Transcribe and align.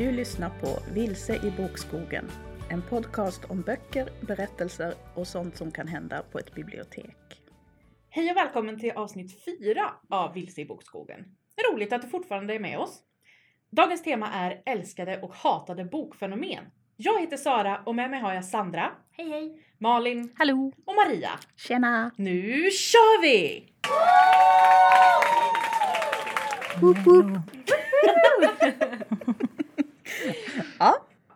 Du 0.00 0.12
lyssnar 0.12 0.50
på 0.50 0.78
Vilse 0.94 1.34
i 1.34 1.50
bokskogen. 1.50 2.30
En 2.70 2.82
podcast 2.82 3.44
om 3.44 3.62
böcker, 3.62 4.08
berättelser 4.20 4.94
och 5.14 5.26
sånt 5.26 5.56
som 5.56 5.70
kan 5.70 5.88
hända 5.88 6.22
på 6.32 6.38
ett 6.38 6.54
bibliotek. 6.54 7.42
Hej 8.10 8.30
och 8.30 8.36
välkommen 8.36 8.78
till 8.78 8.90
avsnitt 8.90 9.44
4 9.44 9.90
av 10.10 10.34
Vilse 10.34 10.60
i 10.60 10.64
bokskogen. 10.64 11.24
Roligt 11.70 11.92
att 11.92 12.02
du 12.02 12.08
fortfarande 12.08 12.54
är 12.54 12.58
med 12.58 12.78
oss. 12.78 13.00
Dagens 13.70 14.02
tema 14.02 14.32
är 14.32 14.62
älskade 14.66 15.20
och 15.22 15.34
hatade 15.34 15.84
bokfenomen. 15.84 16.64
Jag 16.96 17.20
heter 17.20 17.36
Sara 17.36 17.82
och 17.86 17.94
med 17.94 18.10
mig 18.10 18.20
har 18.20 18.34
jag 18.34 18.44
Sandra, 18.44 18.90
Hej 19.12 19.28
hej! 19.28 19.62
Malin 19.78 20.32
Hallå! 20.38 20.72
och 20.86 20.94
Maria. 20.94 21.30
Tjena! 21.56 22.10
Nu 22.16 22.70
kör 22.70 23.22
vi! 23.22 23.66
Woop, 26.80 27.06
woop. 27.06 27.26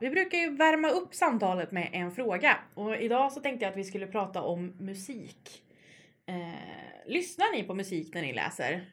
Vi 0.05 0.11
brukar 0.11 0.39
ju 0.39 0.57
värma 0.57 0.89
upp 0.89 1.15
samtalet 1.15 1.73
med 1.73 1.91
en 1.93 2.11
fråga 2.13 2.59
och 2.75 2.97
idag 2.97 3.33
så 3.33 3.41
tänkte 3.41 3.65
jag 3.65 3.71
att 3.71 3.79
vi 3.79 3.85
skulle 3.85 4.07
prata 4.07 4.43
om 4.43 4.67
musik. 4.67 5.65
Eh, 6.27 7.07
lyssnar 7.07 7.57
ni 7.57 7.63
på 7.63 7.75
musik 7.75 8.15
när 8.15 8.23
ni 8.23 8.33
läser? 8.33 8.93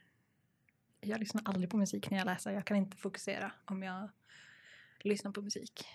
Jag 1.01 1.19
lyssnar 1.19 1.41
aldrig 1.45 1.69
på 1.69 1.77
musik 1.77 2.11
när 2.11 2.17
jag 2.17 2.25
läser. 2.25 2.51
Jag 2.51 2.65
kan 2.65 2.77
inte 2.77 2.97
fokusera 2.97 3.51
om 3.65 3.83
jag 3.83 4.09
lyssnar 4.99 5.31
på 5.31 5.41
musik. 5.41 5.85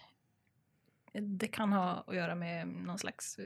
Det 1.12 1.48
kan 1.48 1.72
ha 1.72 2.04
att 2.06 2.16
göra 2.16 2.34
med 2.34 2.68
någon 2.68 2.98
slags 2.98 3.38
eh, 3.38 3.44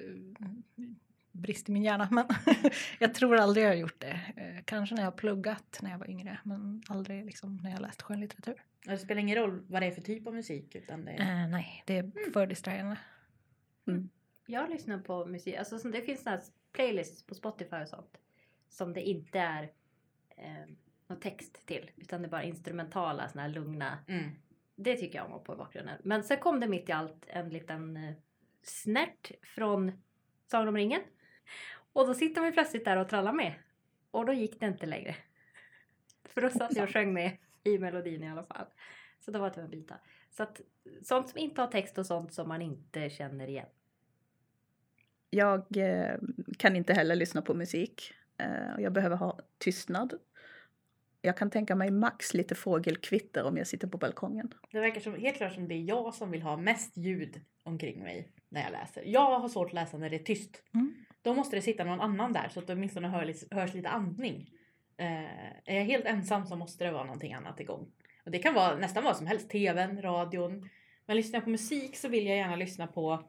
brist 1.33 1.69
i 1.69 1.73
min 1.73 1.85
hjärna. 1.85 2.09
Men 2.11 2.27
jag 2.99 3.15
tror 3.15 3.37
aldrig 3.37 3.65
jag 3.65 3.71
har 3.71 3.77
gjort 3.77 4.01
det. 4.01 4.21
Eh, 4.37 4.65
kanske 4.65 4.95
när 4.95 5.03
jag 5.03 5.11
har 5.11 5.19
pluggat 5.19 5.79
när 5.83 5.91
jag 5.91 5.99
var 5.99 6.11
yngre. 6.11 6.39
Men 6.45 6.83
aldrig 6.89 7.25
liksom 7.25 7.57
när 7.57 7.71
jag 7.71 7.81
läst 7.81 8.03
skönlitteratur. 8.03 8.63
Det 8.87 8.99
spelar 8.99 9.21
ingen 9.21 9.37
roll 9.37 9.65
vad 9.69 9.83
det 9.83 9.87
är 9.87 9.91
för 9.91 10.03
typ 10.03 10.27
av 10.27 10.35
musik 10.35 10.75
utan 10.75 11.05
det 11.05 11.13
är... 11.13 11.21
Eh, 11.21 11.49
nej, 11.49 11.83
det 11.87 11.99
är 11.99 12.33
för 12.33 12.47
distraherande. 12.47 12.99
Jag 14.47 14.71
lyssnar 14.71 14.99
på 14.99 15.27
musik, 15.27 15.57
alltså 15.57 15.79
så 15.79 15.89
det 15.89 16.03
finns 16.03 16.27
här 16.27 16.41
playlists 16.73 17.27
på 17.27 17.35
Spotify 17.35 17.77
och 17.77 17.89
sånt. 17.89 18.19
Som 18.69 18.93
det 18.93 19.03
inte 19.03 19.39
är 19.39 19.63
eh, 20.37 20.75
någon 21.07 21.21
text 21.21 21.67
till. 21.67 21.91
Utan 21.97 22.23
det 22.23 22.29
är 22.29 22.31
bara 22.31 22.43
instrumentala, 22.43 23.29
såna 23.29 23.43
här 23.43 23.49
lugna. 23.49 23.99
Mm. 24.09 24.31
Det 24.77 24.97
tycker 24.97 25.19
jag 25.19 25.27
om 25.27 25.33
att 25.33 25.45
på 25.45 25.55
i 25.55 25.57
bakgrunden. 25.57 26.01
Men 26.05 26.25
sen 26.25 26.39
kom 26.39 26.61
det 26.61 26.69
mitt 26.69 26.89
i 26.89 26.93
allt 26.93 27.27
en 27.29 27.49
liten 27.49 27.97
eh, 27.97 28.15
snärt 28.63 29.31
från 29.43 29.93
Sagan 30.47 30.69
om 30.69 30.77
ringen. 30.77 31.01
Och 31.93 32.07
då 32.07 32.15
sitter 32.15 32.41
man 32.41 32.49
ju 32.49 32.53
plötsligt 32.53 32.85
där 32.85 32.97
och 32.97 33.09
trallar 33.09 33.33
med. 33.33 33.55
Och 34.11 34.27
då 34.27 34.33
gick 34.33 34.61
det 34.61 34.67
inte 34.67 34.87
längre. 34.87 35.17
För 36.25 36.41
då 36.41 36.51
satt 36.51 36.77
jag 36.77 36.85
och 36.85 36.93
sjöng 36.93 37.13
med 37.13 37.37
i 37.65 37.79
melodin 37.79 38.23
i 38.23 38.29
alla 38.29 38.43
fall. 38.43 38.67
Så 39.21 39.31
då 39.31 39.39
var 39.39 39.51
tvungen 39.51 39.65
att 39.65 39.71
byta. 39.71 39.95
Så 40.31 40.43
att 40.43 40.61
sånt 41.03 41.29
som 41.29 41.39
inte 41.39 41.61
har 41.61 41.69
text 41.69 41.99
och 41.99 42.07
sånt 42.07 42.33
som 42.33 42.49
man 42.49 42.63
inte 42.63 43.11
känner 43.11 43.49
igen. 43.49 43.67
jag 45.31 45.77
eh, 45.77 46.19
kan 46.59 46.77
inte 46.77 46.93
heller 46.95 47.15
lyssna 47.15 47.43
på 47.43 47.55
musik. 47.55 48.13
Eh, 48.39 48.75
och 48.75 48.81
jag 48.81 48.93
behöver 48.93 49.17
ha 49.17 49.39
tystnad. 49.59 50.15
Jag 51.23 51.37
kan 51.37 51.51
tänka 51.51 51.75
mig 51.75 51.91
max 51.91 52.35
lite 52.35 52.55
fågelkvitter 52.55 53.45
om 53.45 53.57
jag 53.57 53.67
sitter 53.67 53.89
på 53.89 53.99
balkongen. 53.99 54.55
Det 54.71 54.81
verkar 54.81 55.01
som, 55.01 55.15
helt 55.15 55.37
klart 55.37 55.55
som 55.55 55.69
det 55.69 55.75
är 55.75 55.83
jag 55.83 56.15
som 56.15 56.31
vill 56.31 56.43
ha 56.43 56.57
mest 56.57 56.97
ljud 56.97 57.41
omkring 57.63 58.03
mig 58.03 58.33
när 58.49 58.63
jag 58.63 58.73
läser. 58.73 59.03
Jag 59.07 59.41
har 59.41 59.49
svårt 59.49 59.67
att 59.67 59.73
läsa 59.73 59.99
när 59.99 60.11
det 60.11 60.17
är 60.17 60.25
tyst. 60.25 60.63
Mm. 60.75 60.95
Då 61.23 61.35
måste 61.35 61.57
det 61.57 61.63
sitta 61.63 61.85
någon 61.85 62.01
annan 62.01 62.33
där 62.33 62.49
så 62.49 62.61
att 62.61 62.67
det 62.67 62.73
åtminstone 62.73 63.09
hör, 63.09 63.55
hörs 63.55 63.75
lite 63.75 63.89
andning. 63.89 64.51
Eh, 65.01 65.51
är 65.65 65.77
jag 65.77 65.85
helt 65.85 66.05
ensam 66.07 66.47
så 66.47 66.57
måste 66.57 66.85
det 66.85 66.91
vara 66.91 67.05
någonting 67.05 67.33
annat 67.33 67.61
igång. 67.61 67.93
Och 68.25 68.31
det 68.31 68.39
kan 68.39 68.55
vara 68.55 68.77
nästan 68.77 69.05
vad 69.05 69.17
som 69.17 69.27
helst. 69.27 69.51
TVn, 69.51 70.03
radion. 70.03 70.69
Men 71.07 71.17
lyssnar 71.17 71.37
jag 71.37 71.45
på 71.45 71.51
musik 71.51 71.97
så 71.97 72.09
vill 72.09 72.27
jag 72.27 72.37
gärna 72.37 72.57
lyssna 72.57 72.87
på 72.87 73.29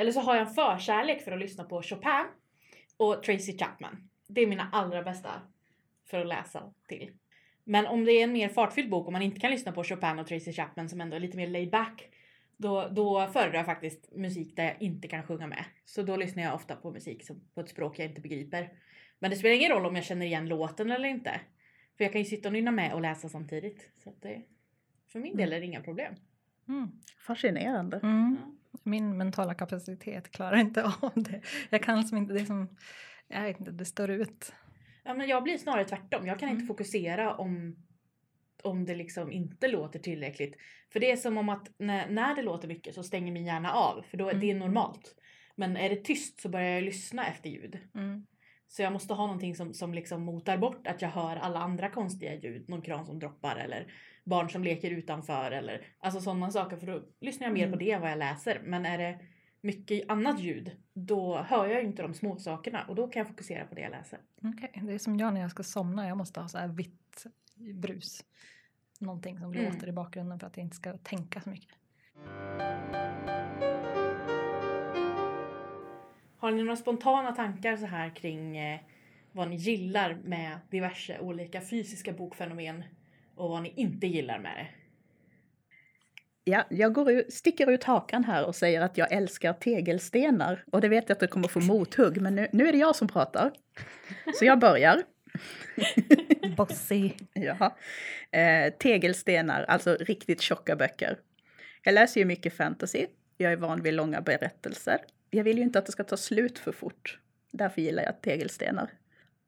eller 0.00 0.12
så 0.12 0.20
har 0.20 0.36
jag 0.36 0.46
en 0.48 0.54
förkärlek 0.54 1.22
för 1.22 1.32
att 1.32 1.38
lyssna 1.38 1.64
på 1.64 1.82
Chopin 1.82 2.26
och 2.96 3.22
Tracy 3.22 3.58
Chapman. 3.58 4.08
Det 4.28 4.40
är 4.40 4.46
mina 4.46 4.68
allra 4.72 5.02
bästa 5.02 5.30
för 6.10 6.20
att 6.20 6.26
läsa 6.26 6.74
till. 6.88 7.10
Men 7.64 7.86
om 7.86 8.04
det 8.04 8.12
är 8.12 8.24
en 8.24 8.32
mer 8.32 8.48
fartfylld 8.48 8.90
bok 8.90 9.06
och 9.06 9.12
man 9.12 9.22
inte 9.22 9.40
kan 9.40 9.50
lyssna 9.50 9.72
på 9.72 9.84
Chopin 9.84 10.18
och 10.18 10.26
Tracy 10.26 10.52
Chapman 10.52 10.88
som 10.88 11.00
ändå 11.00 11.16
är 11.16 11.20
lite 11.20 11.36
mer 11.36 11.46
laid 11.46 11.70
back. 11.70 12.08
Då, 12.56 12.88
då 12.88 13.26
föredrar 13.26 13.56
jag 13.56 13.66
faktiskt 13.66 14.12
musik 14.12 14.56
där 14.56 14.64
jag 14.64 14.82
inte 14.82 15.08
kan 15.08 15.22
sjunga 15.22 15.46
med. 15.46 15.64
Så 15.84 16.02
då 16.02 16.16
lyssnar 16.16 16.42
jag 16.42 16.54
ofta 16.54 16.76
på 16.76 16.90
musik 16.90 17.26
som, 17.26 17.40
på 17.54 17.60
ett 17.60 17.68
språk 17.68 17.98
jag 17.98 18.06
inte 18.06 18.20
begriper. 18.20 18.70
Men 19.22 19.30
det 19.30 19.36
spelar 19.36 19.54
ingen 19.56 19.70
roll 19.70 19.86
om 19.86 19.96
jag 19.96 20.04
känner 20.04 20.26
igen 20.26 20.48
låten 20.48 20.90
eller 20.90 21.08
inte. 21.08 21.40
För 21.96 22.04
jag 22.04 22.12
kan 22.12 22.20
ju 22.20 22.24
sitta 22.24 22.48
och 22.48 22.52
nynna 22.52 22.70
med 22.70 22.92
och 22.92 23.00
läsa 23.00 23.28
samtidigt. 23.28 23.90
Så 24.04 24.10
att 24.10 24.22
det, 24.22 24.42
för 25.12 25.18
min 25.20 25.36
del 25.36 25.52
är 25.52 25.60
det 25.60 25.66
inga 25.66 25.80
problem. 25.80 26.14
Mm. 26.68 26.90
Fascinerande. 27.26 28.00
Mm. 28.02 28.36
Min 28.82 29.16
mentala 29.16 29.54
kapacitet 29.54 30.30
klarar 30.30 30.56
inte 30.56 30.84
av 31.00 31.12
det. 31.14 31.40
Jag 31.70 31.82
kan 31.82 31.98
liksom 32.00 32.18
inte, 32.18 32.32
det 32.34 32.46
som, 32.46 32.76
jag 33.28 33.42
vet 33.42 33.58
inte, 33.60 33.70
det 33.72 33.84
står 33.84 34.10
ut. 34.10 34.52
Ja, 35.04 35.14
men 35.14 35.28
jag 35.28 35.42
blir 35.42 35.58
snarare 35.58 35.84
tvärtom. 35.84 36.26
Jag 36.26 36.38
kan 36.38 36.48
inte 36.48 36.56
Mm. 36.62 36.66
fokusera 36.66 37.34
om, 37.34 37.76
om 38.62 38.84
det 38.84 38.94
liksom 38.94 39.32
inte 39.32 39.68
låter 39.68 39.98
tillräckligt. 39.98 40.54
För 40.92 41.00
det 41.00 41.10
är 41.10 41.16
som 41.16 41.36
om 41.38 41.48
att 41.48 41.70
när, 41.78 42.10
när 42.10 42.34
det 42.34 42.42
låter 42.42 42.68
mycket 42.68 42.94
så 42.94 43.02
stänger 43.02 43.32
min 43.32 43.44
hjärna 43.46 43.72
av. 43.72 44.02
För 44.02 44.16
då 44.16 44.26
är 44.28 44.34
Mm. 44.34 44.40
det 44.46 44.54
normalt. 44.54 45.14
Men 45.54 45.76
är 45.76 45.88
det 45.88 46.04
tyst 46.04 46.40
så 46.40 46.48
börjar 46.48 46.70
jag 46.70 46.84
lyssna 46.84 47.26
efter 47.26 47.50
ljud. 47.50 47.78
Så 48.72 48.82
jag 48.82 48.92
måste 48.92 49.14
ha 49.14 49.26
någonting 49.26 49.54
som, 49.54 49.74
som 49.74 49.94
liksom 49.94 50.22
motar 50.22 50.58
bort 50.58 50.86
att 50.86 51.02
jag 51.02 51.08
hör 51.08 51.36
alla 51.36 51.58
andra 51.58 51.88
konstiga 51.90 52.34
ljud. 52.34 52.68
Någon 52.68 52.82
kran 52.82 53.06
som 53.06 53.18
droppar 53.18 53.56
eller 53.56 53.92
barn 54.24 54.50
som 54.50 54.64
leker 54.64 54.90
utanför 54.90 55.50
eller 55.50 55.86
alltså 55.98 56.20
sådana 56.20 56.50
saker. 56.50 56.76
För 56.76 56.86
då 56.86 57.02
lyssnar 57.20 57.46
jag 57.46 57.54
mer 57.54 57.62
på 57.66 57.66
Mm. 57.74 57.78
det 57.78 57.90
än 57.90 58.00
vad 58.00 58.10
jag 58.10 58.18
läser. 58.18 58.60
Men 58.64 58.86
är 58.86 58.98
det 58.98 59.18
mycket 59.60 60.10
annat 60.10 60.40
ljud 60.40 60.70
då 60.92 61.36
hör 61.38 61.66
jag 61.66 61.82
inte 61.82 62.02
de 62.02 62.14
små 62.14 62.36
sakerna 62.36 62.84
och 62.88 62.94
då 62.94 63.08
kan 63.08 63.20
jag 63.20 63.28
fokusera 63.28 63.64
på 63.64 63.74
det 63.74 63.80
jag 63.80 63.90
läser. 63.90 64.18
Okej, 64.44 64.82
det 64.86 64.92
är 64.92 64.98
som 64.98 65.16
jag 65.18 65.34
när 65.34 65.40
jag 65.40 65.50
ska 65.50 65.62
somna. 65.62 66.08
Jag 66.08 66.16
måste 66.16 66.40
ha 66.40 66.48
så 66.48 66.58
här 66.58 66.68
vitt 66.68 67.26
brus. 67.56 68.24
Någonting 68.98 69.38
som 69.38 69.52
Mm. 69.52 69.72
låter 69.72 69.88
i 69.88 69.92
bakgrunden 69.92 70.38
för 70.40 70.46
att 70.46 70.56
jag 70.56 70.64
inte 70.64 70.76
ska 70.76 70.98
tänka 70.98 71.40
så 71.40 71.50
mycket. 71.50 71.74
Har 76.40 76.50
ni 76.50 76.62
några 76.62 76.76
spontana 76.76 77.32
tankar 77.32 77.76
så 77.76 77.86
här 77.86 78.16
kring 78.16 78.56
eh, 78.56 78.80
vad 79.32 79.48
ni 79.48 79.56
gillar 79.56 80.18
med 80.24 80.58
diverse 80.70 81.18
olika 81.18 81.60
fysiska 81.60 82.12
bokfenomen 82.12 82.84
och 83.34 83.50
vad 83.50 83.62
ni 83.62 83.72
inte 83.76 84.06
gillar 84.06 84.38
med 84.38 84.52
det? 84.56 84.66
Ja, 86.44 86.64
jag 86.70 86.92
går 86.92 87.10
ut, 87.10 87.32
sticker 87.32 87.70
ut 87.70 87.84
hakan 87.84 88.24
här 88.24 88.46
och 88.46 88.54
säger 88.54 88.80
att 88.80 88.98
jag 88.98 89.12
älskar 89.12 89.52
tegelstenar. 89.52 90.64
Och 90.72 90.80
det 90.80 90.88
vet 90.88 91.08
jag 91.08 91.14
att 91.14 91.20
det 91.20 91.26
kommer 91.26 91.48
få 91.48 91.60
mothugg, 91.60 92.20
men 92.20 92.34
nu, 92.34 92.48
nu 92.52 92.68
är 92.68 92.72
det 92.72 92.78
jag 92.78 92.96
som 92.96 93.08
pratar. 93.08 93.52
Så 94.34 94.44
jag 94.44 94.58
börjar. 94.58 95.02
Bossy. 96.56 97.10
Ja. 97.32 97.76
Eh, 98.38 98.72
tegelstenar, 98.72 99.62
alltså 99.62 99.96
riktigt 100.00 100.40
tjocka 100.40 100.76
böcker. 100.76 101.18
Jag 101.82 101.94
läser 101.94 102.20
ju 102.20 102.24
mycket 102.26 102.56
fantasy. 102.56 103.06
Jag 103.36 103.52
är 103.52 103.56
van 103.56 103.82
vid 103.82 103.94
långa 103.94 104.20
berättelser. 104.20 104.98
Jag 105.30 105.44
vill 105.44 105.56
ju 105.56 105.62
inte 105.62 105.78
att 105.78 105.86
det 105.86 105.92
ska 105.92 106.04
ta 106.04 106.16
slut 106.16 106.58
för 106.58 106.72
fort. 106.72 107.18
Därför 107.52 107.82
gillar 107.82 108.02
jag 108.02 108.20
tegelstenar. 108.20 108.90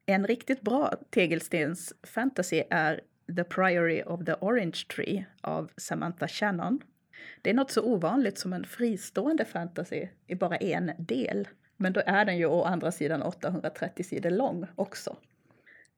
En 0.06 0.26
riktigt 0.26 0.60
bra 0.60 0.92
tegelstens 1.10 1.94
fantasy 2.02 2.62
är 2.70 3.00
The 3.36 3.44
Priory 3.44 4.02
of 4.02 4.24
the 4.24 4.34
Orange 4.40 4.84
Tree 4.96 5.24
av 5.40 5.70
Samantha 5.76 6.28
Shannon. 6.28 6.80
Det 7.42 7.50
är 7.50 7.54
något 7.54 7.70
så 7.70 7.82
ovanligt 7.82 8.38
som 8.38 8.52
en 8.52 8.64
fristående 8.64 9.44
fantasy 9.44 10.08
i 10.26 10.34
bara 10.34 10.56
en 10.56 10.92
del. 10.98 11.48
Men 11.76 11.92
då 11.92 12.02
är 12.06 12.24
den 12.24 12.38
ju 12.38 12.46
å 12.46 12.64
andra 12.64 12.92
sidan 12.92 13.22
830 13.22 14.04
sidor 14.04 14.30
lång 14.30 14.66
också. 14.74 15.16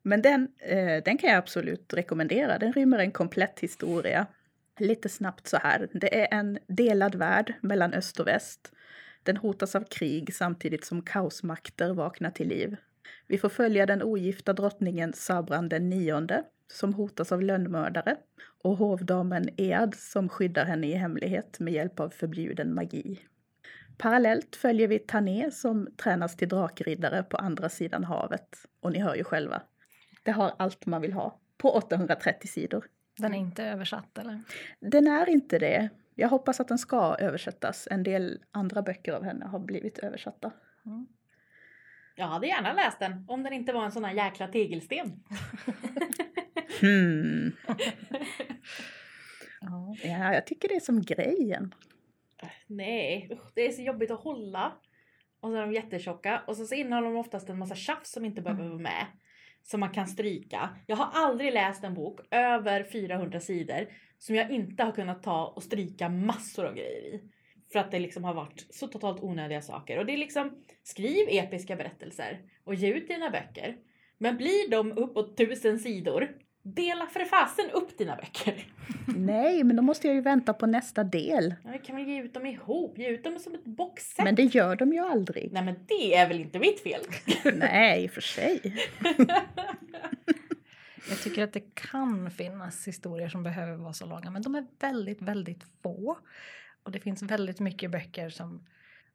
Men 0.03 0.23
den, 0.23 0.49
eh, 0.59 1.03
den 1.05 1.19
kan 1.19 1.31
jag 1.31 1.39
absolut 1.39 1.95
rekommendera. 1.95 2.59
Den 2.59 2.73
rymmer 2.73 2.99
en 2.99 3.13
komplett 3.13 3.61
historia. 3.61 4.27
Lite 4.79 5.09
snabbt 5.09 5.47
så 5.47 5.57
här. 5.57 5.89
Det 5.93 6.21
är 6.21 6.39
en 6.39 6.59
delad 6.67 7.15
värld 7.15 7.55
mellan 7.61 7.95
öst 7.95 8.21
och 8.21 8.27
väst. 8.27 8.73
Den 9.25 9.37
hotas 9.37 9.75
av 9.75 9.85
krig 9.91 10.35
samtidigt 10.35 10.85
som 10.85 11.03
kaosmakter 11.03 11.93
vaknar 11.93 12.31
till 12.31 12.49
liv. 12.49 12.77
Vi 13.27 13.39
får 13.39 13.49
följa 13.49 13.87
den 13.87 14.03
ogifta 14.03 14.53
drottningen 14.53 15.13
Sabran 15.13 15.69
den 15.69 15.91
nionde 15.91 16.45
som 16.73 16.95
hotas 16.95 17.33
av 17.33 17.43
lönnmördare 17.43 18.17
och 18.63 18.77
hovdamen 18.77 19.49
Ead 19.57 19.95
som 19.95 20.29
skyddar 20.29 20.65
henne 20.65 20.87
i 20.87 20.95
hemlighet 20.95 21.61
med 21.61 21.73
hjälp 21.73 22.01
av 22.01 22.09
förbjuden 22.09 22.75
magi. 22.75 23.21
Parallellt 23.99 24.57
följer 24.57 24.89
vi 24.89 24.99
Tané 24.99 25.51
som 25.51 25.89
tränas 25.97 26.37
till 26.37 26.49
drakriddare 26.49 27.23
på 27.23 27.37
andra 27.37 27.69
sidan 27.69 28.05
havet. 28.05 28.49
Och 28.81 28.93
ni 28.93 28.99
hör 28.99 29.15
ju 29.15 29.25
själva, 29.25 29.63
det 30.23 30.31
har 30.31 30.53
allt 30.59 30.87
man 30.87 31.01
vill 31.03 31.13
ha 31.13 31.39
på 31.57 31.71
830 31.71 32.49
sidor. 32.49 32.85
Den 33.19 33.35
är 33.35 33.39
inte 33.39 33.65
översatt 33.65 34.19
eller? 34.19 34.43
Den 34.81 35.07
är 35.07 35.29
inte 35.29 35.59
det. 35.59 35.89
Jag 36.15 36.29
hoppas 36.29 36.61
att 36.61 36.69
den 36.69 36.79
ska 36.79 37.17
översättas. 37.19 37.89
En 37.91 38.03
del 38.03 38.39
andra 38.51 38.83
böcker 38.83 39.13
av 39.13 39.25
henne 39.25 39.45
har 39.45 39.59
blivit 39.59 39.99
översatta. 39.99 40.53
Mm. 40.87 41.07
Jag 42.17 42.27
hade 42.27 42.47
gärna 42.47 42.73
läst 42.73 42.99
den 42.99 43.25
om 43.29 43.43
den 43.43 43.53
inte 43.53 43.73
var 43.73 43.85
en 43.85 43.93
sån 43.93 44.05
här 44.05 44.15
jäkla 44.15 44.49
tegelsten. 44.49 45.13
Hmm. 46.81 47.53
Ja. 49.61 49.97
Ja, 50.03 50.35
jag 50.35 50.47
tycker 50.47 50.69
det 50.69 50.75
är 50.75 50.81
som 50.81 51.03
grejen. 51.03 51.75
Nej, 52.67 53.39
det 53.55 53.67
är 53.67 53.73
så 53.73 53.83
jobbigt 53.83 54.11
att 54.11 54.21
hålla. 54.21 54.73
Och 55.41 55.51
så 55.51 55.57
är 55.57 55.61
de 55.61 55.73
jättetjocka 55.73 56.43
och 56.47 56.57
så, 56.57 56.67
så 56.67 56.75
innehåller 56.75 57.09
de 57.09 57.17
oftast 57.17 57.49
en 57.49 57.59
massa 57.59 57.75
tjafs 57.75 58.13
som 58.13 58.25
inte 58.25 58.43
behöver 58.43 58.69
vara 58.69 58.79
med. 58.79 59.07
Som 59.63 59.81
man 59.81 59.91
kan 59.91 60.07
stryka. 60.07 60.71
Jag 60.87 60.97
har 60.97 61.11
aldrig 61.13 61.53
läst 61.53 61.85
en 61.85 61.95
bok 61.95 62.21
över 62.31 62.85
400 62.85 63.41
sidor 63.41 63.87
som 64.19 64.35
jag 64.35 64.51
inte 64.51 64.83
har 64.83 64.93
kunnat 64.93 65.23
ta 65.23 65.47
och 65.47 65.63
stryka 65.63 66.09
massor 66.09 66.67
av 66.67 66.75
grejer 66.75 67.15
i. 67.15 67.21
För 67.73 67.79
att 67.79 67.91
det 67.91 67.99
liksom 67.99 68.25
har 68.25 68.35
varit 68.35 68.67
så 68.71 68.87
totalt 68.87 69.23
onödiga 69.23 69.63
saker. 69.63 69.99
Och 69.99 70.07
det 70.07 70.13
är 70.13 70.17
liksom, 70.17 70.51
skriv 70.83 71.27
episka 71.29 71.77
berättelser 71.77 72.41
och 72.65 72.75
ge 72.75 72.95
ut 72.95 73.09
dina 73.09 73.31
böcker. 73.31 73.77
Men 74.19 74.37
blir 74.37 74.71
de 74.71 74.93
uppåt 74.93 75.37
tusen 75.37 75.79
sidor, 75.79 76.29
dela 76.63 77.07
för 77.07 77.25
fasen 77.25 77.71
upp 77.71 77.99
dina 77.99 78.17
böcker. 78.17 78.67
Nej, 79.17 79.65
men 79.65 79.77
då 79.77 79.83
måste 79.83 80.07
jag 80.07 80.15
ju 80.15 80.23
vänta 80.23 80.55
på 80.55 80.67
nästa 80.67 81.05
del. 81.05 81.55
Ja, 81.65 81.71
vi 81.73 81.79
kan 81.79 81.97
väl 81.97 82.09
ge 82.09 82.23
ut 82.23 82.35
dem 82.35 82.47
ihop, 82.47 82.99
ge 82.99 83.09
ut 83.09 83.25
dem 83.25 83.39
som 83.39 83.55
ett 83.55 83.65
boxset. 83.65 84.25
Men 84.25 84.35
det 84.35 84.43
gör 84.43 84.77
de 84.77 84.93
ju 84.93 84.99
aldrig. 84.99 85.53
Nej 85.53 85.65
men 85.65 85.75
det 85.89 86.15
är 86.15 86.29
väl 86.29 86.41
inte 86.41 86.59
mitt 86.59 86.81
fel? 86.81 87.01
Nej, 87.55 88.05
i 88.05 88.07
och 88.07 88.11
för 88.11 88.21
sig. 88.21 88.61
Jag 91.09 91.19
tycker 91.23 91.45
att 91.45 91.53
det 91.53 91.75
kan 91.75 92.31
finnas 92.31 92.89
historier 92.89 93.29
som 93.29 93.43
behöver 93.43 93.77
vara 93.77 93.93
så 93.93 94.07
långa 94.07 94.31
men 94.31 94.43
de 94.43 94.55
är 94.55 94.67
väldigt, 94.81 95.23
väldigt 95.23 95.65
få. 95.83 96.19
Och 96.83 96.93
det 96.93 97.01
finns 97.01 97.23
väldigt 97.23 97.61
mycket 97.61 97.91
böcker 97.91 98.31
som 98.31 98.67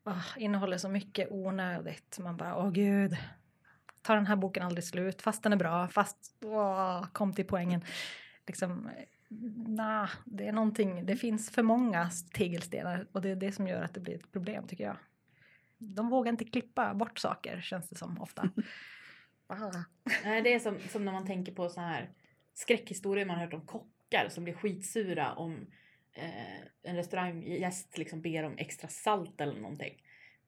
oh, 0.03 0.27
innehåller 0.37 0.77
så 0.77 0.89
mycket 0.89 1.27
onödigt. 1.31 2.19
Man 2.19 2.37
bara, 2.37 2.55
åh 2.57 2.71
gud, 2.71 3.17
tar 4.01 4.15
den 4.15 4.27
här 4.27 4.35
boken 4.35 4.63
aldrig 4.63 4.83
slut? 4.83 5.21
Fast 5.21 5.43
den 5.43 5.53
är 5.53 5.57
bra, 5.57 5.87
fast 5.87 6.37
åh, 6.41 7.05
kom 7.11 7.33
till 7.33 7.45
poängen. 7.45 7.81
Liksom, 8.47 8.89
nah, 9.67 10.09
det 10.25 10.47
är 10.47 10.51
någonting, 10.51 11.05
det 11.05 11.15
finns 11.15 11.49
för 11.49 11.63
många 11.63 12.09
tegelstenar 12.33 13.07
och 13.11 13.21
det 13.21 13.29
är 13.29 13.35
det 13.35 13.51
som 13.51 13.67
gör 13.67 13.81
att 13.81 13.93
det 13.93 13.99
blir 13.99 14.15
ett 14.15 14.31
problem 14.31 14.67
tycker 14.67 14.83
jag. 14.83 14.97
De 15.77 16.09
vågar 16.09 16.31
inte 16.31 16.45
klippa 16.45 16.93
bort 16.93 17.19
saker 17.19 17.61
känns 17.61 17.89
det 17.89 17.95
som 17.95 18.21
ofta. 18.21 18.49
Ah. 19.49 19.83
Nej, 20.23 20.41
det 20.41 20.53
är 20.53 20.59
som, 20.59 20.79
som 20.79 21.05
när 21.05 21.11
man 21.11 21.25
tänker 21.25 21.51
på 21.51 21.69
så 21.69 21.81
här 21.81 22.09
skräckhistorier 22.53 23.25
man 23.25 23.35
har 23.35 23.45
hört 23.45 23.53
om 23.53 23.65
kockar 23.65 24.29
som 24.29 24.43
blir 24.43 24.53
skitsura 24.53 25.33
om 25.33 25.67
eh, 26.13 26.61
en 26.83 26.95
restauranggäst 26.95 27.97
liksom 27.97 28.21
ber 28.21 28.43
om 28.43 28.57
extra 28.57 28.87
salt 28.87 29.41
eller 29.41 29.59
någonting. 29.61 30.01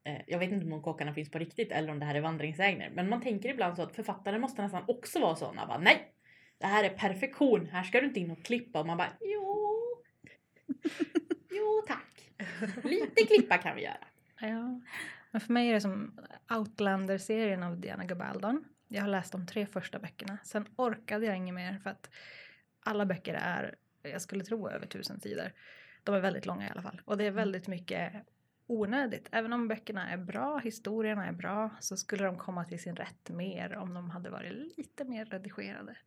Eh, 0.04 0.22
jag 0.28 0.40
vet 0.40 0.52
inte 0.52 0.64
om 0.64 0.70
de 0.70 0.82
kockarna 0.82 1.14
finns 1.14 1.32
på 1.32 1.40
riktigt 1.40 1.72
eller 1.72 1.92
om 1.92 2.00
det 2.00 2.06
här 2.06 2.16
är 2.16 2.22
vandringssägner. 2.22 2.90
Men 2.90 3.10
man 3.10 3.22
tänker 3.22 3.50
ibland 3.50 3.76
så 3.76 3.82
att 3.82 3.96
författaren 3.96 4.42
måste 4.42 4.62
nästan 4.62 4.84
också 4.88 5.20
vara 5.20 5.36
sådana. 5.36 5.66
Bara, 5.68 5.78
Nej! 5.78 6.14
Det 6.58 6.68
här 6.68 6.84
är 6.84 6.90
perfektion. 6.90 7.66
Här 7.66 7.84
ska 7.84 8.02
du 8.02 8.08
inte 8.08 8.20
in 8.20 8.32
och 8.32 8.44
klippa. 8.44 8.80
Och 8.80 8.88
man 8.88 8.98
bara 8.98 9.14
jo. 9.22 9.58
Jo 11.50 11.84
tack. 11.88 12.32
Lite 12.84 13.26
klippa 13.26 13.58
kan 13.58 13.76
vi 13.76 13.84
göra. 13.84 14.08
Ja. 14.40 14.82
Men 15.32 15.42
för 15.42 15.54
mig 15.54 15.70
är 15.70 15.74
det 15.74 15.82
som 15.82 16.20
Outlander-serien 16.58 17.64
av 17.64 17.80
Diana 17.80 18.06
Gabaldon. 18.06 18.66
Jag 18.94 19.02
har 19.02 19.10
läst 19.10 19.32
de 19.32 19.48
tre 19.48 19.66
första 19.66 20.00
böckerna. 20.00 20.38
Sen 20.44 20.66
orkade 20.76 21.26
jag 21.26 21.38
inget 21.38 21.56
mer 21.56 21.80
för 21.84 21.90
att 21.90 22.10
alla 22.80 23.06
böcker 23.06 23.34
är, 23.34 23.76
jag 24.02 24.22
skulle 24.22 24.44
tro, 24.44 24.70
över 24.70 24.88
tusen 24.88 25.20
sidor. 25.20 25.52
De 26.04 26.16
är 26.16 26.20
väldigt 26.20 26.46
långa 26.46 26.68
i 26.68 26.70
alla 26.70 26.82
fall. 26.82 27.02
Och 27.06 27.18
det 27.18 27.26
är 27.26 27.32
väldigt 27.32 27.68
mycket 27.68 28.14
onödigt. 28.68 29.30
Även 29.32 29.54
om 29.54 29.68
böckerna 29.68 30.10
är 30.10 30.18
bra, 30.18 30.58
historierna 30.58 31.28
är 31.28 31.32
bra, 31.32 31.70
så 31.80 31.98
skulle 31.98 32.26
de 32.26 32.38
komma 32.38 32.66
till 32.66 32.82
sin 32.82 32.96
rätt 32.96 33.30
mer 33.30 33.76
om 33.76 33.94
de 33.94 34.10
hade 34.10 34.30
varit 34.30 34.78
lite 34.78 35.06
mer 35.06 35.26
redigerade. 35.26 35.98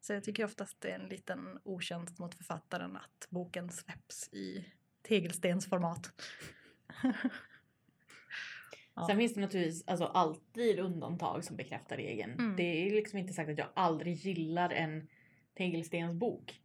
Så 0.00 0.12
jag 0.12 0.24
tycker 0.24 0.44
oftast 0.44 0.80
det 0.80 0.90
är 0.90 0.98
en 0.98 1.08
liten 1.08 1.58
otjänst 1.62 2.18
mot 2.18 2.34
författaren 2.34 2.96
att 2.96 3.26
boken 3.30 3.70
släpps 3.70 4.28
i 4.32 4.72
tegelstensformat. 5.02 6.12
Ja. 8.98 9.06
Sen 9.06 9.18
finns 9.18 9.34
det 9.34 9.40
naturligtvis 9.40 9.88
alltså, 9.88 10.04
alltid 10.04 10.78
undantag 10.78 11.44
som 11.44 11.56
bekräftar 11.56 11.96
regeln. 11.96 12.32
Mm. 12.32 12.56
Det 12.56 12.86
är 12.86 12.90
liksom 12.90 13.18
inte 13.18 13.32
sagt 13.32 13.50
att 13.50 13.58
jag 13.58 13.68
aldrig 13.74 14.14
gillar 14.14 14.70
en 14.70 15.08
tegelstensbok. 15.56 16.60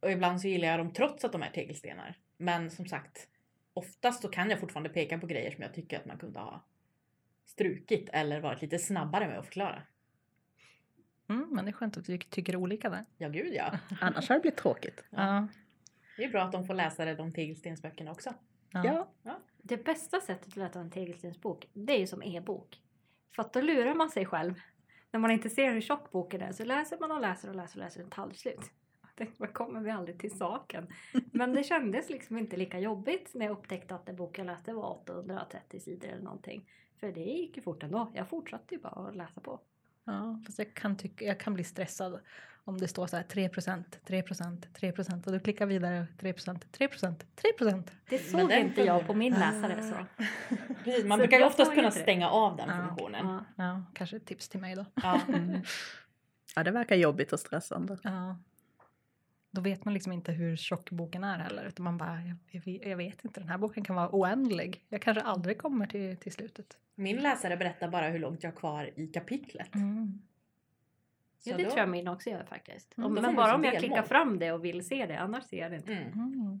Och 0.00 0.10
ibland 0.10 0.40
så 0.40 0.48
gillar 0.48 0.68
jag 0.68 0.78
dem 0.78 0.92
trots 0.92 1.24
att 1.24 1.32
de 1.32 1.42
är 1.42 1.50
tegelstenar. 1.50 2.18
Men 2.36 2.70
som 2.70 2.86
sagt, 2.86 3.28
oftast 3.74 4.22
så 4.22 4.28
kan 4.28 4.50
jag 4.50 4.60
fortfarande 4.60 4.90
peka 4.90 5.18
på 5.18 5.26
grejer 5.26 5.50
som 5.50 5.62
jag 5.62 5.74
tycker 5.74 5.98
att 5.98 6.06
man 6.06 6.18
kunde 6.18 6.38
ha 6.38 6.64
strukit 7.44 8.08
eller 8.12 8.40
varit 8.40 8.62
lite 8.62 8.78
snabbare 8.78 9.28
med 9.28 9.38
att 9.38 9.44
förklara. 9.44 9.82
Mm, 11.28 11.48
men 11.50 11.64
det 11.64 11.70
är 11.70 11.72
skönt 11.72 11.96
att 11.96 12.08
vi 12.08 12.18
tycker 12.18 12.56
olika 12.56 12.90
där. 12.90 13.04
Ja, 13.18 13.28
gud 13.28 13.54
ja. 13.54 13.78
Annars 14.00 14.28
har 14.28 14.36
det 14.36 14.40
blivit 14.40 14.58
tråkigt. 14.58 15.04
Ja. 15.10 15.48
Det 16.16 16.24
är 16.24 16.30
bra 16.30 16.42
att 16.42 16.52
de 16.52 16.66
får 16.66 16.74
läsa 16.74 17.04
det, 17.04 17.14
de 17.14 17.32
tegelstensböckerna 17.32 18.10
också. 18.10 18.34
Ja. 18.72 19.08
Ja, 19.22 19.40
Det 19.62 19.84
bästa 19.84 20.20
sättet 20.20 20.46
att 20.46 20.56
läsa 20.56 20.80
en 20.80 20.90
tegelstensbok, 20.90 21.68
det 21.72 21.92
är 21.92 21.98
ju 21.98 22.06
som 22.06 22.22
e-bok. 22.22 22.80
För 23.34 23.42
att 23.42 23.52
då 23.52 23.60
lurar 23.60 23.94
man 23.94 24.10
sig 24.10 24.26
själv. 24.26 24.54
När 25.10 25.20
man 25.20 25.30
inte 25.30 25.50
ser 25.50 25.72
hur 25.72 25.80
tjock 25.80 26.10
boken 26.10 26.40
är 26.40 26.52
så 26.52 26.64
läser 26.64 26.98
man 27.00 27.10
och 27.10 27.20
läser 27.20 27.48
och 27.48 27.54
läser 27.54 27.78
och 27.78 27.84
läser 27.84 28.00
den 28.00 28.10
tar 28.10 28.22
aldrig 28.22 28.38
slut. 28.38 28.70
Jag 29.02 29.16
tänkte, 29.16 29.42
Man 29.42 29.52
kommer 29.52 29.80
vi 29.80 29.90
aldrig 29.90 30.18
till 30.18 30.38
saken. 30.38 30.86
Men 31.32 31.52
det 31.52 31.64
kändes 31.64 32.10
liksom 32.10 32.38
inte 32.38 32.56
lika 32.56 32.78
jobbigt 32.78 33.30
när 33.34 33.46
jag 33.46 33.52
upptäckte 33.52 33.94
att 33.94 34.06
den 34.06 34.16
bok 34.16 34.38
jag 34.38 34.46
läste 34.46 34.72
var 34.72 34.90
830 34.90 35.80
sidor 35.80 36.08
eller 36.08 36.22
någonting. 36.22 36.70
För 37.00 37.12
det 37.12 37.20
gick 37.20 37.56
ju 37.56 37.62
fort 37.62 37.82
ändå. 37.82 38.12
Jag 38.14 38.28
fortsatte 38.28 38.74
ju 38.74 38.80
bara 38.80 39.08
att 39.08 39.16
läsa 39.16 39.40
på. 39.40 39.60
Ja, 40.04 40.42
fast 40.46 40.58
jag 40.58 40.74
kan, 40.74 40.96
tycka, 40.96 41.24
jag 41.24 41.40
kan 41.40 41.54
bli 41.54 41.64
stressad 41.64 42.20
om 42.64 42.78
det 42.78 42.88
står 42.88 43.06
så 43.06 43.16
här 43.16 43.24
3% 43.24 43.84
3% 44.06 44.66
3% 44.74 45.26
och 45.26 45.32
du 45.32 45.40
klickar 45.40 45.66
vidare 45.66 46.06
3% 46.20 46.60
3% 46.72 47.24
3% 47.58 47.84
Det 48.08 48.18
såg 48.18 48.48
den 48.48 48.66
inte 48.66 48.82
jag 48.82 49.06
på 49.06 49.14
min 49.14 49.32
läsare 49.32 49.82
så. 49.82 50.24
Precis, 50.84 51.04
man 51.04 51.18
Så 51.18 51.22
brukar 51.22 51.38
ju 51.38 51.44
oftast 51.44 51.74
kunna 51.74 51.90
stänga 51.90 52.30
av 52.30 52.56
den 52.56 52.68
Ja. 52.68 52.86
funktionen. 52.86 53.26
Ja. 53.26 53.44
Ja, 53.64 53.84
kanske 53.94 54.16
ett 54.16 54.26
tips 54.26 54.48
till 54.48 54.60
mig 54.60 54.74
då. 54.74 54.86
Ja. 54.94 55.20
Mm. 55.28 55.62
ja, 56.56 56.64
det 56.64 56.70
verkar 56.70 56.96
jobbigt 56.96 57.32
och 57.32 57.40
stressande. 57.40 57.98
Ja. 58.02 58.36
Då 59.50 59.60
vet 59.60 59.84
man 59.84 59.94
liksom 59.94 60.12
inte 60.12 60.32
hur 60.32 60.56
tjock 60.56 60.90
boken 60.90 61.24
är 61.24 61.38
heller. 61.38 61.64
Utan 61.64 61.84
man 61.84 61.98
bara, 61.98 62.22
jag, 62.22 62.36
jag, 62.50 62.60
vet- 62.64 62.86
jag 62.86 62.96
vet 62.96 63.24
inte, 63.24 63.40
den 63.40 63.48
här 63.48 63.58
boken 63.58 63.84
kan 63.84 63.96
vara 63.96 64.08
oändlig. 64.12 64.84
Jag 64.88 65.02
kanske 65.02 65.22
aldrig 65.22 65.58
kommer 65.58 65.86
till, 65.86 66.16
till 66.16 66.32
slutet. 66.32 66.76
Min 66.94 67.16
läsare 67.16 67.56
berättar 67.56 67.88
bara 67.88 68.08
hur 68.08 68.18
långt 68.18 68.42
jag 68.42 68.50
har 68.50 68.56
kvar 68.56 68.90
i 68.96 69.06
kapitlet. 69.06 69.74
Mm. 69.74 70.18
Ja, 71.44 71.56
det 71.56 71.62
då- 71.62 71.68
tror 71.70 71.80
jag 71.80 71.88
min 71.88 72.08
också 72.08 72.30
gör 72.30 72.44
faktiskt. 72.44 72.98
Mm, 72.98 73.12
men 73.14 73.34
bara 73.34 73.54
om 73.54 73.64
jag 73.64 73.72
delmål. 73.74 73.80
klickar 73.80 74.02
fram 74.02 74.38
det 74.38 74.52
och 74.52 74.64
vill 74.64 74.84
se 74.86 75.06
det, 75.06 75.18
annars 75.18 75.44
ser 75.44 75.58
jag 75.58 75.70
det 75.70 75.76
inte. 75.76 75.92
Mm. 75.92 76.12
Mm. 76.12 76.60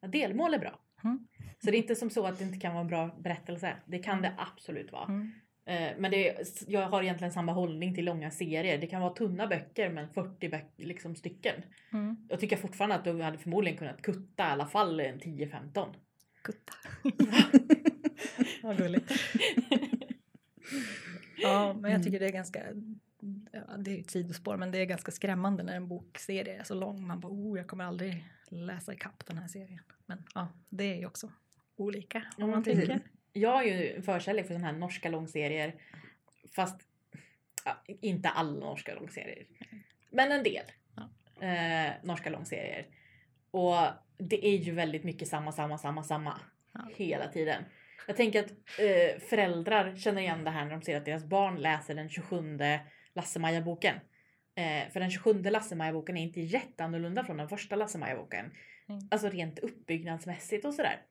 Ja, 0.00 0.08
delmål 0.08 0.54
är 0.54 0.58
bra. 0.58 0.78
Mm. 1.04 1.28
Så 1.58 1.70
det 1.70 1.76
är 1.76 1.78
inte 1.78 1.94
som 1.94 2.10
så 2.10 2.26
att 2.26 2.38
det 2.38 2.44
inte 2.44 2.58
kan 2.58 2.72
vara 2.72 2.80
en 2.82 2.88
bra 2.88 3.16
berättelse. 3.18 3.76
Det 3.86 3.98
kan 3.98 4.22
det 4.22 4.32
absolut 4.38 4.92
vara. 4.92 5.04
Mm. 5.04 5.32
Eh, 5.64 5.90
Men 5.98 6.10
det 6.10 6.36
jag 6.66 6.88
har 6.88 7.02
egentligen 7.02 7.32
samma 7.32 7.52
hållning 7.52 7.94
till 7.94 8.04
långa 8.04 8.30
serier. 8.30 8.78
Det 8.78 8.86
kan 8.86 9.00
vara 9.02 9.14
tunna 9.14 9.46
böcker 9.46 9.90
men 9.90 10.08
40 10.08 10.48
böck, 10.48 10.72
liksom 10.76 11.16
stycken. 11.16 11.62
Mm. 11.92 12.16
Jag 12.28 12.40
tycker 12.40 12.56
fortfarande 12.56 12.96
att 12.96 13.04
du 13.04 13.22
hade 13.22 13.38
förmodligen 13.38 13.78
kunnat 13.78 14.02
kutta 14.02 14.42
i 14.48 14.50
alla 14.50 14.66
fall 14.66 15.00
en 15.00 15.18
10-15. 15.20 15.94
Gutta. 16.42 16.72
Vad 18.62 18.76
gulligt. 18.78 19.12
ja, 21.42 21.74
men 21.80 21.92
jag 21.92 22.02
tycker 22.02 22.20
det 22.20 22.26
är 22.26 22.32
ganska, 22.32 22.60
ja, 23.52 23.76
det 23.78 23.90
är 23.90 23.94
ju 23.94 24.00
ett 24.00 24.10
sidospår, 24.10 24.56
men 24.56 24.70
det 24.70 24.78
är 24.78 24.84
ganska 24.84 25.12
skrämmande 25.12 25.62
när 25.62 25.76
en 25.76 25.88
bokserie 25.88 26.60
är 26.60 26.64
så 26.64 26.74
lång. 26.74 27.06
Man 27.06 27.20
bara, 27.20 27.32
oh, 27.32 27.58
jag 27.58 27.66
kommer 27.66 27.84
aldrig 27.84 28.24
läsa 28.48 28.92
ikapp 28.92 29.26
den 29.26 29.38
här 29.38 29.48
serien. 29.48 29.82
Men 30.06 30.24
ja, 30.34 30.48
det 30.68 30.84
är 30.84 30.96
ju 30.96 31.06
också 31.06 31.32
olika 31.76 32.22
om 32.36 32.50
man 32.50 32.64
precis. 32.64 32.88
tänker. 32.88 33.08
Jag 33.32 33.50
har 33.50 33.62
ju 33.62 33.96
en 33.96 34.02
förkärlek 34.02 34.46
för 34.46 34.54
sådana 34.54 34.72
här 34.72 34.78
norska 34.78 35.08
långserier. 35.08 35.74
Fast 36.54 36.80
ja, 37.64 37.82
inte 37.86 38.28
alla 38.28 38.60
norska 38.60 38.94
långserier. 38.94 39.46
Men 40.10 40.32
en 40.32 40.42
del. 40.42 40.64
Ja. 40.96 41.46
Eh, 41.46 41.92
norska 42.02 42.30
långserier. 42.30 42.86
Och 43.50 43.76
det 44.18 44.46
är 44.46 44.56
ju 44.56 44.72
väldigt 44.72 45.04
mycket 45.04 45.28
samma, 45.28 45.52
samma, 45.52 45.78
samma, 45.78 46.02
samma. 46.02 46.40
Hela 46.96 47.28
tiden. 47.28 47.64
Jag 48.06 48.16
tänker 48.16 48.44
att 48.44 48.50
eh, 48.78 49.20
föräldrar 49.20 49.96
känner 49.96 50.22
igen 50.22 50.44
det 50.44 50.50
här 50.50 50.64
när 50.64 50.70
de 50.70 50.82
ser 50.82 50.96
att 50.96 51.04
deras 51.04 51.24
barn 51.24 51.56
läser 51.56 51.94
den 51.94 52.08
27 52.08 52.58
Lasse-Maja-boken. 53.14 53.96
Eh, 54.54 54.88
för 54.92 55.00
den 55.00 55.10
27 55.10 55.42
Lasse-Maja-boken 55.42 56.16
är 56.16 56.22
inte 56.22 56.40
jätteannorlunda 56.40 57.24
från 57.24 57.36
den 57.36 57.48
första 57.48 57.76
Lasse-Maja-boken. 57.76 58.50
Mm. 58.88 59.00
Alltså 59.10 59.28
rent 59.28 59.58
uppbyggnadsmässigt 59.58 60.64
och 60.64 60.74
sådär. 60.74 61.02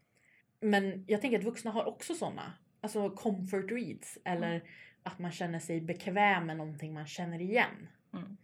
Men 0.62 1.04
jag 1.08 1.22
tänker 1.22 1.38
att 1.40 1.46
vuxna 1.46 1.72
har 1.72 1.86
också 1.86 2.14
såna. 2.14 2.54
Alltså 2.82 3.10
comfort 3.10 3.72
reads. 3.72 4.18
Eller 4.26 4.64
att 5.04 5.20
man 5.20 5.32
känner 5.32 5.60
sig 5.60 5.82
bekväm 5.82 6.46
med 6.46 6.58
någonting 6.58 6.94
man 6.94 7.08
känner 7.08 7.42
igen. 7.42 7.88
Mm. 8.14 8.38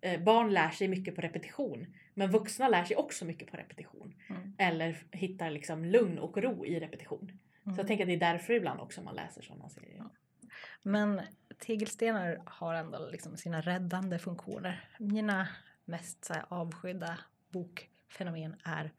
Eh, 0.00 0.20
barn 0.22 0.50
lär 0.52 0.70
sig 0.70 0.88
mycket 0.88 1.14
på 1.14 1.20
repetition. 1.20 1.86
Men 2.14 2.30
vuxna 2.30 2.68
lär 2.68 2.84
sig 2.84 2.96
också 2.96 3.24
mycket 3.24 3.50
på 3.50 3.56
repetition. 3.56 4.14
Mm. 4.30 4.54
Eller 4.58 5.02
hittar 5.10 5.50
liksom 5.50 5.84
lugn 5.84 6.18
och 6.18 6.38
ro 6.38 6.66
i 6.66 6.80
repetition. 6.80 7.38
Så 7.64 7.68
Mm. 7.70 7.76
jag 7.78 7.86
tänker 7.86 8.04
att 8.04 8.08
det 8.08 8.14
är 8.14 8.32
därför 8.32 8.52
ibland 8.52 8.80
också 8.80 9.02
man 9.02 9.14
läser 9.14 9.42
sådana 9.42 9.68
serier. 9.68 10.04
Men 10.82 11.20
tegelstenar 11.62 12.42
har 12.46 12.74
ändå 12.74 13.08
liksom 13.12 13.36
sina 13.36 13.60
räddande 13.60 14.18
funktioner. 14.18 14.88
Mina 14.98 15.48
mest 15.84 16.24
så 16.24 16.34
här, 16.34 16.44
avskydda 16.48 17.18
bokfenomen 17.50 18.56
är 18.64 18.92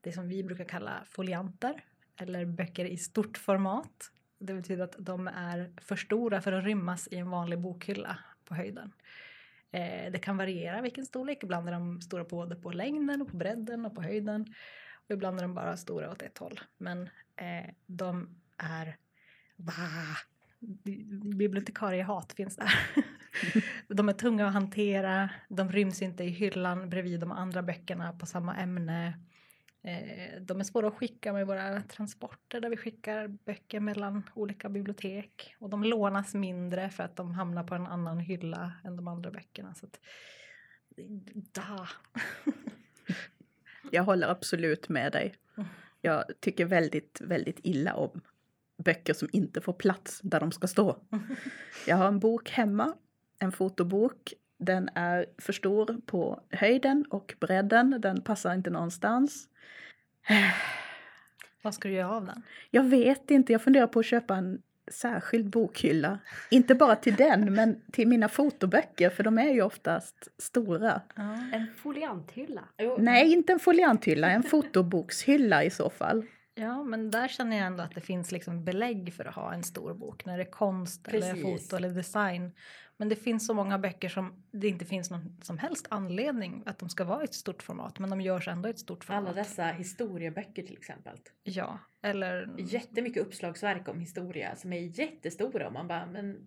det 0.00 0.12
som 0.12 0.28
vi 0.28 0.42
brukar 0.44 0.64
kalla 0.64 1.04
folianter 1.04 1.84
eller 2.16 2.44
böcker 2.44 2.84
i 2.84 2.96
stort 2.96 3.38
format. 3.38 4.10
Det 4.38 4.54
betyder 4.54 4.84
att 4.84 4.96
de 4.98 5.28
är 5.28 5.72
för 5.80 5.96
stora 5.96 6.40
för 6.40 6.52
att 6.52 6.64
rymmas 6.64 7.08
i 7.10 7.16
en 7.16 7.30
vanlig 7.30 7.58
bokhylla 7.58 8.18
på 8.44 8.54
höjden. 8.54 8.92
Eh, 9.70 10.12
det 10.12 10.18
kan 10.18 10.36
variera 10.36 10.80
vilken 10.80 11.06
storlek. 11.06 11.42
Ibland 11.42 11.68
är 11.68 11.72
de 11.72 12.00
stora 12.00 12.24
både 12.24 12.56
på 12.56 12.70
längden 12.70 13.22
och 13.22 13.28
på 13.28 13.36
bredden 13.36 13.86
och 13.86 13.94
på 13.94 14.02
höjden. 14.02 14.54
Och 14.94 15.10
ibland 15.10 15.38
är 15.38 15.42
de 15.42 15.54
bara 15.54 15.76
stora 15.76 16.10
åt 16.10 16.22
ett 16.22 16.38
håll. 16.38 16.60
Men 16.76 17.02
eh, 17.36 17.70
de 17.86 18.36
är... 18.56 18.96
Bah, 19.56 20.16
bibliotekariehat 21.36 22.32
finns 22.32 22.56
där. 22.56 22.72
de 23.94 24.08
är 24.08 24.12
tunga 24.12 24.46
att 24.46 24.52
hantera. 24.52 25.30
De 25.48 25.72
ryms 25.72 26.02
inte 26.02 26.24
i 26.24 26.28
hyllan 26.28 26.90
bredvid 26.90 27.20
de 27.20 27.32
andra 27.32 27.62
böckerna 27.62 28.12
på 28.12 28.26
samma 28.26 28.56
ämne. 28.56 29.18
Eh, 29.82 30.40
de 30.40 30.60
är 30.60 30.64
svåra 30.64 30.88
att 30.88 30.94
skicka 30.94 31.32
med 31.32 31.46
våra 31.46 31.82
transporter 31.82 32.60
där 32.60 32.70
vi 32.70 32.76
skickar 32.76 33.28
böcker 33.28 33.80
mellan 33.80 34.30
olika 34.34 34.68
bibliotek. 34.68 35.56
Och 35.58 35.70
de 35.70 35.84
lånas 35.84 36.34
mindre 36.34 36.90
för 36.90 37.02
att 37.02 37.16
de 37.16 37.34
hamnar 37.34 37.64
på 37.64 37.74
en 37.74 37.86
annan 37.86 38.18
hylla 38.18 38.72
än 38.84 38.96
de 38.96 39.08
andra 39.08 39.30
böckerna. 39.30 39.74
Så 39.74 39.86
att, 39.86 40.00
da. 41.52 41.88
Jag 43.90 44.02
håller 44.02 44.28
absolut 44.28 44.88
med 44.88 45.12
dig. 45.12 45.34
Jag 46.00 46.24
tycker 46.40 46.64
väldigt, 46.64 47.20
väldigt 47.20 47.60
illa 47.62 47.94
om 47.94 48.20
böcker 48.84 49.14
som 49.14 49.28
inte 49.32 49.60
får 49.60 49.72
plats 49.72 50.20
där 50.22 50.40
de 50.40 50.52
ska 50.52 50.66
stå. 50.66 50.96
Jag 51.86 51.96
har 51.96 52.08
en 52.08 52.18
bok 52.18 52.50
hemma, 52.50 52.94
en 53.38 53.52
fotobok. 53.52 54.32
Den 54.58 54.88
är 54.94 55.26
för 55.38 55.52
stor 55.52 56.00
på 56.06 56.40
höjden 56.50 57.04
och 57.10 57.34
bredden. 57.40 57.96
Den 58.00 58.22
passar 58.22 58.54
inte 58.54 58.70
någonstans. 58.70 59.48
Vad 61.62 61.74
ska 61.74 61.88
du 61.88 61.94
göra 61.94 62.10
av 62.10 62.24
den? 62.26 62.42
Jag 62.70 62.84
vet 62.84 63.30
inte, 63.30 63.52
jag 63.52 63.62
funderar 63.62 63.86
på 63.86 64.00
att 64.00 64.06
köpa 64.06 64.36
en 64.36 64.62
särskild 64.90 65.50
bokhylla. 65.50 66.18
Inte 66.50 66.74
bara 66.74 66.96
till 66.96 67.14
den, 67.14 67.54
men 67.54 67.80
till 67.92 68.08
mina 68.08 68.28
fotoböcker, 68.28 69.10
för 69.10 69.22
de 69.22 69.38
är 69.38 69.52
ju 69.52 69.62
oftast 69.62 70.28
stora. 70.38 71.00
En 71.52 71.66
folianthylla. 71.76 72.64
Nej, 72.98 73.32
inte 73.32 73.52
en 73.52 73.58
folianthylla, 73.58 74.30
en 74.30 74.42
fotobokshylla 74.52 75.64
i 75.64 75.70
så 75.70 75.90
fall. 75.90 76.26
Ja, 76.58 76.82
men 76.82 77.10
där 77.10 77.28
känner 77.28 77.56
jag 77.56 77.66
ändå 77.66 77.82
att 77.82 77.94
det 77.94 78.00
finns 78.00 78.32
liksom 78.32 78.64
belägg 78.64 79.14
för 79.14 79.24
att 79.24 79.34
ha 79.34 79.54
en 79.54 79.62
stor 79.62 79.94
bok 79.94 80.24
när 80.24 80.36
det 80.36 80.42
är 80.42 80.50
konst 80.50 81.08
eller 81.08 81.34
Precis. 81.34 81.42
foto 81.42 81.76
eller 81.76 81.90
design. 81.90 82.52
Men 82.96 83.08
det 83.08 83.16
finns 83.16 83.46
så 83.46 83.54
många 83.54 83.78
böcker 83.78 84.08
som 84.08 84.44
det 84.50 84.68
inte 84.68 84.84
finns 84.84 85.10
någon 85.10 85.40
som 85.42 85.58
helst 85.58 85.86
anledning 85.90 86.62
att 86.66 86.78
de 86.78 86.88
ska 86.88 87.04
vara 87.04 87.20
i 87.20 87.24
ett 87.24 87.34
stort 87.34 87.62
format, 87.62 87.98
men 87.98 88.10
de 88.10 88.20
görs 88.20 88.48
ändå 88.48 88.68
i 88.68 88.70
ett 88.70 88.78
stort 88.78 89.04
format. 89.04 89.22
Alla 89.22 89.32
dessa 89.32 89.64
historieböcker 89.64 90.62
till 90.62 90.76
exempel. 90.76 91.18
Ja, 91.42 91.78
eller... 92.02 92.54
Jättemycket 92.58 93.22
uppslagsverk 93.22 93.88
om 93.88 94.00
historia 94.00 94.56
som 94.56 94.72
är 94.72 95.00
jättestora 95.00 95.66
och 95.66 95.72
man 95.72 95.88
bara 95.88 96.06
men 96.06 96.46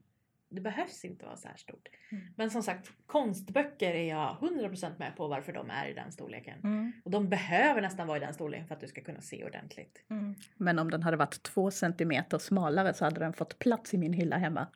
det 0.51 0.61
behövs 0.61 1.05
inte 1.05 1.25
vara 1.25 1.37
så 1.37 1.47
här 1.47 1.55
stort. 1.57 1.89
Mm. 2.11 2.23
Men 2.35 2.51
som 2.51 2.63
sagt 2.63 2.91
konstböcker 3.05 3.93
är 3.93 4.09
jag 4.09 4.37
100% 4.41 4.91
med 4.99 5.15
på 5.15 5.27
varför 5.27 5.53
de 5.53 5.69
är 5.69 5.87
i 5.87 5.93
den 5.93 6.11
storleken. 6.11 6.59
Mm, 6.63 6.91
Och 7.05 7.11
de 7.11 7.29
behöver 7.29 7.81
nästan 7.81 8.07
vara 8.07 8.17
i 8.17 8.19
den 8.19 8.33
storleken 8.33 8.67
för 8.67 8.75
att 8.75 8.81
du 8.81 8.87
ska 8.87 9.01
kunna 9.01 9.21
se 9.21 9.45
ordentligt. 9.45 10.03
mm, 10.09 10.35
Men 10.57 10.79
om 10.79 10.91
den 10.91 11.03
hade 11.03 11.17
varit 11.17 11.43
två 11.43 11.71
centimeter 11.71 12.37
smalare 12.37 12.93
så 12.93 13.05
hade 13.05 13.19
den 13.19 13.33
fått 13.33 13.59
plats 13.59 13.93
i 13.93 13.97
min 13.97 14.13
hylla 14.13 14.37
hemma. 14.37 14.67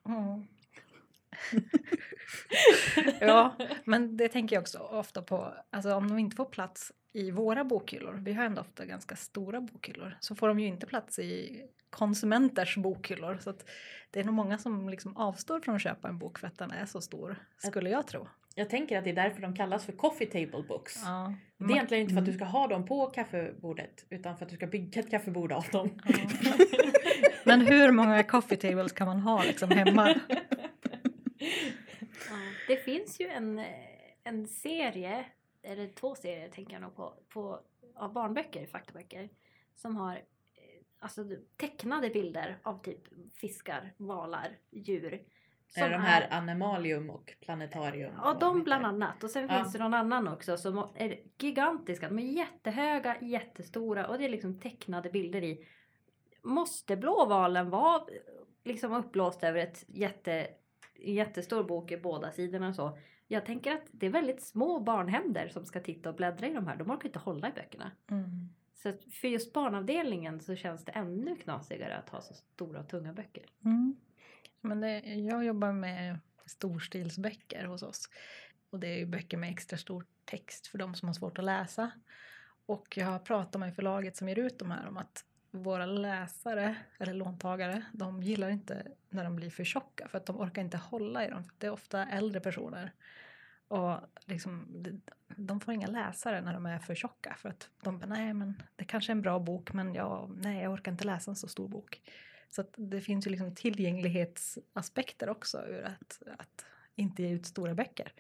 Mm. 1.52 3.16
ja, 3.22 3.56
men 3.86 4.18
det 4.18 4.28
tänker 4.28 4.56
jag 4.56 4.62
också 4.62 4.78
ofta 4.80 5.22
på. 5.22 5.54
Alltså 5.70 5.94
om 5.94 6.08
de 6.08 6.20
inte 6.20 6.36
får 6.36 6.46
plats 6.46 6.92
i 7.14 7.32
våra 7.32 7.64
bokhyllor, 7.64 8.14
vi 8.24 8.34
har 8.34 8.46
ändå 8.46 8.62
ofta 8.62 8.86
ganska 8.86 9.16
stora 9.16 9.62
bokhyllor, 9.62 10.18
så 10.20 10.36
får 10.36 10.48
de 10.48 10.60
ju 10.60 10.68
inte 10.68 10.88
plats 10.88 11.20
i 11.20 11.62
konsumenters 11.90 12.78
bokhyllor. 12.78 13.38
Så 13.42 13.54
det 14.12 14.20
är 14.20 14.24
nog 14.24 14.34
många 14.34 14.58
som 14.58 14.90
liksom 14.90 15.18
avstår 15.18 15.60
från 15.60 15.76
att 15.76 15.82
köpa 15.82 16.08
en 16.08 16.18
bok 16.18 16.40
för 16.40 16.48
att 16.48 16.58
den 16.58 16.72
är 16.72 16.86
så 16.86 17.02
stor, 17.02 17.36
skulle 17.58 17.90
jag 17.90 18.08
tro. 18.08 18.28
Jag 18.58 18.70
tänker 18.70 18.98
att 18.98 19.04
det 19.04 19.10
är 19.10 19.16
därför 19.16 19.42
de 19.42 19.56
kallas 19.56 19.86
för 19.86 19.92
coffee 19.94 20.26
table 20.26 20.64
books. 20.68 21.02
Ja. 21.06 21.34
Det 21.58 21.66
är 21.66 21.72
egentligen 21.72 22.02
inte 22.02 22.14
för 22.14 22.22
att 22.22 22.26
du 22.26 22.34
ska 22.34 22.46
ha 22.46 22.68
dem 22.68 22.86
på 22.86 23.06
kaffebordet 23.06 24.06
utan 24.10 24.38
för 24.38 24.46
att 24.46 24.50
du 24.50 24.56
ska 24.56 24.68
bygga 24.68 25.00
ett 25.02 25.12
kaffebord 25.12 25.52
av 25.52 25.66
dem. 25.72 25.90
Ja. 26.06 26.66
Men 27.44 27.62
hur 27.62 27.92
många 27.92 28.24
coffee 28.24 28.56
tables 28.58 28.92
kan 28.92 29.08
man 29.08 29.20
ha 29.20 29.44
liksom 29.44 29.72
hemma? 29.72 30.16
Det 32.68 32.78
finns 32.78 33.22
ju 33.22 33.28
en, 33.28 33.62
en 34.24 34.48
serie, 34.48 35.26
eller 35.64 35.88
två 35.88 36.16
serier 36.16 36.50
tänker 36.50 36.74
jag 36.74 36.82
nog 36.82 36.96
på, 36.96 37.14
på 37.30 37.60
av 37.96 38.14
barnböcker, 38.14 38.66
faktaböcker, 38.66 39.30
som 39.76 39.96
har 39.96 40.14
eh, 40.16 40.22
alltså, 41.00 41.26
tecknade 41.58 42.10
bilder 42.10 42.60
av 42.64 42.82
typ 42.84 43.02
fiskar, 43.34 43.94
valar, 43.98 44.58
djur. 44.72 45.24
Är 45.78 45.90
de 45.90 46.02
här 46.02 46.28
Animalium 46.32 47.10
och 47.10 47.34
Planetarium? 47.42 48.14
Ja, 48.18 48.34
och 48.34 48.40
de 48.40 48.64
bland 48.64 48.86
annat. 48.86 49.24
Och 49.24 49.30
sen 49.30 49.48
Ja. 49.50 49.58
finns 49.58 49.74
det 49.74 49.80
någon 49.80 49.94
annan 49.94 50.28
också 50.28 50.58
som 50.58 50.90
är 50.96 51.20
gigantiska. 51.38 52.10
De 52.10 52.20
är 52.20 52.32
jättehöga, 52.32 53.22
jättestora 53.22 54.08
och 54.08 54.18
det 54.18 54.26
är 54.26 54.30
liksom 54.30 54.60
tecknade 54.60 55.10
bilder 55.10 55.44
i. 55.44 55.68
Måste 56.44 56.98
blåvalen 56.98 57.70
vara 57.70 58.02
liksom 58.64 58.94
uppblåst 58.94 59.44
över 59.44 59.60
ett 59.60 59.84
jätte, 59.88 60.48
jättestor 61.00 61.64
bok 61.64 61.92
i 61.92 61.98
båda 61.98 62.32
sidorna 62.32 62.70
och 62.70 62.76
så? 62.76 62.98
Jag 63.28 63.46
tänker 63.46 63.72
att 63.72 63.86
det 63.92 64.06
är 64.06 64.10
väldigt 64.10 64.44
små 64.44 64.80
barnhänder 64.80 65.48
som 65.48 65.66
ska 65.66 65.80
titta 65.80 66.10
och 66.10 66.16
bläddra 66.16 66.48
i 66.48 66.54
de 66.54 66.68
här. 66.68 66.76
De 66.76 66.92
orkar 66.92 67.06
inte 67.06 67.20
hålla 67.20 67.50
i 67.50 67.52
böckerna. 67.52 67.92
Mm. 68.12 68.50
Så 68.74 68.94
för 69.12 69.28
just 69.28 69.54
barnavdelningen 69.54 70.42
så 70.42 70.56
känns 70.56 70.86
det 70.86 70.92
ännu 70.92 71.36
knasigare 71.36 71.98
att 71.98 72.10
ha 72.10 72.22
så 72.22 72.34
stora 72.34 72.80
och 72.80 72.90
tunga 72.90 73.14
böcker. 73.14 73.46
Mm. 73.66 73.96
Men 74.62 74.82
det, 74.82 75.00
jag 75.00 75.46
jobbar 75.46 75.72
med 75.72 76.20
storstilsböcker 76.46 77.66
hos 77.66 77.84
oss. 77.84 78.10
Och 78.70 78.80
det 78.80 78.88
är 78.88 78.98
ju 78.98 79.06
böcker 79.06 79.38
med 79.38 79.50
extra 79.50 79.78
stor 79.78 80.06
text 80.26 80.68
för 80.68 80.78
de 80.78 80.96
som 80.96 81.10
har 81.10 81.14
svårt 81.14 81.40
att 81.40 81.46
läsa. 81.46 81.92
Och 82.66 82.98
jag 82.98 83.06
har 83.06 83.20
pratat 83.20 83.60
med 83.60 83.76
förlaget 83.76 84.18
som 84.18 84.30
ger 84.30 84.40
ut 84.40 84.60
de 84.60 84.72
här 84.72 84.88
om 84.88 84.98
att 84.98 85.26
våra 85.56 85.86
läsare, 85.86 86.76
eller 87.00 87.14
låntagare, 87.14 87.86
de 87.94 88.24
gillar 88.24 88.50
inte 88.50 88.88
när 89.10 89.24
de 89.24 89.36
blir 89.36 89.50
för 89.50 89.64
tjocka 89.64 90.08
för 90.08 90.18
att 90.18 90.26
de 90.26 90.40
orkar 90.40 90.62
inte 90.62 90.78
hålla 90.78 91.26
i 91.26 91.30
dem. 91.30 91.44
Det 91.58 91.68
är 91.68 91.72
ofta 91.72 92.06
äldre 92.06 92.40
personer. 92.40 92.92
Och 93.68 94.00
liksom, 94.26 94.68
de- 95.38 95.60
får 95.60 95.74
inga 95.74 95.88
läsare 95.88 96.42
när 96.42 96.54
de 96.54 96.66
är 96.66 96.80
för 96.80 96.96
tjocka 96.96 97.36
för 97.38 97.50
att 97.50 97.70
de 97.84 98.04
nej 98.08 98.34
men 98.34 98.62
det 98.76 98.86
kanske 98.86 99.12
är 99.12 99.16
en 99.16 99.22
bra 99.22 99.40
bok 99.40 99.74
men 99.74 99.94
jag, 99.94 100.38
nej, 100.42 100.64
jag 100.64 100.74
orkar 100.74 100.92
inte 100.92 101.06
läsa 101.06 101.32
en 101.32 101.36
så 101.36 101.48
stor 101.48 101.68
bok. 101.68 102.02
Så 102.50 102.64
det 102.78 103.02
finns 103.02 103.28
ju 103.28 103.32
liksom 103.32 103.56
tillgänglighetsaspekter 103.56 105.30
också 105.30 105.66
ur 105.68 105.84
att, 105.84 106.22
att 106.38 106.66
inte 106.96 107.24
ge 107.24 107.30
ut 107.30 107.46
stora 107.46 107.74
böcker. 107.76 108.12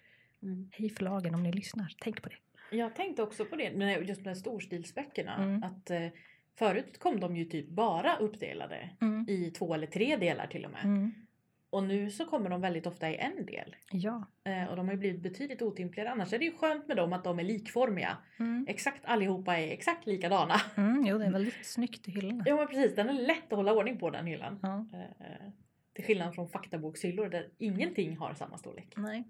Hej 0.72 0.90
förlagen 0.90 1.36
om 1.36 1.44
ni 1.44 1.52
lyssnar, 1.52 1.94
tänk 2.00 2.22
på 2.22 2.30
det. 2.30 2.36
Jag 2.72 2.96
tänkte 2.96 3.24
också 3.24 3.46
på 3.46 3.56
det, 3.56 3.70
just 4.02 4.22
med 4.22 4.38
storstilsböckerna. 4.38 5.36
Mm. 5.36 5.64
Att 5.64 5.90
eh, 5.90 6.08
förut 6.56 7.00
kom 7.00 7.20
de 7.20 7.36
ju 7.36 7.46
typ 7.46 7.70
bara 7.70 8.16
uppdelade 8.18 8.90
Mm. 9.02 9.26
i 9.30 9.52
två 9.52 9.74
eller 9.74 9.88
tre 9.88 10.16
delar 10.18 10.48
till 10.48 10.66
och 10.66 10.72
med. 10.72 10.84
Mm. 10.84 11.12
Och 11.70 11.84
nu 11.84 12.12
så 12.12 12.26
kommer 12.26 12.50
de 12.50 12.62
väldigt 12.62 12.88
ofta 12.88 13.10
i 13.10 13.16
en 13.16 13.46
del. 13.46 13.76
Ja. 13.92 14.28
Eh, 14.44 14.66
och 14.70 14.76
de 14.76 14.86
har 14.86 14.94
ju 14.94 15.00
blivit 15.00 15.22
betydligt 15.22 15.62
otympligare. 15.62 16.10
Annars 16.12 16.34
är 16.34 16.40
det 16.40 16.46
ju 16.46 16.58
skönt 16.58 16.88
med 16.88 16.98
dem 16.98 17.14
att 17.14 17.24
de 17.24 17.40
är 17.40 17.44
likformiga. 17.44 18.18
Mm. 18.40 18.66
Exakt 18.70 19.06
allihopa 19.06 19.58
är 19.58 19.72
exakt 19.72 20.06
likadana. 20.08 20.56
Mm, 20.78 21.06
jo, 21.06 21.18
det 21.18 21.26
är 21.26 21.32
väldigt 21.32 21.66
snyggt 21.66 22.08
i 22.08 22.12
hyllorna. 22.12 22.44
Ja 22.48 22.56
men 22.56 22.68
precis, 22.68 22.96
den 22.96 23.10
är 23.10 23.14
lätt 23.14 23.44
att 23.52 23.58
hålla 23.58 23.74
ordning 23.74 23.98
på 23.98 24.10
den 24.10 24.26
hyllan. 24.26 24.60
Ja. 24.62 24.86
Eh, 24.94 25.52
till 25.94 26.06
skillnad 26.06 26.36
från 26.36 26.50
faktabokshyllor 26.50 27.30
där 27.30 27.50
ingenting 27.58 28.18
har 28.18 28.34
samma 28.34 28.58
storlek. 28.58 28.94
Nej. 28.96 29.24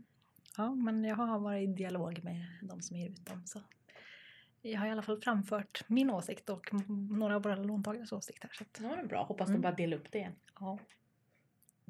Ja, 0.57 0.75
men 0.75 1.03
jag 1.03 1.15
har 1.15 1.39
varit 1.39 1.69
i 1.69 1.73
dialog 1.73 2.23
med 2.23 2.45
de 2.61 2.81
som 2.81 2.97
ger 2.97 3.09
ut 3.09 3.25
dem. 3.25 3.41
Så 3.45 3.59
jag 4.71 4.79
har 4.79 4.87
i 4.87 4.91
alla 4.91 5.01
fall 5.01 5.21
framfört 5.21 5.83
min 5.89 6.09
åsikt 6.09 6.49
och 6.49 6.69
några 7.11 7.35
av 7.35 7.43
våra 7.43 7.55
låntagares 7.55 8.11
åsikt 8.11 8.43
här. 8.43 8.51
Så 8.53 8.63
att, 8.63 8.79
Ja, 8.83 8.95
det 8.95 9.01
är 9.01 9.05
bra. 9.07 9.23
Hoppas 9.23 9.49
Mm. 9.49 9.61
de 9.61 9.67
bara 9.67 9.75
dela 9.75 9.95
upp 9.95 10.11
det 10.11 10.17
igen. 10.17 10.35
ja. 10.59 10.79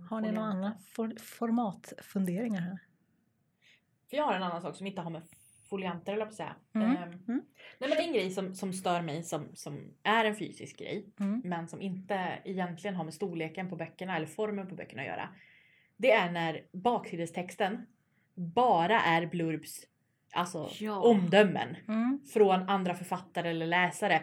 Har 0.10 0.22
ni 0.22 0.32
några 0.32 0.48
andra 0.48 0.77
for, 0.88 1.13
formatfunderingar 1.20 2.62
här? 2.62 2.79
För 4.10 4.17
jag 4.17 4.24
har 4.24 4.34
en 4.34 4.44
annan 4.44 4.62
sak 4.62 4.75
som 4.75 4.88
inte 4.88 5.01
har 5.01 5.10
med 5.10 5.22
folianter 5.70 6.13
eller 6.13 6.25
på 6.25 6.29
att 6.29 6.36
säga. 6.36 6.55
Mm. 6.74 6.91
Ehm, 6.91 7.10
Mm. 7.27 7.41
Nej, 7.79 7.89
men 7.89 7.98
en 8.00 8.13
grej 8.13 8.32
som, 8.32 8.55
som 8.55 8.74
stör 8.74 9.01
mig 9.01 9.24
som, 9.24 9.48
som 9.55 9.94
är 10.03 10.25
en 10.25 10.36
fysisk 10.36 10.77
grej 10.79 11.05
Mm. 11.20 11.41
men 11.46 11.67
som 11.67 11.82
inte 11.82 12.41
egentligen 12.46 12.96
har 12.96 13.03
med 13.03 13.13
storleken 13.13 13.70
på 13.70 13.75
böckerna 13.75 14.15
eller 14.17 14.27
formen 14.27 14.67
på 14.70 14.75
böckerna 14.75 15.01
att 15.01 15.08
göra. 15.08 15.29
Det 15.98 16.12
är 16.12 16.32
när 16.32 16.65
baksidestexten 16.72 17.86
bara 18.36 19.01
är 19.01 19.25
blurbs, 19.25 19.82
alltså 20.35 20.69
Ja. 20.79 20.99
omdömen 20.99 21.75
Mm. 21.87 22.19
från 22.33 22.69
andra 22.69 22.93
författare 22.95 23.49
eller 23.49 23.65
läsare. 23.67 24.21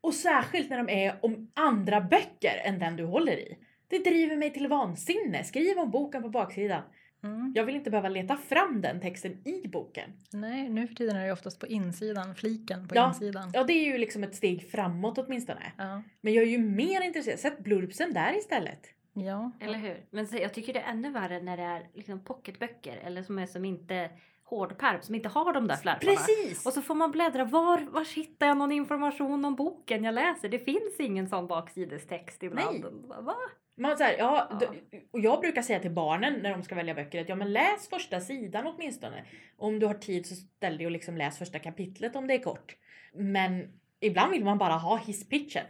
Och 0.00 0.14
särskilt 0.14 0.70
när 0.70 0.76
de 0.84 0.88
är 1.06 1.18
om 1.22 1.50
andra 1.54 2.00
böcker 2.00 2.60
än 2.64 2.78
den 2.78 2.96
du 2.96 3.04
håller 3.04 3.32
i. 3.38 3.58
Det 3.88 3.98
driver 3.98 4.36
mig 4.36 4.52
till 4.52 4.68
vansinne. 4.68 5.44
Skriv 5.44 5.78
om 5.78 5.90
boken 5.90 6.22
på 6.22 6.28
baksidan. 6.28 6.82
Mm. 7.22 7.52
Jag 7.56 7.64
vill 7.64 7.74
inte 7.76 7.90
behöva 7.90 8.08
leta 8.08 8.36
fram 8.36 8.80
den 8.80 9.00
texten 9.00 9.48
i 9.48 9.68
boken. 9.68 10.10
Nej, 10.32 10.68
nu 10.68 10.86
för 10.88 10.94
tiden 10.94 11.16
är 11.16 11.26
det 11.26 11.32
oftast 11.32 11.60
på 11.60 11.66
insidan, 11.66 12.34
fliken 12.34 12.88
på 12.88 12.94
Ja. 12.96 13.08
insidan. 13.08 13.50
Ja, 13.54 13.64
det 13.64 13.72
är 13.72 13.84
ju 13.84 13.98
liksom 13.98 14.24
ett 14.24 14.34
steg 14.34 14.70
framåt 14.70 15.18
åtminstone. 15.18 15.72
Ja. 15.78 16.02
Men 16.20 16.32
jag 16.34 16.44
är 16.44 16.48
ju 16.48 16.58
mer 16.58 17.00
intresserad. 17.04 17.38
Sätt 17.38 17.58
blurbsen 17.58 18.12
där 18.12 18.38
istället. 18.38 18.80
ja. 19.12 19.52
Eller 19.60 19.78
hur? 19.78 20.04
Men 20.10 20.26
så, 20.26 20.36
jag 20.36 20.54
tycker 20.54 20.72
det 20.74 20.80
är 20.80 20.90
ännu 20.90 21.10
värre 21.10 21.42
när 21.42 21.56
det 21.56 21.62
är 21.62 21.86
liksom 21.94 22.24
pocketböcker 22.24 22.96
eller 22.96 23.22
som 23.22 23.38
är 23.38 23.46
som 23.46 23.64
inte 23.64 24.10
hårdpärm, 24.50 25.02
som 25.02 25.14
inte 25.14 25.28
har 25.28 25.52
de 25.52 25.66
där 25.68 25.76
flärparna. 25.76 26.12
Precis! 26.12 26.66
Och 26.66 26.72
så 26.72 26.82
får 26.82 26.94
man 26.94 27.10
bläddra. 27.10 27.44
Var, 27.44 27.80
var 27.80 28.14
hittar 28.16 28.46
jag 28.46 28.56
någon 28.56 28.72
information 28.72 29.44
om 29.44 29.54
boken 29.54 30.04
jag 30.04 30.14
läser? 30.14 30.48
Det 30.48 30.58
finns 30.58 30.96
ingen 31.00 31.28
sån 31.28 31.46
baksidestext 31.46 32.42
ibland. 32.42 32.84
Va? 33.20 33.34
Man, 33.76 33.96
så 33.98 34.04
här, 34.04 34.14
ja, 34.18 34.48
Ja. 34.50 34.56
d- 34.58 35.00
Och 35.12 35.20
jag 35.20 35.40
brukar 35.40 35.62
säga 35.62 35.80
till 35.80 35.90
barnen 35.90 36.34
när 36.42 36.50
de 36.50 36.62
ska 36.62 36.74
välja 36.74 36.94
böcker 36.94 37.20
att 37.20 37.28
ja, 37.28 37.34
men 37.34 37.52
läs 37.52 37.88
första 37.88 38.20
sidan 38.20 38.66
åtminstone. 38.66 39.24
Om 39.56 39.78
du 39.78 39.86
har 39.86 39.94
tid 39.94 40.26
så 40.26 40.34
ställ 40.34 40.76
dig 40.76 40.86
och 40.86 40.92
liksom 40.92 41.16
läs 41.16 41.38
första 41.38 41.58
kapitlet 41.58 42.16
om 42.16 42.26
det 42.26 42.34
är 42.34 42.38
kort. 42.42 42.76
Men 43.14 43.72
ibland 44.00 44.32
vill 44.32 44.44
man 44.44 44.58
bara 44.58 44.72
ha 44.74 44.96
hisspitchen. 44.96 45.64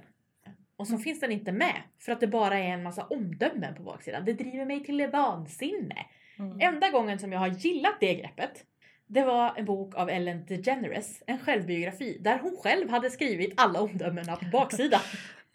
Och 0.77 0.87
så 0.89 0.99
finns 0.99 1.21
den 1.21 1.33
inte 1.33 1.53
med 1.53 1.83
för 1.99 2.13
att 2.13 2.21
det 2.21 2.27
bara 2.27 2.59
är 2.59 2.69
en 2.69 2.83
massa 2.83 3.05
omdömen 3.05 3.75
på 3.75 3.83
baksidan. 3.83 4.25
Det 4.25 4.33
driver 4.33 4.65
mig 4.65 4.85
till 4.85 5.07
vansinne. 5.13 6.07
Mm. 6.39 6.61
Enda 6.61 6.91
gången 6.91 7.19
som 7.19 7.33
jag 7.33 7.39
har 7.39 7.49
gillat 7.49 7.97
det 8.01 8.15
greppet 8.15 8.65
det 9.09 9.25
var 9.25 9.53
en 9.57 9.65
bok 9.65 9.95
av 9.95 10.11
Ellen 10.11 10.45
DeGeneres, 10.47 11.23
en 11.27 11.39
självbiografi, 11.39 12.19
där 12.21 12.39
hon 12.39 12.57
själv 12.57 12.91
hade 12.91 13.11
skrivit 13.11 13.55
alla 13.57 13.81
omdömena 13.81 14.37
på 14.37 14.45
baksidan. 14.53 15.01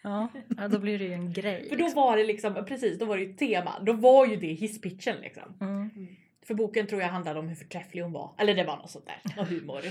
Ja. 0.05 0.29
då 0.71 0.79
blir 0.79 0.99
det 0.99 1.05
ju 1.05 1.13
en 1.13 1.33
grej. 1.33 1.69
För 1.69 1.75
då 1.75 1.83
liksom. 1.83 2.03
var 2.03 2.17
det 2.17 2.23
liksom, 2.23 2.65
precis, 2.67 2.99
då 2.99 3.05
var 3.05 3.17
det 3.17 3.23
ju 3.23 3.33
tema. 3.33 3.79
Då 3.81 3.93
var 3.93 4.25
ju 4.25 4.35
det 4.35 4.53
hisspitchen 4.53 5.15
liksom. 5.21 5.57
Mm. 5.61 5.89
För 6.45 6.53
boken 6.53 6.87
tror 6.87 7.01
jag 7.01 7.09
handlade 7.09 7.39
om 7.39 7.47
hur 7.47 7.55
förträfflig 7.55 8.01
hon 8.01 8.11
var. 8.11 8.31
Eller 8.37 8.55
det 8.55 8.63
var 8.63 8.77
något 8.77 8.89
sånt 8.89 9.05
där, 9.05 9.35
någon 9.37 9.45
humor. 9.45 9.81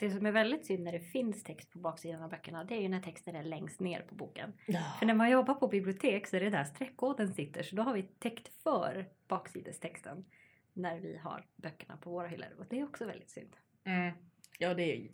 Det 0.00 0.10
som 0.10 0.26
är 0.26 0.32
väldigt 0.32 0.66
synd 0.66 0.84
när 0.84 0.92
det 0.92 1.00
finns 1.00 1.42
text 1.42 1.70
på 1.70 1.78
baksidan 1.78 2.22
av 2.22 2.30
böckerna 2.30 2.64
det 2.64 2.74
är 2.74 2.80
ju 2.80 2.88
när 2.88 3.00
texten 3.00 3.36
är 3.36 3.44
längst 3.44 3.80
ner 3.80 4.00
på 4.00 4.14
boken. 4.14 4.52
För 4.66 4.72
Ja. 4.72 4.98
när 5.02 5.14
man 5.14 5.30
jobbar 5.30 5.54
på 5.54 5.68
bibliotek 5.68 6.26
så 6.26 6.36
är 6.36 6.40
det 6.40 6.50
där 6.50 6.64
streckkoden 6.64 7.34
sitter 7.34 7.62
så 7.62 7.76
då 7.76 7.82
har 7.82 7.94
vi 7.94 8.02
täckt 8.02 8.62
för 8.62 9.08
baksidestexten 9.28 10.24
när 10.72 11.00
vi 11.00 11.16
har 11.16 11.46
böckerna 11.56 11.96
på 11.96 12.10
våra 12.10 12.28
hyllor 12.28 12.48
och 12.58 12.66
det 12.70 12.80
är 12.80 12.84
också 12.84 13.06
väldigt 13.06 13.30
synd. 13.30 13.56
Mm. 13.84 14.12
ja, 14.58 14.74
det 14.74 14.82
är 14.82 15.08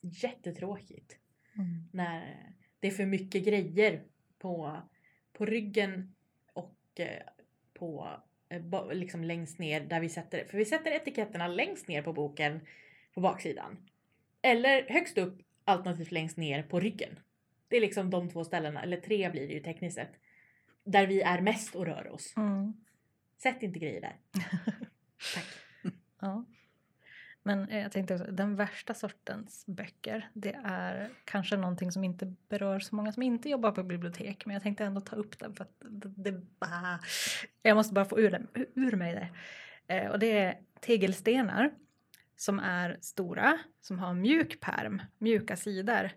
jättetråkigt. 0.00 1.18
Mm. 1.54 1.88
När 1.92 2.52
det 2.80 2.86
är 2.86 2.92
för 2.92 3.06
mycket 3.06 3.44
grejer 3.44 4.02
på, 4.38 4.76
på 5.32 5.46
ryggen 5.46 6.14
och 6.52 7.00
eh, 7.00 7.22
på 7.74 8.08
eh, 8.48 8.92
liksom 8.92 9.24
längst 9.24 9.58
ner 9.58 9.80
där 9.80 10.00
vi 10.00 10.08
sätter 10.08 10.44
För 10.44 10.58
vi 10.58 10.64
sätter 10.64 10.90
etiketterna 10.90 11.48
längst 11.48 11.88
ner 11.88 12.02
på 12.02 12.12
boken 12.12 12.60
på 13.14 13.20
baksidan. 13.20 13.76
Eller 14.46 14.88
högst 14.88 15.18
upp 15.18 15.42
alternativt 15.64 16.12
längst 16.12 16.36
ner 16.36 16.62
på 16.62 16.80
ryggen. 16.80 17.18
Det 17.68 17.76
är 17.76 17.80
liksom 17.80 18.10
de 18.10 18.30
två 18.30 18.44
ställena, 18.44 18.82
eller 18.82 18.96
tre 18.96 19.30
blir 19.30 19.48
det 19.48 19.54
ju 19.54 19.60
tekniskt 19.60 19.94
sett. 19.94 20.12
Där 20.84 21.06
vi 21.06 21.22
är 21.22 21.40
mest 21.40 21.74
och 21.74 21.86
rör 21.86 22.08
oss. 22.08 22.36
Mm. 22.36 22.72
Sätt 23.42 23.62
inte 23.62 23.78
grejer 23.78 24.00
där. 24.00 24.16
Tack. 25.34 25.46
Ja. 26.20 26.44
Men 27.42 27.68
eh, 27.68 27.78
jag 27.78 27.92
tänkte 27.92 28.14
också, 28.14 28.26
den 28.32 28.56
värsta 28.56 28.94
sortens 28.94 29.66
böcker, 29.66 30.30
det 30.34 30.56
är 30.64 31.10
kanske 31.24 31.56
någonting 31.56 31.92
som 31.92 32.04
inte 32.04 32.34
berör 32.48 32.80
så 32.80 32.96
många 32.96 33.12
som 33.12 33.22
inte 33.22 33.48
jobbar 33.48 33.72
på 33.72 33.82
bibliotek. 33.82 34.46
Men 34.46 34.54
jag 34.54 34.62
tänkte 34.62 34.84
ändå 34.84 35.00
ta 35.00 35.16
upp 35.16 35.38
den 35.38 35.54
för 35.54 35.64
att 35.64 35.74
det, 35.80 36.30
det 36.30 36.42
ah, 36.58 36.98
jag 37.62 37.74
måste 37.74 37.94
bara 37.94 38.04
få 38.04 38.20
ur, 38.20 38.30
den, 38.30 38.48
ur 38.74 38.96
mig 38.96 39.14
det. 39.14 39.28
Eh, 39.94 40.10
och 40.10 40.18
det 40.18 40.38
är 40.38 40.58
tegelstenar 40.80 41.70
som 42.36 42.58
är 42.58 42.98
stora, 43.00 43.58
som 43.80 43.98
har 43.98 44.14
mjuk 44.14 44.60
perm, 44.60 45.02
mjuka 45.18 45.56
sidor 45.56 46.10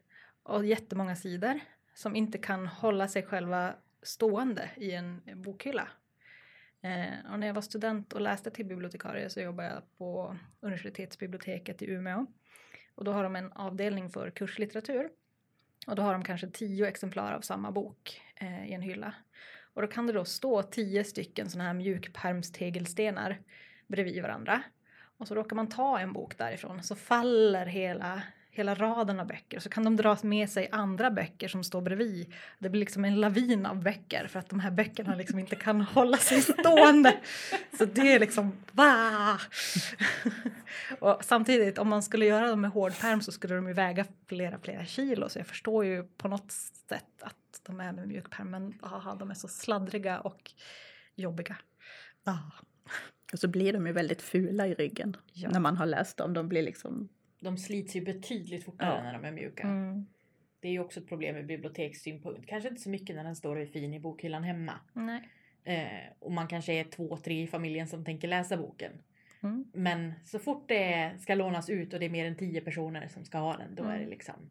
och 0.44 0.66
jättemånga 0.66 1.16
sidor 1.16 1.60
som 1.94 2.16
inte 2.16 2.38
kan 2.38 2.68
hålla 2.68 3.08
sig 3.08 3.24
själva 3.24 3.76
stående 4.02 4.70
i 4.78 4.92
en 4.92 5.22
bokhylla. 5.36 5.88
Eh, 6.82 7.32
och 7.32 7.40
när 7.40 7.48
jag 7.48 7.54
var 7.54 7.62
student 7.62 8.14
och 8.14 8.22
läste 8.22 8.52
till 8.52 8.66
bibliotekarie 8.66 9.30
så 9.30 9.42
jobbade 9.42 9.70
jag 9.70 9.98
på 9.98 10.38
universitetsbiblioteket 10.60 11.82
i 11.82 11.92
Umeå. 11.92 12.26
Och 12.96 13.04
då 13.04 13.12
har 13.12 13.24
de 13.24 13.36
en 13.36 13.52
avdelning 13.52 14.10
för 14.10 14.30
kurslitteratur. 14.32 15.10
Och 15.88 15.96
då 15.96 16.02
har 16.02 16.14
de 16.14 16.24
kanske 16.24 16.48
tio 16.48 16.88
exemplar 16.88 17.34
av 17.34 17.42
samma 17.42 17.72
bok 17.72 18.22
eh, 18.36 18.70
i 18.70 18.74
en 18.74 18.82
hylla. 18.82 19.14
Och 19.74 19.82
då 19.82 19.88
kan 19.88 20.08
det 20.08 20.14
då 20.14 20.26
stå 20.26 20.64
tio 20.64 21.04
stycken 21.04 21.50
sådana 21.50 21.68
här 21.68 21.74
mjukpermstegelstenar 21.74 23.42
bredvid 23.88 24.22
varandra. 24.22 24.64
Och 25.20 25.28
så 25.28 25.36
råkar 25.36 25.56
man 25.56 25.68
ta 25.68 26.00
en 26.00 26.14
bok 26.14 26.38
därifrån 26.38 26.84
så 26.84 26.96
faller 26.96 27.66
hela, 27.66 28.22
hela 28.52 28.76
raden 28.76 29.20
av 29.20 29.28
böcker. 29.28 29.60
Så 29.60 29.70
kan 29.70 29.84
de 29.84 29.96
dra 29.96 30.18
med 30.22 30.50
sig 30.50 30.70
andra 30.72 31.12
böcker 31.12 31.48
som 31.48 31.64
står 31.64 31.82
bredvid. 31.82 32.34
Det 32.60 32.70
blir 32.70 32.80
liksom 32.80 33.06
en 33.06 33.16
lavin 33.16 33.66
av 33.66 33.84
böcker 33.84 34.28
för 34.28 34.40
att 34.40 34.50
de 34.50 34.60
här 34.60 34.72
böckerna 34.72 35.16
liksom 35.16 35.40
inte 35.40 35.56
kan 35.56 35.82
hålla 35.96 36.18
sig 36.18 36.42
stående. 36.42 37.18
Så 37.78 37.86
det 37.86 38.14
är 38.14 38.20
liksom 38.20 38.52
va! 38.72 39.40
Och 41.00 41.20
samtidigt 41.22 41.78
om 41.78 41.88
man 41.88 42.04
skulle 42.04 42.26
göra 42.26 42.48
dem 42.48 42.62
med 42.62 42.72
hårdperm 42.72 43.22
så 43.22 43.32
skulle 43.32 43.56
de 43.56 43.68
ju 43.68 43.74
väga 43.74 44.06
flera 44.28 44.60
flera 44.60 44.86
kilo 44.86 45.30
så 45.30 45.40
jag 45.40 45.48
förstår 45.48 45.86
ju 45.86 46.04
på 46.04 46.28
något 46.28 46.52
sätt 46.90 47.22
att 47.22 47.62
de 47.64 47.80
är 47.80 47.92
med 47.92 48.08
mjukperm 48.08 48.52
men 48.52 48.74
aha, 48.82 49.16
de 49.16 49.30
är 49.30 49.36
så 49.36 49.48
sladdriga 49.48 50.20
och 50.20 50.52
jobbiga. 51.16 51.58
Ah. 52.24 52.38
Och 53.34 53.40
så 53.40 53.48
blir 53.48 53.74
de 53.74 53.88
ju 53.88 53.94
väldigt 53.94 54.22
fula 54.22 54.68
i 54.68 54.74
ryggen 54.74 55.18
Ja. 55.34 55.50
när 55.50 55.60
man 55.60 55.78
har 55.78 55.86
läst 55.86 56.18
dem. 56.18 56.34
De 56.34 56.50
blir 56.50 56.64
liksom... 56.64 57.10
De 57.42 57.58
slits 57.58 57.96
ju 57.96 58.02
betydligt 58.02 58.64
fortare 58.66 58.96
Ja. 58.98 59.04
när 59.04 59.14
de 59.14 59.26
är 59.26 59.32
mjuka. 59.32 59.64
Mm. 59.68 60.06
Det 60.60 60.68
är 60.68 60.72
ju 60.72 60.80
också 60.80 61.00
ett 61.00 61.08
problem 61.08 61.36
ur 61.36 61.44
bibliotekssynpunkt. 61.44 62.48
Kanske 62.48 62.70
inte 62.70 62.82
så 62.82 62.90
mycket 62.90 63.16
när 63.16 63.24
den 63.24 63.36
står 63.36 63.56
och 63.56 63.62
är 63.62 63.66
fin 63.66 63.94
i 63.94 64.00
bokhyllan 64.00 64.44
hemma. 64.44 64.74
Nej. 64.94 65.30
Eh, 65.64 66.14
och 66.20 66.32
man 66.32 66.48
kanske 66.48 66.74
är 66.74 66.84
två, 66.84 67.18
tre 67.18 67.42
i 67.44 67.48
familjen 67.48 67.88
som 67.88 68.06
tänker 68.06 68.28
läsa 68.28 68.58
boken. 68.58 68.92
Mm. 69.44 69.66
Men 69.74 70.14
så 70.26 70.40
fort 70.40 70.68
det 70.68 71.14
ska 71.22 71.36
lånas 71.36 71.70
ut 71.70 71.94
och 71.94 72.00
det 72.00 72.06
är 72.06 72.10
mer 72.10 72.26
än 72.26 72.36
tio 72.36 72.62
personer 72.62 73.08
som 73.08 73.26
ska 73.26 73.38
ha 73.38 73.58
den, 73.58 73.76
då 73.76 73.84
är 73.84 73.90
det 73.90 73.96
Mm. 73.98 74.10
liksom 74.10 74.50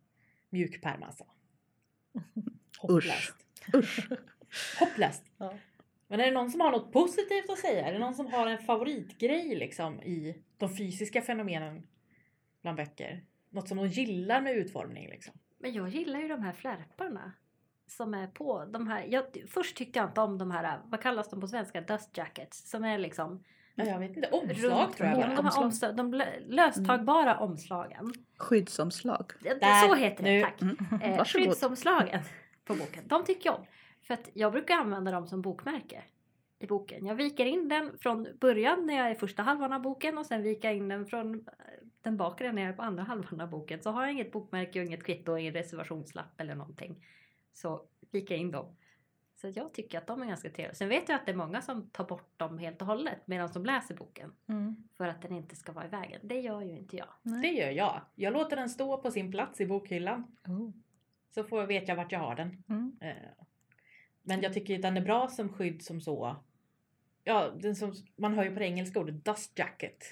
mjukpärm 0.51 1.03
alltså. 1.03 1.25
Usch. 2.37 2.53
Hopplöst. 2.81 3.35
Usch. 3.75 4.09
Hopplöst. 4.81 5.23
Ja. 5.39 5.55
Men 6.09 6.21
är 6.21 6.25
det 6.25 6.31
någon 6.31 6.51
som 6.51 6.61
har 6.61 6.71
något 6.71 6.93
positivt 6.93 7.51
att 7.51 7.59
säga? 7.59 7.87
Är 7.89 7.93
det 7.93 7.99
någon 7.99 8.15
som 8.15 8.27
har 8.27 8.47
en 8.47 8.59
favoritgrej 8.59 9.55
liksom 9.57 10.03
i 10.03 10.43
de 10.59 10.77
fysiska 10.77 11.23
fenomenen 11.23 11.87
bland 12.63 12.77
böcker? 12.77 13.25
Något 13.51 13.69
som 13.69 13.77
de 13.77 13.87
gillar 13.87 14.41
med 14.41 14.57
utformning 14.57 15.09
liksom? 15.09 15.35
Men 15.59 15.73
jag 15.73 15.89
gillar 15.89 16.21
ju 16.21 16.29
de 16.29 16.43
här 16.43 16.53
flärparna. 16.53 17.33
Som 17.87 18.15
är 18.15 18.27
på 18.27 18.65
de 18.65 18.89
här. 18.89 19.05
Jag, 19.09 19.25
först 19.49 19.77
tyckte 19.77 19.99
jag 19.99 20.09
inte 20.09 20.21
om 20.21 20.39
de 20.39 20.51
här, 20.51 20.81
vad 20.85 21.01
kallas 21.03 21.31
de 21.31 21.41
på 21.41 21.49
svenska? 21.49 21.81
Dust 21.81 22.17
jackets. 22.17 22.71
Som 22.71 22.85
är 22.85 22.99
liksom 22.99 23.45
Ja, 23.75 23.85
jag 23.85 23.99
vet 23.99 24.17
inte, 24.17 24.29
omslag 24.29 24.71
runt 24.81 24.97
tror 24.97 25.09
jag 25.09 25.19
bara. 25.19 25.35
de, 25.37 25.45
här 25.45 25.59
omslag, 25.65 25.97
de 25.97 26.15
lö- 26.15 26.41
löstagbara 26.47 27.39
omslagen. 27.39 28.13
Skyddsomslag. 28.37 29.33
Där, 29.41 29.89
så 29.89 29.95
heter 29.95 30.25
det, 30.25 30.31
nu. 30.31 30.41
tack. 30.43 30.63
Mm. 30.63 30.77
Eh, 31.03 31.25
skyddsomslagen 31.25 32.21
på 32.65 32.75
boken, 32.75 33.05
de 33.07 33.25
tycker 33.25 33.51
jag 33.51 33.59
om. 33.59 33.67
För 34.09 34.15
att 34.15 34.31
jag 34.35 34.53
brukar 34.53 34.75
använda 34.75 35.11
dem 35.11 35.27
som 35.27 35.43
bokmärke 35.43 36.05
i 36.59 36.67
boken. 36.67 37.07
Jag 37.07 37.15
viker 37.15 37.47
in 37.47 37.69
den 37.69 37.99
från 37.99 38.29
början 38.41 38.87
när 38.87 38.97
jag 38.97 39.07
är 39.07 39.11
i 39.11 39.15
första 39.15 39.43
halvan 39.43 39.73
av 39.73 39.83
boken 39.83 40.19
och 40.19 40.27
sen 40.27 40.43
viker 40.43 40.69
jag 40.69 40.77
in 40.77 40.89
den 40.89 41.07
från 41.07 41.35
eh, 41.35 41.43
den 42.03 42.17
bakre 42.17 42.53
när 42.53 42.63
jag 42.63 42.69
är 42.69 42.77
på 42.77 42.83
andra 42.83 43.03
halvan 43.03 43.41
av 43.41 43.51
boken. 43.51 43.83
Så 43.83 43.91
har 43.91 44.03
jag 44.03 44.13
inget 44.13 44.33
bokmärke 44.33 44.81
och 44.81 44.87
inget 44.87 45.05
kvitto 45.05 45.33
och 45.33 45.41
ingen 45.41 45.53
reservationslapp 45.53 46.41
eller 46.41 46.55
någonting. 46.55 47.05
Så 47.53 47.83
viker 48.11 48.35
jag 48.35 48.41
in 48.41 48.51
dem. 48.51 48.77
Så 49.41 49.49
jag 49.49 49.75
tycker 49.75 49.99
att 49.99 50.07
de 50.07 50.23
är 50.23 50.27
ganska 50.27 50.51
trevliga. 50.51 50.75
Sen 50.75 50.89
vet 50.89 51.09
jag 51.09 51.17
att 51.17 51.27
det 51.27 51.33
är 51.33 51.37
många 51.37 51.63
som 51.63 51.91
tar 51.91 52.05
bort 52.05 52.39
dem 52.39 52.59
helt 52.59 52.81
och 52.81 52.87
hållet 52.87 53.27
medan 53.27 53.51
de 53.55 53.65
läser 53.65 53.95
boken. 53.95 54.33
Mm. 54.49 54.89
För 54.97 55.09
att 55.09 55.23
den 55.23 55.33
inte 55.33 55.57
ska 55.57 55.73
vara 55.73 55.87
i 55.87 55.89
vägen. 55.89 56.21
Det 56.23 56.41
gör 56.41 56.61
ju 56.61 56.77
inte 56.77 56.97
jag. 56.97 57.09
Nej. 57.23 57.43
Det 57.43 57.49
gör 57.49 57.71
jag. 57.71 58.01
Jag 58.15 58.33
låter 58.33 58.57
den 58.57 58.69
stå 58.69 58.99
på 58.99 59.11
sin 59.11 59.31
plats 59.31 59.61
i 59.61 59.67
bokhyllan. 59.67 60.37
Oh. 60.47 60.71
Så 61.35 61.45
får, 61.45 61.67
vet 61.67 61.89
jag 61.89 61.97
vart 61.97 62.13
jag 62.13 62.21
har 62.21 62.35
den. 62.35 62.65
Mm. 62.69 62.97
Eh, 63.01 63.47
Men 64.29 64.43
jag 64.43 64.53
tycker 64.53 64.75
att 64.75 64.83
den 64.83 64.97
är 64.97 65.01
bra 65.01 65.29
som 65.29 65.49
skydd 65.49 65.83
som 65.83 66.01
så. 66.01 66.37
Ja, 67.25 67.51
den 67.61 67.77
som, 67.77 67.95
man 68.17 68.35
hör 68.35 68.45
ju 68.45 68.53
på 68.53 68.59
det 68.59 68.67
engelska 68.67 69.01
ordet 69.01 69.25
dust 69.25 69.59
jacket. 69.59 70.05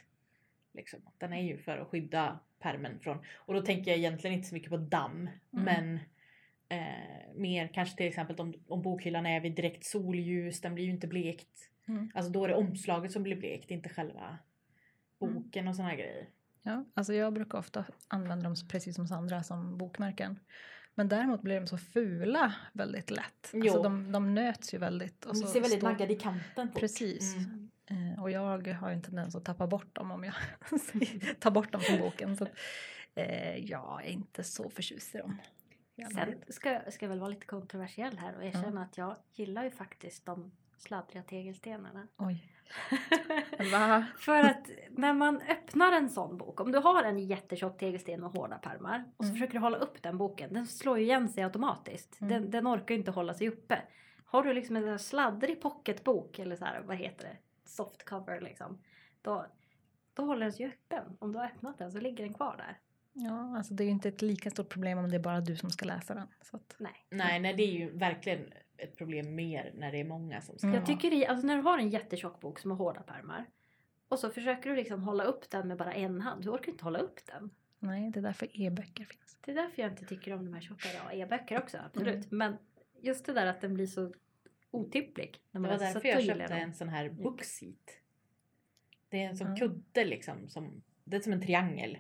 Liksom. 0.75 1.01
Den 1.19 1.33
är 1.33 1.43
ju 1.43 1.59
för 1.59 1.79
att 1.79 1.89
skydda 1.89 2.39
pärmen 2.59 3.01
från. 3.01 3.19
Och 3.35 3.55
då 3.55 3.61
tänker 3.61 3.91
jag 3.91 3.99
egentligen 3.99 4.37
inte 4.37 4.49
så 4.49 4.55
mycket 4.55 4.71
på 4.71 4.77
damm. 4.77 5.31
Men 5.51 5.95
eh, 6.69 7.35
mer 7.35 7.69
kanske 7.69 7.97
till 7.97 8.07
exempel 8.07 8.41
om, 8.41 8.55
om 8.69 8.83
bokhyllan 8.83 9.27
är 9.27 9.41
vid 9.41 9.55
direkt 9.55 9.85
solljus. 9.85 10.61
Den 10.61 10.75
blir 10.75 10.85
ju 10.85 10.91
inte 10.91 11.07
blekt. 11.07 11.71
Mm. 11.89 12.11
Alltså 12.15 12.33
då 12.33 12.45
är 12.45 12.49
det 12.49 12.55
omslaget 12.55 13.13
som 13.13 13.23
blir 13.23 13.37
blekt, 13.37 13.71
inte 13.71 13.89
själva 13.89 14.39
boken 15.19 15.69
och 15.69 15.77
såna 15.77 15.89
här 15.89 15.97
grejer. 15.97 16.29
Ja, 16.63 16.85
alltså 16.95 17.15
jag 17.15 17.33
brukar 17.33 17.59
ofta 17.59 17.85
använda 18.09 18.45
dem 18.45 18.55
precis 18.69 18.97
som 18.97 19.07
Sandra 19.07 19.43
som 19.43 19.79
bokmärken. 19.79 20.39
Men 20.99 21.09
däremot 21.09 21.43
blir 21.43 21.61
de 21.61 21.67
så 21.67 21.79
fula 21.79 22.55
väldigt 22.73 23.11
lätt. 23.11 23.25
Alltså 23.55 23.57
Jo. 23.77 23.83
de, 23.83 24.13
de 24.13 24.35
nöts 24.35 24.75
ju 24.75 24.79
väldigt. 24.79 25.25
Och 25.25 25.35
De 25.35 25.41
ser 25.47 25.61
väldigt 25.61 25.81
står- 25.81 25.89
naggade 25.89 26.13
i 26.13 26.17
kanten 26.17 26.69
fort. 26.69 26.81
Precis. 26.81 27.35
Mm. 27.37 27.71
Eh, 27.87 28.23
och 28.23 28.31
jag 28.31 28.41
har 28.75 28.89
ju 28.89 28.95
en 28.95 29.03
tendens 29.03 29.35
att 29.37 29.45
tappa 29.45 29.67
bort 29.67 29.95
dem 29.95 30.11
om 30.11 30.25
jag 30.25 30.35
tar 31.41 31.51
bort 31.51 31.73
dem 31.73 31.81
från 31.81 31.99
boken. 31.99 32.37
Så 32.37 32.45
att, 32.45 32.53
eh, 33.15 33.57
jag 33.57 34.05
är 34.05 34.09
inte 34.09 34.45
så 34.45 34.71
förtjust 34.71 35.15
i 35.15 35.19
dem. 35.19 35.39
Sen 36.15 36.35
ska, 36.49 36.81
ska 36.91 37.05
jag 37.05 37.11
väl 37.11 37.21
vara 37.21 37.31
lite 37.31 37.47
kontroversiell 37.47 38.19
här 38.19 38.37
och 38.37 38.45
erkänna 38.45 38.83
att 38.83 38.99
jag 38.99 39.17
gillar 39.35 39.65
ju 39.65 39.71
faktiskt 39.71 40.27
de 40.27 40.53
sladdriga 40.79 41.23
tegelstenarna. 41.23 42.09
Oj. 42.17 42.53
Va? 43.73 44.05
För 44.19 44.41
att 44.41 44.71
när 44.91 45.15
man 45.15 45.41
öppnar 45.49 45.93
en 45.93 46.11
sån 46.11 46.37
bok, 46.39 46.61
om 46.61 46.73
du 46.73 46.79
har 46.79 47.03
en 47.03 47.19
jättetjock 47.19 47.79
tegelsten 47.79 48.21
med 48.21 48.31
hårda 48.31 48.59
pärmar 48.59 49.05
och 49.17 49.25
så 49.25 49.29
Mm. 49.29 49.35
försöker 49.35 49.53
du 49.55 49.61
hålla 49.61 49.77
upp 49.79 50.03
den 50.03 50.19
boken, 50.19 50.53
den 50.55 50.67
slår 50.67 50.99
ju 50.99 51.05
igen 51.05 51.29
sig 51.29 51.45
automatiskt. 51.45 52.21
Mm. 52.21 52.33
Den, 52.33 52.51
den 52.51 52.67
orkar 52.69 52.95
ju 52.95 52.99
inte 52.99 53.11
hålla 53.11 53.35
sig 53.35 53.49
uppe. 53.49 53.83
Har 54.25 54.43
du 54.43 54.53
liksom 54.53 54.77
en 54.77 54.83
sån 54.83 54.91
här 54.91 54.99
sladdrig 54.99 55.61
pocketbok 55.61 56.39
eller 56.39 56.57
så 56.57 56.65
här, 56.65 56.83
vad 56.87 56.97
heter 56.97 57.25
det, 57.25 57.37
softcover 57.69 58.41
liksom, 58.41 58.79
då, 59.23 59.47
då 60.15 60.25
håller 60.25 60.41
den 60.41 60.53
sig 60.53 60.67
öppen. 60.67 61.17
Om 61.19 61.33
du 61.33 61.39
har 61.39 61.47
öppnat 61.47 61.79
den 61.79 61.93
så 61.93 62.01
ligger 62.01 62.25
den 62.25 62.35
kvar 62.35 62.57
där. 62.57 62.79
Ja, 63.13 63.57
alltså 63.57 63.75
det 63.75 63.83
är 63.83 63.85
ju 63.85 63.91
inte 63.91 64.09
ett 64.09 64.23
lika 64.23 64.51
stort 64.51 64.69
problem 64.69 64.99
om 64.99 65.11
det 65.11 65.17
är 65.17 65.21
bara 65.21 65.41
du 65.41 65.57
som 65.57 65.71
ska 65.71 65.85
läsa 65.87 66.15
den. 66.15 66.27
Så 66.43 66.57
att, 66.57 66.75
Nej. 66.79 67.07
Nej, 67.11 67.41
nej, 67.41 67.55
det 67.55 67.63
är 67.63 67.73
ju 67.73 67.99
verkligen 67.99 68.53
ett 68.79 68.97
problem 68.97 69.35
mer 69.35 69.73
när 69.75 69.93
det 69.93 70.01
är 70.01 70.05
många 70.05 70.41
som 70.41 70.59
ska 70.59 70.67
Mm. 70.67 70.79
Jag 70.79 70.87
tycker 70.87 71.13
i, 71.13 71.27
alltså 71.27 71.47
när 71.47 71.57
du 71.57 71.63
har 71.63 71.79
en 71.79 71.89
jättetjock 71.91 72.41
bok 72.41 72.59
som 72.59 72.71
har 72.71 72.79
hårda 72.79 73.01
pärmar 73.01 73.45
och 74.09 74.19
så 74.19 74.31
försöker 74.31 74.71
du 74.71 74.77
liksom 74.77 75.03
hålla 75.03 75.25
upp 75.25 75.51
den 75.51 75.69
med 75.69 75.77
bara 75.77 75.93
en 75.93 76.21
hand. 76.21 76.43
Du 76.45 76.51
orkar 76.51 76.73
inte 76.73 76.85
hålla 76.85 76.99
upp 76.99 77.27
den. 77.27 77.51
nej, 77.79 78.11
det 78.11 78.21
är 78.21 78.23
därför 78.23 78.61
e-böcker 78.61 79.05
finns. 79.05 79.39
Det 79.41 79.51
är 79.51 79.55
därför 79.55 79.83
jag 79.83 79.93
inte 79.93 80.05
tycker 80.05 80.33
om 80.33 80.45
de 80.45 80.55
här 80.55 80.61
tjockare 80.61 81.17
e-böcker 81.17 81.59
också, 81.59 81.79
absolut. 81.87 82.15
Mm. 82.15 82.27
Men 82.31 82.57
just 83.01 83.27
det 83.27 83.33
där 83.33 83.47
att 83.47 83.61
den 83.61 83.75
blir 83.75 83.87
så 83.87 84.13
otymplig. 84.71 85.41
När 85.51 85.61
Det 85.61 85.69
man 85.69 85.79
var 85.79 85.87
därför 85.87 86.09
jag 86.09 86.25
köpte 86.25 86.55
en 86.55 86.75
sån 86.75 86.89
här 86.89 87.09
bookseat. 87.09 87.91
Det 89.09 89.23
är 89.23 89.29
en 89.29 89.37
sån 89.37 89.51
Ja. 89.51 89.57
kudde 89.57 90.05
liksom. 90.05 90.49
Som, 90.49 90.83
det 91.05 91.17
är 91.17 91.21
som 91.21 91.33
en 91.33 91.41
triangel. 91.43 91.99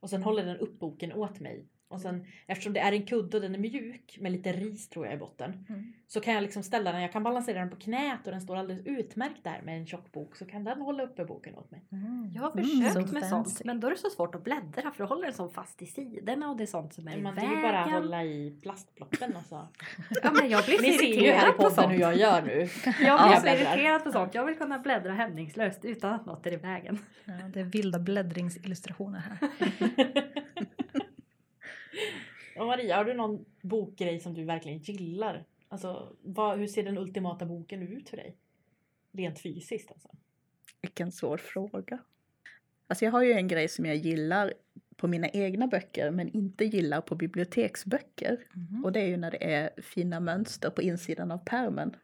Och 0.00 0.10
sen 0.10 0.22
håller 0.22 0.44
den 0.44 0.56
upp 0.56 0.78
boken 0.78 1.12
åt 1.12 1.40
mig. 1.40 1.64
Och 1.90 2.00
sen 2.00 2.24
eftersom 2.46 2.72
det 2.72 2.80
är 2.80 2.92
en 2.92 3.02
kudde 3.06 3.36
och 3.36 3.42
den 3.42 3.54
är 3.54 3.58
mjuk 3.58 4.18
med 4.20 4.32
lite 4.32 4.52
ris 4.52 4.88
tror 4.88 5.06
jag 5.06 5.14
i 5.14 5.18
botten. 5.18 5.66
Mm. 5.68 5.92
Så 6.06 6.20
kan 6.20 6.34
jag 6.34 6.42
liksom 6.42 6.62
ställa 6.62 6.92
den, 6.92 7.02
jag 7.02 7.12
kan 7.12 7.22
balansera 7.22 7.58
den 7.58 7.70
på 7.70 7.76
knät 7.76 8.18
och 8.26 8.32
den 8.32 8.40
står 8.40 8.56
alldeles 8.56 8.86
utmärkt 8.86 9.44
där 9.44 9.60
med 9.64 9.78
en 9.78 9.86
tjock 9.86 10.12
bok. 10.12 10.36
Så 10.36 10.44
kan 10.44 10.64
den 10.64 10.80
hålla 10.80 11.02
uppe 11.02 11.24
boken 11.24 11.54
åt 11.54 11.70
mig. 11.70 11.82
Jag 12.34 12.42
har 12.42 12.50
Mm, 12.52 12.64
försökt 12.88 13.08
so 13.08 13.14
med 13.14 13.30
fancy. 13.30 13.50
sånt 13.50 13.64
men 13.64 13.80
då 13.80 13.86
är 13.86 13.90
det 13.90 13.96
så 13.98 14.10
svårt 14.10 14.34
att 14.34 14.44
bläddra 14.44 14.90
för 14.90 14.98
då 14.98 15.04
håller 15.04 15.22
den 15.24 15.32
så 15.34 15.48
fast 15.48 15.82
i 15.82 15.86
sidorna 15.86 16.50
och 16.50 16.56
det 16.56 16.64
är 16.64 16.66
sånt 16.66 16.94
som 16.94 17.08
är 17.08 17.16
i 17.16 17.22
Man 17.22 17.34
vill 17.34 17.44
vägen. 17.44 17.56
ju 17.56 17.62
bara 17.62 17.82
hålla 17.82 18.24
i 18.24 18.58
plastploppen 18.62 19.36
och 19.36 19.44
så. 19.48 19.68
Ja, 20.22 20.30
men 20.40 20.50
jag 20.50 20.64
blir 20.64 20.76
så 20.76 20.82
Ni 20.82 20.92
ser 20.92 21.06
ju 21.06 21.12
här 21.12 21.22
i 21.22 21.24
irriterad 21.26 21.56
på 21.56 21.62
podden 21.62 21.74
sånt. 21.76 21.92
hur 21.92 22.00
jag 22.00 22.16
gör 22.16 22.42
nu. 22.42 22.68
Jag 23.06 23.28
blir 23.30 23.40
så 23.40 23.46
irriterad 23.56 24.04
på 24.04 24.12
sånt. 24.12 24.34
Jag 24.34 24.44
vill 24.46 24.56
kunna 24.56 24.78
bläddra 24.78 25.12
hämningslöst 25.12 25.84
utan 25.84 26.12
att 26.12 26.26
något 26.26 26.46
är 26.46 26.52
i 26.52 26.56
vägen. 26.56 26.98
Ja, 27.24 27.32
det 27.54 27.60
är 27.60 27.64
vilda 27.64 27.98
bläddringsillustrationer 27.98 29.18
här. 29.18 29.38
Och 32.60 32.66
Maria, 32.66 32.96
har 32.96 33.04
du 33.04 33.14
någon 33.14 33.44
bokgrej 33.62 34.20
som 34.20 34.34
du 34.34 34.44
verkligen 34.44 34.78
gillar? 34.78 35.44
Alltså, 35.68 36.16
vad, 36.22 36.58
hur 36.58 36.66
ser 36.66 36.82
den 36.82 36.98
ultimata 36.98 37.46
boken 37.46 37.82
ut 37.82 38.08
för 38.08 38.16
dig? 38.16 38.36
Rent 39.12 39.40
fysiskt 39.40 39.90
alltså. 39.90 40.08
Vilken 40.82 41.12
svår 41.12 41.36
fråga. 41.36 41.98
Alltså 42.86 43.04
jag 43.04 43.12
har 43.12 43.22
ju 43.22 43.32
en 43.32 43.48
grej 43.48 43.68
som 43.68 43.86
jag 43.86 43.96
gillar 43.96 44.54
på 44.96 45.08
mina 45.08 45.28
egna 45.28 45.66
böcker 45.66 46.10
men 46.10 46.28
inte 46.28 46.64
gillar 46.64 47.00
på 47.00 47.14
biblioteksböcker. 47.14 48.46
Mhm. 48.52 48.84
Och 48.84 48.92
det 48.92 49.00
är 49.00 49.06
ju 49.06 49.16
när 49.16 49.30
det 49.30 49.54
är 49.54 49.82
fina 49.82 50.20
mönster 50.20 50.70
på 50.70 50.82
insidan 50.82 51.30
av 51.30 51.38
pärmen. 51.38 51.96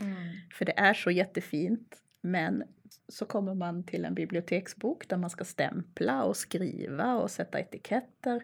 Mm. 0.00 0.16
För 0.52 0.64
det 0.64 0.78
är 0.78 0.94
så 0.94 1.10
jättefint. 1.10 2.02
Men 2.20 2.64
så 3.08 3.24
kommer 3.24 3.54
man 3.54 3.84
till 3.84 4.04
en 4.04 4.14
biblioteksbok 4.14 5.08
där 5.08 5.16
man 5.16 5.30
ska 5.30 5.44
stämpla 5.44 6.24
och 6.24 6.36
skriva 6.36 7.14
och 7.14 7.30
sätta 7.30 7.60
etiketter. 7.60 8.42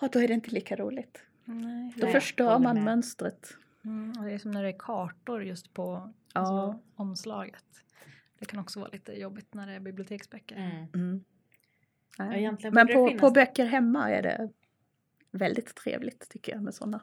Och 0.00 0.10
då 0.10 0.18
är 0.18 0.28
det 0.28 0.34
inte 0.34 0.50
lika 0.50 0.76
roligt. 0.76 1.22
Nej. 1.44 1.92
Då 1.96 2.04
Nej, 2.04 2.12
förstör 2.12 2.58
man 2.58 2.74
med. 2.74 2.84
mönstret. 2.84 3.56
Mm, 3.84 4.12
och 4.18 4.24
det 4.24 4.32
är 4.32 4.38
som 4.38 4.50
när 4.50 4.62
det 4.62 4.68
är 4.68 4.78
kartor 4.78 5.42
just 5.44 5.74
på 5.74 6.12
Ja. 6.34 6.40
alltså, 6.40 6.80
omslaget. 6.96 7.64
Det 8.38 8.44
kan 8.44 8.60
också 8.60 8.80
vara 8.80 8.90
lite 8.90 9.12
jobbigt 9.12 9.54
när 9.54 9.66
det 9.66 9.72
är 9.72 9.80
biblioteksböcker. 9.80 10.56
Mm. 10.56 10.86
Mm. 10.94 11.24
Ja, 12.42 12.56
Men 12.72 12.86
på, 12.86 12.92
finnas- 13.08 13.20
på 13.20 13.30
böcker 13.30 13.66
hemma 13.66 14.10
är 14.10 14.22
det 14.22 14.50
väldigt 15.30 15.74
trevligt 15.76 16.28
tycker 16.30 16.52
jag 16.52 16.62
med 16.62 16.74
sådana. 16.74 17.00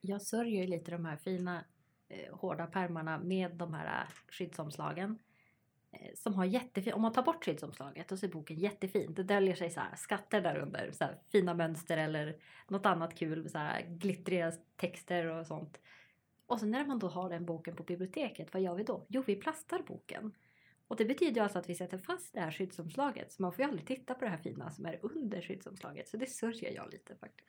Jag 0.00 0.22
sörjer 0.22 0.60
ju 0.62 0.66
lite 0.66 0.90
de 0.90 1.04
här 1.04 1.16
fina 1.16 1.64
eh, 2.08 2.36
hårda 2.36 2.66
pärmarna 2.66 3.18
med 3.18 3.54
de 3.56 3.74
här 3.74 3.86
eh, 3.86 4.08
skyddsomslagen. 4.32 5.18
Eh, 6.00 6.14
som 6.14 6.34
har 6.34 6.44
jättefin, 6.44 6.92
om 6.92 7.02
man 7.02 7.12
tar 7.12 7.22
bort 7.22 7.44
skyddsomslaget 7.44 8.12
och 8.12 8.18
så 8.18 8.26
är 8.26 8.30
boken 8.30 8.58
jättefin. 8.58 9.14
Det 9.14 9.22
döljer 9.22 9.54
sig 9.54 9.70
så 9.70 9.80
här 9.80 9.96
skatter 9.96 10.40
där 10.40 10.58
under. 10.58 10.90
Så 10.92 11.04
här 11.04 11.18
fina 11.32 11.54
mönster 11.54 11.96
eller 11.96 12.36
något 12.68 12.86
annat 12.86 13.18
kul. 13.18 13.50
Så 13.50 13.58
här 13.58 13.82
glittriga 13.88 14.52
texter 14.76 15.26
och 15.26 15.46
sånt. 15.46 15.80
Och 16.46 16.60
sen 16.60 16.70
när 16.70 16.86
man 16.86 16.98
då 16.98 17.08
har 17.08 17.30
den 17.30 17.44
boken 17.44 17.76
på 17.76 17.82
biblioteket, 17.82 18.52
vad 18.52 18.62
gör 18.62 18.74
vi 18.74 18.84
då? 18.84 19.06
Jo, 19.08 19.22
vi 19.26 19.36
plastar 19.36 19.82
boken. 19.86 20.32
Och 20.88 20.96
det 20.96 21.04
betyder 21.04 21.34
ju 21.34 21.40
alltså 21.40 21.58
att 21.58 21.68
vi 21.68 21.74
sätter 21.74 21.98
fast 21.98 22.34
det 22.34 22.40
här 22.40 22.50
skyddsomslaget. 22.50 23.32
Så 23.32 23.42
man 23.42 23.52
får 23.52 23.64
ju 23.64 23.68
aldrig 23.68 23.86
titta 23.86 24.14
på 24.14 24.24
det 24.24 24.30
här 24.30 24.38
fina 24.38 24.70
som 24.70 24.86
är 24.86 24.98
under 25.02 25.40
skyddsomslaget. 25.40 26.08
Så 26.08 26.16
det 26.16 26.26
sörjer 26.26 26.72
jag 26.72 26.92
lite 26.92 27.16
faktiskt. 27.16 27.48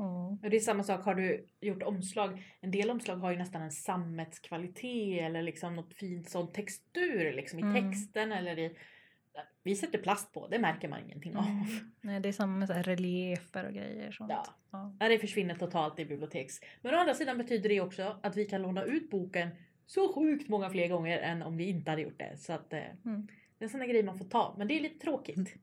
Mm. 0.00 0.38
Och 0.42 0.50
det 0.50 0.56
är 0.56 0.60
samma 0.60 0.82
sak, 0.82 1.04
har 1.04 1.14
du 1.14 1.46
gjort 1.60 1.82
omslag? 1.82 2.42
En 2.60 2.70
del 2.70 2.90
omslag 2.90 3.16
har 3.16 3.30
ju 3.30 3.38
nästan 3.38 3.62
en 3.62 3.70
sammetskvalitet 3.70 5.20
eller 5.22 5.42
liksom 5.42 5.76
något 5.76 5.94
fint 5.94 6.30
sån 6.30 6.52
textur 6.52 7.32
liksom 7.32 7.58
i 7.58 7.62
Mm. 7.62 7.74
texten 7.92 8.32
eller 8.32 8.58
i... 8.58 8.76
Vi 9.62 9.74
sätter 9.76 9.98
plast 9.98 10.32
på, 10.32 10.48
det 10.48 10.58
märker 10.58 10.88
man 10.88 11.00
ingenting 11.04 11.36
av. 11.36 11.44
Mm. 11.44 11.64
Nej, 12.00 12.20
det 12.20 12.28
är 12.28 12.32
samma 12.32 12.56
med 12.58 12.68
så 12.68 12.74
reliefer 12.74 13.66
och 13.66 13.72
grejer. 13.74 14.12
Sånt. 14.12 14.30
Ja. 14.30 14.44
Ja. 15.00 15.08
Det 15.08 15.18
försvinner 15.18 15.54
totalt 15.54 15.98
i 15.98 16.04
biblioteks. 16.04 16.60
Men 16.82 16.94
å 16.94 16.96
andra 16.98 17.14
sidan 17.14 17.38
betyder 17.38 17.68
det 17.68 17.80
också 17.80 18.16
att 18.22 18.36
vi 18.36 18.44
kan 18.44 18.62
låna 18.62 18.82
ut 18.84 19.10
boken 19.10 19.48
så 19.86 20.12
sjukt 20.14 20.48
många 20.48 20.70
fler 20.70 20.88
gånger 20.88 21.18
än 21.18 21.42
om 21.42 21.56
vi 21.56 21.68
inte 21.68 21.90
hade 21.90 22.02
gjort 22.02 22.18
det. 22.18 22.36
Så 22.38 22.52
att 22.52 22.72
eh, 22.72 22.78
Mm. 23.04 23.26
det 23.58 23.64
är 23.64 23.66
en 23.66 23.70
sån 23.70 23.80
där 23.80 23.86
grej 23.86 24.02
man 24.02 24.18
får 24.18 24.24
ta. 24.24 24.54
Men 24.58 24.68
det 24.68 24.74
är 24.78 24.80
lite 24.80 24.98
tråkigt. 24.98 25.54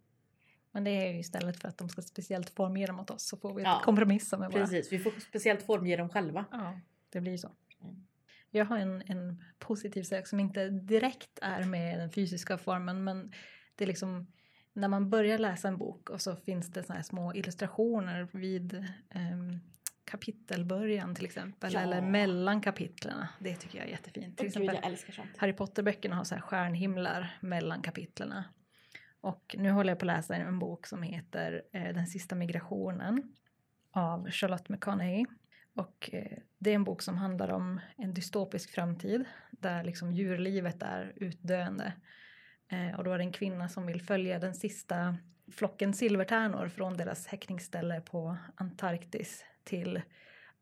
Men 0.78 0.84
det 0.84 0.90
är 0.92 1.14
ju 1.14 1.20
istället 1.20 1.62
för 1.62 1.68
att 1.68 1.78
de 1.78 1.90
ska 1.90 2.02
speciellt 2.02 2.50
formge 2.50 2.86
dem 2.86 3.00
åt 3.00 3.10
oss 3.10 3.28
så 3.28 3.38
får 3.38 3.54
vi 3.54 3.64
Ja, 3.64 3.82
kompromissa 3.84 4.38
med 4.38 4.52
bara. 4.52 4.62
Precis, 4.62 4.92
vi 4.92 5.00
får 5.00 5.12
speciellt 5.20 5.62
formge 5.62 5.98
dem 5.98 6.10
själva. 6.10 6.46
Ja, 6.52 6.80
det 7.10 7.22
blir 7.22 7.38
så. 7.38 7.52
Mm. 7.82 8.08
Jag 8.50 8.66
har 8.66 8.78
en, 8.78 9.04
en 9.06 9.44
positiv 9.60 10.04
sak 10.04 10.28
som 10.28 10.40
inte 10.40 10.70
direkt 10.70 11.40
är 11.42 11.64
med 11.64 12.00
den 12.00 12.12
fysiska 12.12 12.58
formen 12.58 13.04
men 13.04 13.34
det 13.76 13.84
är 13.84 13.88
liksom 13.88 14.28
när 14.74 14.88
man 14.88 15.10
börjar 15.10 15.38
läsa 15.38 15.68
en 15.68 15.78
bok 15.78 16.10
och 16.10 16.22
så 16.22 16.36
finns 16.36 16.72
det 16.72 16.84
såna 16.84 16.96
här 16.96 17.04
små 17.04 17.34
illustrationer 17.34 18.28
vid 18.32 18.74
um, 19.16 19.60
kapitelbörjan 20.06 21.16
till 21.16 21.26
exempel 21.26 21.74
Ja. 21.74 21.80
eller 21.80 22.02
mellan 22.02 22.62
kapitlerna. 22.62 23.30
Det 23.40 23.56
tycker 23.56 23.78
jag 23.78 23.88
är 23.88 23.92
jättefint. 23.92 24.38
Till 24.38 24.50
gud, 24.50 24.70
exempel. 24.70 24.98
Harry 25.38 25.54
Potter-böckerna 25.54 26.16
har 26.16 26.24
så 26.24 26.36
här 26.36 26.42
stjärnhimlar 26.42 27.38
mellan 27.42 27.82
kapitlerna. 27.82 28.44
Och 29.22 29.56
nu 29.58 29.70
håller 29.70 29.92
jag 29.92 30.00
på 30.00 30.04
att 30.04 30.18
läsa 30.18 30.36
en 30.36 30.60
bok 30.60 30.88
som 30.88 31.04
heter 31.04 31.64
eh, 31.72 31.94
Den 31.94 32.08
sista 32.08 32.36
migrationen 32.36 33.36
av 33.92 34.32
Charlotte 34.32 34.70
McConaughey. 34.70 35.26
Och 35.76 36.10
eh, 36.14 36.38
det 36.58 36.72
är 36.72 36.76
en 36.76 36.84
bok 36.84 37.02
som 37.02 37.18
handlar 37.18 37.52
om 37.52 37.80
en 37.98 38.14
dystopisk 38.14 38.72
framtid 38.72 39.26
där 39.52 39.84
liksom 39.84 40.12
djurlivet 40.12 40.84
är 40.84 41.14
utdöende. 41.16 41.94
Eh, 42.68 42.96
och 42.98 43.04
då 43.04 43.12
är 43.12 43.18
det 43.18 43.24
en 43.24 43.32
kvinna 43.32 43.70
som 43.70 43.86
vill 43.86 44.02
följa 44.02 44.40
den 44.40 44.56
sista 44.56 45.18
flocken 45.52 45.94
silvertärnor 45.94 46.68
från 46.68 46.98
deras 46.98 47.28
häckningsställe 47.28 48.02
på 48.02 48.38
Antarktis 48.56 49.46
till 49.64 50.02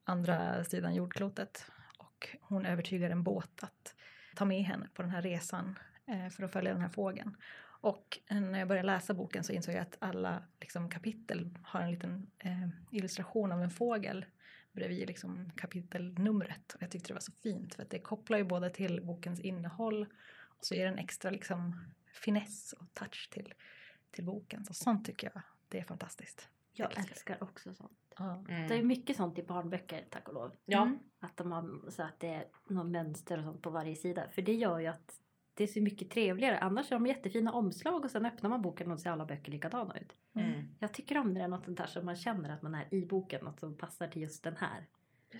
andra 0.03 0.63
sidan 0.63 0.95
jordklotet. 0.95 1.65
Och 1.97 2.37
hon 2.41 2.65
övertygar 2.65 3.09
en 3.09 3.23
båt 3.23 3.63
att 3.63 3.95
ta 4.35 4.45
med 4.45 4.63
henne 4.63 4.87
på 4.93 5.01
den 5.01 5.11
här 5.11 5.21
resan 5.21 5.79
eh, 6.07 6.29
för 6.29 6.43
att 6.43 6.51
följa 6.51 6.73
den 6.73 6.81
här 6.81 6.89
fågeln. 6.89 7.37
Och 7.85 8.19
när 8.29 8.59
jag 8.59 8.67
började 8.67 8.85
läsa 8.85 9.13
boken 9.13 9.43
så 9.43 9.53
insåg 9.53 9.75
jag 9.75 9.81
att 9.81 9.97
alla 9.99 10.43
liksom, 10.59 10.89
kapitel 10.89 11.49
har 11.63 11.81
en 11.81 11.91
liten 11.91 12.31
eh, 12.39 12.67
illustration 12.91 13.51
av 13.51 13.63
en 13.63 13.69
fågel 13.69 14.25
bredvid 14.71 15.07
liksom, 15.07 15.51
kapitelnumret. 15.55 16.73
Och 16.73 16.81
jag 16.81 16.91
tyckte 16.91 17.07
det 17.07 17.13
var 17.13 17.21
så 17.21 17.31
fint 17.31 17.75
för 17.75 17.83
att 17.83 17.89
det 17.89 17.99
kopplar 17.99 18.37
ju 18.37 18.43
både 18.43 18.69
till 18.69 19.01
bokens 19.01 19.39
innehåll 19.39 20.07
och 20.57 20.65
så 20.65 20.75
ger 20.75 20.85
det 20.85 20.91
en 20.91 20.97
extra 20.97 21.31
liksom, 21.31 21.79
finess 22.13 22.73
och 22.73 22.93
touch 22.93 23.29
till, 23.31 23.53
till 24.11 24.23
boken. 24.23 24.65
Så 24.65 24.73
sånt 24.73 25.05
tycker 25.05 25.31
jag, 25.33 25.41
det 25.69 25.79
är 25.79 25.83
fantastiskt. 25.83 26.49
Jag 26.73 26.97
älskar 26.97 27.43
också 27.43 27.73
sånt. 27.73 28.13
Ja. 28.17 28.45
Mm. 28.49 28.67
Det 28.67 28.75
är 28.75 28.83
mycket 28.83 29.17
sånt 29.17 29.39
i 29.39 29.43
barnböcker, 29.43 30.05
tack 30.09 30.27
och 30.27 30.33
lov. 30.33 30.51
Ja, 30.65 30.81
Mm. 30.81 30.99
Att 31.19 31.37
de 31.37 31.51
har 31.51 31.91
så 31.91 32.03
att 32.03 32.19
det 32.19 32.27
är 32.27 32.45
något 32.67 32.87
mönster 32.87 33.37
och 33.37 33.43
sånt 33.43 33.61
på 33.61 33.69
varje 33.69 33.95
sida. 33.95 34.29
För 34.31 34.41
det 34.41 34.53
gör 34.53 34.79
ju 34.79 34.87
att 34.87 35.21
det 35.57 35.63
är 35.63 35.67
så 35.67 35.81
mycket 35.81 36.09
trevligare. 36.09 36.59
Annars 36.59 36.89
har 36.91 36.99
de 36.99 37.07
jättefina 37.07 37.51
omslag 37.51 38.05
och 38.05 38.11
sen 38.11 38.25
öppnar 38.25 38.49
man 38.49 38.61
boken 38.61 38.91
och 38.91 38.99
ser 38.99 39.09
alla 39.09 39.25
böcker 39.25 39.51
likadana 39.51 39.97
ut. 39.97 40.15
mm. 40.35 40.67
Jag 40.79 40.93
tycker 40.93 41.17
om 41.17 41.27
när 41.33 41.39
det 41.39 41.43
är 41.43 41.47
något 41.47 41.65
sånt 41.65 41.77
där 41.77 41.85
som 41.87 42.05
man 42.05 42.15
känner 42.15 42.49
att 42.49 42.61
man 42.61 42.75
är 42.75 42.93
i 42.93 43.05
boken. 43.05 43.45
Något 43.45 43.59
som 43.59 43.77
passar 43.77 44.07
till 44.07 44.21
just 44.21 44.43
den 44.43 44.55
här 44.57 44.85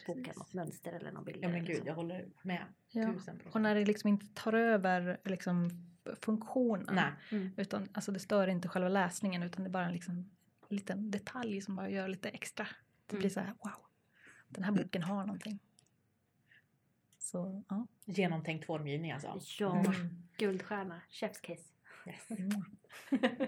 boken. 0.07 0.33
Något 0.37 0.53
mönster 0.53 0.93
eller 0.93 1.11
någon 1.11 1.23
bild. 1.25 1.39
ja 1.41 1.49
men 1.49 1.65
gud 1.65 1.81
jag 1.85 1.93
håller 1.95 2.25
med. 2.43 2.63
Ja. 2.91 3.01
Tusen 3.01 3.13
procent. 3.13 3.55
Och 3.55 3.61
när 3.61 3.75
det 3.75 3.85
liksom 3.85 4.07
inte 4.07 4.25
tar 4.33 4.53
över 4.53 5.17
liksom 5.23 5.69
funktionen. 6.21 6.95
Nej. 6.95 7.11
Mm. 7.31 7.51
Utan, 7.57 7.87
alltså 7.93 8.11
det 8.11 8.19
stör 8.19 8.47
inte 8.47 8.67
själva 8.67 8.89
läsningen 8.89 9.43
utan 9.43 9.63
det 9.63 9.69
är 9.69 9.71
bara 9.71 9.85
en 9.85 9.93
liksom, 9.93 10.31
liten 10.69 11.11
detalj 11.11 11.61
som 11.61 11.75
bara 11.75 11.89
gör 11.89 12.07
lite 12.07 12.29
extra. 12.29 12.67
Det 13.05 13.13
Mm. 13.13 13.19
blir 13.19 13.29
så 13.29 13.39
här, 13.39 13.47
wow, 13.47 13.85
den 14.47 14.63
här 14.63 14.71
boken 14.71 15.03
har 15.03 15.25
någonting. 15.25 15.59
Så, 17.25 17.63
ja. 17.69 17.87
Genomtänkt 18.05 18.65
formgivning 18.65 19.11
alltså. 19.11 19.39
Ja, 19.59 19.71
Mm. 19.79 20.09
guldstjärna. 20.37 21.01
Chef's 21.09 21.41
kiss. 21.41 21.73
Yes. 22.07 22.39
Mm. 22.39 22.65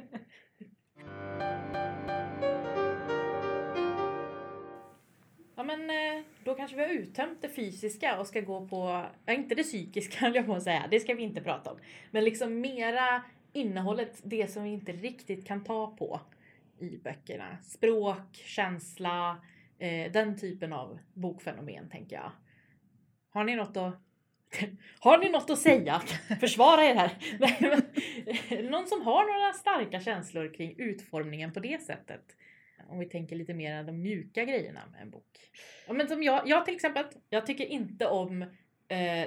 Ja 5.56 5.64
men 5.64 5.90
eh, 5.90 6.24
då 6.44 6.56
kanske 6.56 6.78
vi 6.78 6.84
har 6.84 6.90
uttömt 6.90 7.42
det 7.42 7.50
fysiska 7.50 8.20
och 8.20 8.28
ska 8.28 8.42
gå 8.42 8.68
på, 8.68 9.06
ja 9.26 9.34
inte 9.34 9.56
det 9.56 9.64
psykiska 9.64 10.20
höll 10.26 10.36
jag 10.36 10.46
på 10.46 10.54
att 10.54 10.64
säga, 10.64 10.88
det 10.92 11.00
ska 11.00 11.14
vi 11.14 11.24
inte 11.24 11.42
prata 11.42 11.72
om. 11.72 11.78
Men 12.12 12.24
liksom 12.24 12.62
mera 12.62 13.24
innehållet, 13.54 14.22
det 14.24 14.52
som 14.52 14.64
vi 14.64 14.70
inte 14.70 14.92
riktigt 14.92 15.48
kan 15.48 15.64
ta 15.64 15.88
på 15.96 16.22
i 16.80 16.98
böckerna. 16.98 17.58
Språk, 17.64 18.34
känsla, 18.34 19.38
eh, 19.80 20.12
den 20.12 20.38
typen 20.38 20.74
av 20.74 21.00
bokfenomen 21.14 21.90
tänker 21.90 22.16
jag. 22.16 22.32
Har 23.38 23.44
ni 23.44 23.56
något 23.56 23.78
att 23.78 23.96
har 25.00 25.18
ni 25.18 25.30
något 25.30 25.50
att 25.50 25.60
säga? 25.60 26.02
Försvara 26.40 26.86
er 26.86 26.96
här! 26.96 27.12
Någon 28.70 28.88
som 28.88 29.02
har 29.02 29.34
några 29.34 29.54
starka 29.54 30.00
känslor 30.00 30.54
kring 30.54 30.76
utformningen 30.78 31.54
på 31.54 31.60
det 31.60 31.82
sättet? 31.82 32.22
Om 32.88 33.00
vi 33.00 33.06
tänker 33.06 33.36
lite 33.36 33.54
mer 33.54 33.84
de 33.84 34.02
mjuka 34.02 34.46
grejerna 34.46 34.82
med 34.92 35.02
en 35.02 35.10
bok. 35.10 35.40
Ja, 35.88 35.94
men 35.94 36.08
som 36.08 36.24
jag, 36.24 36.42
jag 36.46 36.66
till 36.66 36.76
exempel, 36.76 37.06
jag 37.30 37.46
tycker 37.46 37.66
inte 37.66 38.08
om 38.08 38.42
eh, 38.42 38.48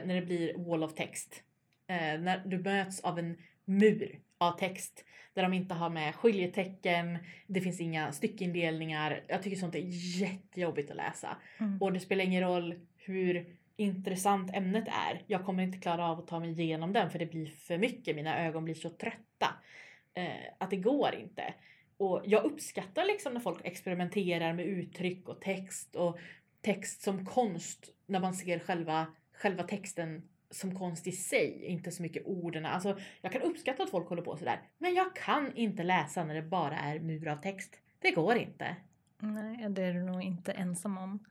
när 0.05 0.15
det 0.15 0.23
blir 0.23 0.55
wall 0.59 0.83
of 0.83 0.95
text. 0.95 1.43
Eh, 1.87 2.21
när 2.21 2.43
du 2.47 2.59
möts 2.59 3.01
av 3.01 3.19
en 3.19 3.37
mur 3.65 4.21
av 4.39 4.59
text 4.59 5.05
där 5.35 5.43
de 5.43 5.53
inte 5.53 5.75
har 5.75 5.91
med 5.91 6.15
skiljetecken, 6.15 7.19
det 7.47 7.61
finns 7.61 7.81
inga 7.81 8.13
styckindelningar. 8.13 9.25
Jag 9.29 9.43
tycker 9.43 9.57
sånt 9.57 9.75
är 9.75 9.85
jättejobbigt 10.21 10.91
att 10.91 10.97
läsa. 10.97 11.37
Mm. 11.59 11.83
Och 11.83 11.93
det 11.93 12.01
spelar 12.01 12.25
ingen 12.25 12.43
roll 12.43 12.75
hur 12.97 13.60
intressant 13.81 14.55
ämnet 14.55 14.89
är. 14.89 15.23
Jag 15.27 15.45
kommer 15.45 15.63
inte 15.63 15.79
klara 15.79 16.07
av 16.07 16.19
att 16.19 16.27
ta 16.27 16.41
mig 16.41 16.61
igenom 16.61 16.93
den 16.93 17.11
för 17.11 17.19
det 17.19 17.27
blir 17.27 17.47
för 17.47 17.79
mycket. 17.79 18.17
Mina 18.17 18.47
ögon 18.47 18.65
blir 18.65 18.75
så 18.75 18.91
trötta. 18.91 19.55
Eh, 20.15 20.53
att 20.59 20.71
det 20.71 20.77
går 20.77 21.15
inte. 21.15 21.55
Och 21.97 22.23
jag 22.25 22.45
uppskattar 22.45 23.05
liksom 23.05 23.33
när 23.33 23.41
folk 23.41 23.61
experimenterar 23.65 24.53
med 24.53 24.67
uttryck 24.67 25.29
och 25.29 25.41
text 25.41 25.97
och 25.97 26.19
text 26.63 27.03
som 27.03 27.27
konst 27.27 27.89
när 28.07 28.21
man 28.21 28.35
ser 28.35 28.59
själva, 28.59 29.07
själva 29.33 29.63
texten 29.63 30.29
som 30.51 30.79
konst 30.79 31.07
i 31.07 31.13
sig, 31.13 31.65
inte 31.65 31.91
så 31.91 32.03
mycket 32.03 32.27
orden. 32.27 32.67
Alltså, 32.67 32.99
jag 33.21 33.33
kan 33.33 33.43
uppskatta 33.43 33.83
att 33.83 33.91
folk 33.91 34.09
håller 34.09 34.23
på 34.23 34.37
sådär, 34.37 34.61
men 34.79 34.95
jag 34.95 35.17
kan 35.17 35.57
inte 35.57 35.83
läsa 35.83 36.25
när 36.25 36.35
det 36.35 36.43
bara 36.43 36.79
är 36.79 37.01
mur 37.01 37.29
av 37.29 37.37
text. 37.37 37.77
Det 37.99 38.11
går 38.11 38.37
inte. 38.37 38.77
Nej, 39.19 39.67
det 39.71 39.83
är 39.83 39.95
du 39.95 40.03
nog 40.03 40.23
inte 40.23 40.53
ensam 40.53 40.99
om. 40.99 41.25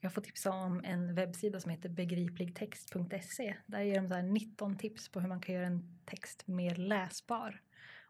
Jag 0.00 0.12
får 0.12 0.22
tipsa 0.22 0.50
om 0.50 0.84
en 0.84 1.14
webbsida 1.14 1.60
som 1.60 1.70
heter 1.70 1.88
begripligtext.se. 1.88 3.56
Där 3.66 3.80
ger 3.80 4.00
de 4.00 4.08
så 4.08 4.14
här 4.14 4.22
19 4.22 4.76
tips 4.76 5.08
på 5.08 5.20
hur 5.20 5.28
man 5.28 5.40
kan 5.40 5.54
göra 5.54 5.66
en 5.66 5.98
text 6.04 6.46
mer 6.46 6.74
läsbar. 6.74 7.62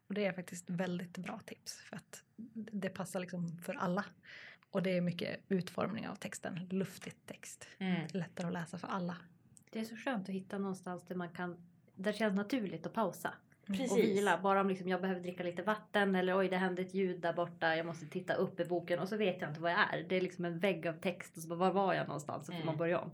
Och 0.09 0.15
det 0.15 0.25
är 0.25 0.33
faktiskt 0.33 0.71
väldigt 0.71 1.19
bra 1.19 1.41
tips 1.47 1.77
för 1.77 1.97
att 1.97 2.23
det 2.55 2.89
passar 2.89 3.21
liksom 3.21 3.59
för 3.59 3.75
alla. 3.75 4.05
Och 4.71 4.83
det 4.83 4.97
är 4.97 5.01
mycket 5.01 5.41
utformning 5.49 6.09
av 6.09 6.15
texten, 6.15 6.69
luftig 6.71 7.27
text. 7.27 7.69
Mm. 7.79 8.07
Lättare 8.13 8.47
att 8.47 8.53
läsa 8.53 8.79
för 8.79 8.89
alla. 8.89 9.17
Det 9.71 9.81
är 9.81 9.85
så 9.85 9.97
skönt 9.97 10.29
att 10.29 10.35
hitta 10.35 10.59
någonstans 10.59 11.05
där 11.07 11.15
man 11.15 11.29
kan, 11.29 11.51
där 11.95 12.13
det 12.13 12.19
känns 12.19 12.37
naturligt 12.37 12.87
att 12.87 12.93
pausa. 12.93 13.35
Precis. 13.69 13.93
Och 13.93 13.99
vila. 13.99 14.39
Bara 14.43 14.61
om 14.61 14.69
liksom 14.69 14.89
jag 14.89 15.01
behöver 15.01 15.21
dricka 15.21 15.43
lite 15.43 15.63
vatten 15.63 16.15
eller 16.15 16.39
oj 16.39 16.49
det 16.49 16.57
hände 16.57 16.83
ett 16.83 16.95
ljud 16.95 17.21
där 17.21 17.33
borta. 17.33 17.77
Jag 17.77 17.87
måste 17.87 18.07
titta 18.07 18.35
upp 18.35 18.61
i 18.61 18.65
boken 18.65 18.99
och 18.99 19.09
så 19.09 19.17
vet 19.17 19.41
jag 19.41 19.51
inte 19.51 19.61
vad 19.61 19.73
jag 19.73 19.79
är. 19.95 20.03
Det 20.09 20.17
är 20.17 20.21
liksom 20.21 20.45
en 20.45 20.59
vägg 20.59 20.87
av 20.87 20.93
text 20.93 21.37
och 21.37 21.43
så 21.43 21.49
bara, 21.49 21.59
var 21.59 21.73
var 21.73 21.95
jag 21.95 22.07
någonstans? 22.07 22.47
Så 22.47 22.53
får 22.53 22.57
Mm. 22.57 22.67
man 22.67 22.77
börja 22.77 22.99
om. 22.99 23.11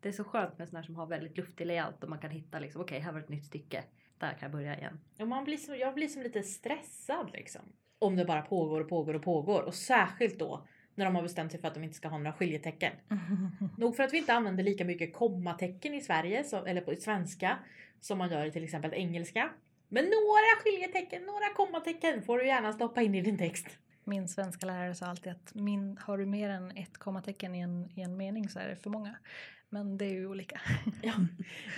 Det 0.00 0.08
är 0.08 0.12
så 0.12 0.24
skönt 0.24 0.58
med 0.58 0.68
sådana 0.68 0.80
här 0.80 0.86
som 0.86 0.96
har 0.96 1.06
väldigt 1.06 1.36
luftig 1.36 1.66
layout 1.66 2.02
och 2.04 2.10
man 2.10 2.18
kan 2.18 2.30
hitta 2.30 2.58
liksom 2.58 2.80
okej 2.80 3.00
här 3.00 3.12
var 3.12 3.20
ett 3.20 3.28
nytt 3.28 3.44
stycke. 3.44 3.84
Där 4.18 4.28
kan 4.30 4.38
jag 4.40 4.50
börja 4.52 4.78
igen. 4.78 5.00
Och 5.20 5.28
man 5.28 5.44
blir 5.44 5.56
som, 5.56 5.76
jag 5.78 5.94
blir 5.94 6.08
som 6.08 6.22
lite 6.22 6.42
stressad 6.42 7.30
liksom. 7.32 7.62
Om 7.98 8.16
det 8.16 8.24
bara 8.24 8.42
pågår 8.42 8.80
och 8.80 8.88
pågår 8.88 9.14
och 9.14 9.22
pågår. 9.22 9.62
Och 9.62 9.74
särskilt 9.74 10.38
då 10.38 10.66
när 10.94 11.04
de 11.04 11.14
har 11.14 11.22
bestämt 11.22 11.50
sig 11.52 11.60
för 11.60 11.68
att 11.68 11.74
de 11.74 11.84
inte 11.84 11.96
ska 11.96 12.08
ha 12.08 12.18
några 12.18 12.32
skiljetecken. 12.32 12.92
Nog 13.78 13.96
för 13.96 14.02
att 14.02 14.12
vi 14.12 14.18
inte 14.18 14.34
använder 14.34 14.64
lika 14.64 14.84
mycket 14.84 15.14
kommatecken 15.14 15.94
i 15.94 16.00
Sverige, 16.00 16.44
eller 16.66 16.80
på 16.80 16.94
svenska, 16.96 17.58
som 18.00 18.18
man 18.18 18.30
gör 18.30 18.46
i 18.46 18.52
till 18.52 18.64
exempel 18.64 18.94
engelska. 18.94 19.50
Men 19.94 20.04
några 20.04 20.62
skiljetecken, 20.62 21.22
några 21.22 21.48
kommatecken 21.56 22.22
får 22.22 22.38
du 22.38 22.46
gärna 22.46 22.72
stoppa 22.72 23.02
in 23.02 23.14
i 23.14 23.20
din 23.20 23.38
text. 23.38 23.66
Min 24.04 24.28
svenska 24.28 24.66
lärare 24.66 24.94
sa 24.94 25.06
alltid 25.06 25.32
att 25.32 25.54
min, 25.54 25.98
har 26.00 26.18
du 26.18 26.26
mer 26.26 26.48
än 26.48 26.70
ett 26.70 26.98
kommatecken 26.98 27.54
i 27.54 27.60
en, 27.60 27.90
i 27.94 28.00
en 28.00 28.16
mening 28.16 28.48
så 28.48 28.58
är 28.58 28.68
det 28.68 28.76
för 28.76 28.90
många. 28.90 29.16
Men 29.68 29.98
det 29.98 30.04
är 30.04 30.10
ju 30.10 30.26
olika. 30.26 30.60
Ja. 31.02 31.12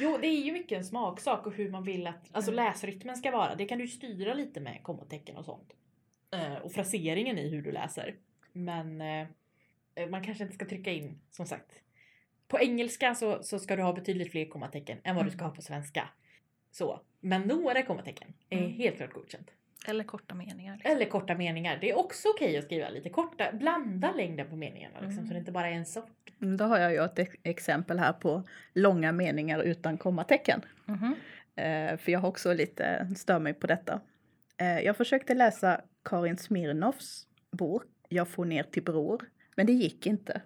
Jo, 0.01 0.19
det 0.21 0.27
är 0.27 0.45
ju 0.45 0.53
mycket 0.53 0.79
en 0.79 0.85
smaksak 0.85 1.47
och 1.47 1.55
hur 1.55 1.71
man 1.71 1.85
vill 1.85 2.07
att 2.07 2.29
alltså 2.33 2.51
läsrytmen 2.51 3.17
ska 3.17 3.31
vara. 3.31 3.55
Det 3.55 3.65
kan 3.67 3.79
du 3.79 3.89
styra 3.89 4.35
lite 4.35 4.61
med 4.61 4.83
kommatecken 4.83 5.37
och 5.37 5.45
sånt. 5.45 5.73
Eh, 6.31 6.55
och 6.55 6.73
fraseringen 6.73 7.39
i 7.39 7.49
hur 7.49 7.63
du 7.63 7.73
läser. 7.73 8.17
Men 8.53 9.01
eh, 9.01 9.27
man 10.11 10.25
kanske 10.25 10.45
inte 10.45 10.55
ska 10.55 10.67
trycka 10.67 10.93
in, 10.93 11.21
som 11.31 11.47
sagt. 11.47 11.83
På 12.49 12.59
engelska 12.59 13.15
så, 13.15 13.43
så 13.43 13.59
ska 13.59 13.77
du 13.77 13.83
ha 13.83 13.93
betydligt 13.93 14.31
fler 14.31 14.47
kommatecken 14.47 14.99
än 15.05 15.17
vad 15.17 15.25
du 15.25 15.31
ska 15.31 15.45
ha 15.45 15.51
på 15.51 15.63
svenska. 15.63 16.09
Så. 16.79 17.01
Men 17.21 17.43
några 17.43 17.83
kommatecken 17.83 18.29
är 18.51 18.59
Mm. 18.59 18.73
helt 18.73 18.97
klart 18.97 19.13
godkänt. 19.13 19.51
Eller 19.89 20.05
korta 20.05 20.35
meningar. 20.35 20.75
Liksom. 20.77 20.93
Eller 20.93 21.05
korta 21.07 21.35
meningar. 21.35 21.79
Det 21.81 21.91
är 21.91 21.99
också 21.99 22.29
okej 22.29 22.59
att 22.59 22.65
skriva 22.65 22.89
lite 22.89 23.09
korta. 23.11 23.53
Blanda 23.53 24.13
längden 24.13 24.49
på 24.51 24.57
meningarna 24.57 24.95
liksom, 25.01 25.13
Mm. 25.19 25.27
så 25.27 25.33
det 25.33 25.39
inte 25.39 25.53
bara 25.53 25.69
är 25.69 25.73
en 25.73 25.87
sort. 25.87 26.31
Mm, 26.43 26.57
Då 26.57 26.65
har 26.65 26.79
jag 26.79 26.93
ju 26.93 27.05
ett 27.05 27.19
ex- 27.19 27.37
exempel 27.43 27.99
här 27.99 28.13
på 28.13 28.43
långa 28.73 29.13
meningar 29.13 29.61
utan 29.63 29.99
kommatecken. 29.99 30.61
Mhm. 30.85 31.15
Eh, 31.57 31.97
för 31.97 32.13
jag 32.13 32.21
har 32.21 32.29
också 32.29 32.53
lite 32.55 33.09
stör 33.17 33.39
mig 33.39 33.55
på 33.55 33.67
detta. 33.67 34.01
Eh, 34.57 34.81
jag 34.81 34.97
försökte 34.97 35.35
läsa 35.35 35.81
Karin 36.05 36.37
Smirnoffs 36.37 37.27
bok 37.51 37.83
Jag 38.09 38.29
får 38.29 38.45
ner 38.45 38.63
till 38.63 38.83
bror, 38.83 39.23
men 39.57 39.67
det 39.67 39.73
gick 39.73 40.07
inte. 40.07 40.43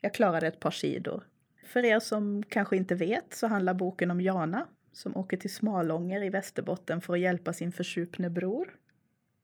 Jag 0.00 0.14
klarade 0.14 0.46
ett 0.46 0.60
par 0.60 0.70
sidor. 0.70 1.22
För 1.66 1.84
er 1.84 1.98
som 2.00 2.42
kanske 2.48 2.76
inte 2.76 2.94
vet 2.94 3.34
så 3.34 3.46
handlar 3.46 3.74
boken 3.74 4.10
om 4.10 4.20
Jana 4.20 4.66
som 4.92 5.16
åker 5.16 5.36
till 5.36 5.54
Smalånger 5.54 6.22
i 6.22 6.30
Västerbotten 6.30 7.00
för 7.00 7.12
att 7.12 7.20
hjälpa 7.20 7.52
sin 7.52 7.72
försupne 7.72 8.30
bror. 8.30 8.76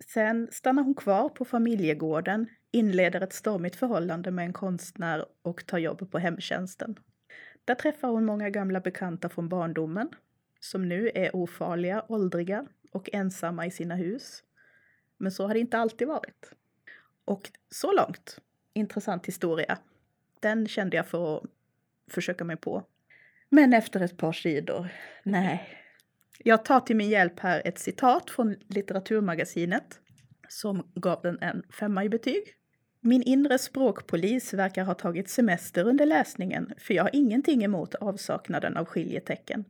Sen 0.06 0.48
stannar 0.52 0.82
hon 0.82 0.94
kvar 0.94 1.28
på 1.28 1.44
familjegården, 1.44 2.48
inleder 2.70 3.20
ett 3.20 3.32
stormigt 3.32 3.76
förhållande 3.76 4.30
med 4.30 4.44
en 4.44 4.52
konstnär 4.52 5.24
och 5.42 5.66
tar 5.66 5.78
jobb 5.78 6.10
på 6.10 6.18
hemtjänsten. 6.18 6.98
Där 7.64 7.74
träffar 7.74 8.08
hon 8.08 8.24
många 8.24 8.50
gamla 8.50 8.80
bekanta 8.80 9.28
från 9.28 9.48
barndomen 9.48 10.08
som 10.60 10.88
nu 10.88 11.10
är 11.14 11.36
ofarliga, 11.36 12.04
åldriga 12.08 12.66
och 12.92 13.10
ensamma 13.12 13.66
i 13.66 13.70
sina 13.70 13.94
hus. 13.94 14.42
Men 15.16 15.32
så 15.32 15.46
har 15.46 15.54
det 15.54 15.60
inte 15.60 15.78
alltid 15.78 16.08
varit. 16.08 16.52
Och 17.24 17.50
så 17.70 17.92
långt, 17.92 18.38
intressant 18.72 19.26
historia. 19.26 19.78
Den 20.40 20.68
kände 20.68 20.96
jag 20.96 21.06
för 21.06 21.36
att 21.36 21.44
försöka 22.10 22.44
mig 22.44 22.56
på. 22.56 22.84
Men 23.48 23.72
efter 23.72 24.00
ett 24.00 24.16
par 24.16 24.32
sidor, 24.32 24.88
nej. 25.22 25.68
Jag 26.38 26.64
tar 26.64 26.80
till 26.80 26.96
min 26.96 27.08
hjälp 27.08 27.40
här 27.40 27.62
ett 27.64 27.78
citat 27.78 28.30
från 28.30 28.56
Litteraturmagasinet 28.68 30.00
som 30.48 30.92
gav 30.94 31.22
den 31.22 31.38
en 31.40 31.62
femma 31.80 32.04
i 32.04 32.08
betyg. 32.08 32.42
Min 33.00 33.22
inre 33.22 33.58
språkpolis 33.58 34.54
verkar 34.54 34.84
ha 34.84 34.94
tagit 34.94 35.28
semester 35.28 35.84
under 35.84 36.06
läsningen 36.06 36.72
för 36.78 36.94
jag 36.94 37.02
har 37.02 37.10
ingenting 37.12 37.64
emot 37.64 37.94
avsaknaden 37.94 38.76
av 38.76 38.84
skiljetecken. 38.84 39.64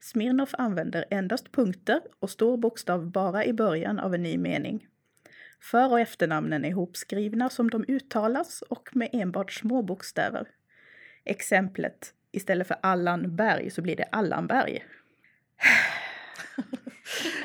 Smirnoff 0.00 0.54
använder 0.58 1.04
endast 1.10 1.52
punkter 1.52 2.00
och 2.20 2.30
stor 2.30 2.56
bokstav 2.56 3.10
bara 3.10 3.44
i 3.44 3.52
början 3.52 3.98
av 3.98 4.14
en 4.14 4.22
ny 4.22 4.38
mening. 4.38 4.86
För 5.62 5.92
och 5.92 6.00
efternamnen 6.00 6.64
är 6.64 6.68
ihopskrivna 6.68 7.50
som 7.50 7.70
de 7.70 7.84
uttalas 7.88 8.62
och 8.62 8.96
med 8.96 9.08
enbart 9.12 9.52
små 9.52 9.82
bokstäver. 9.82 10.48
Exemplet, 11.24 12.14
istället 12.32 12.66
för 12.66 12.76
Allan 12.80 13.36
Berg 13.36 13.70
så 13.70 13.82
blir 13.82 13.96
det 13.96 14.04
Allanberg. 14.12 14.84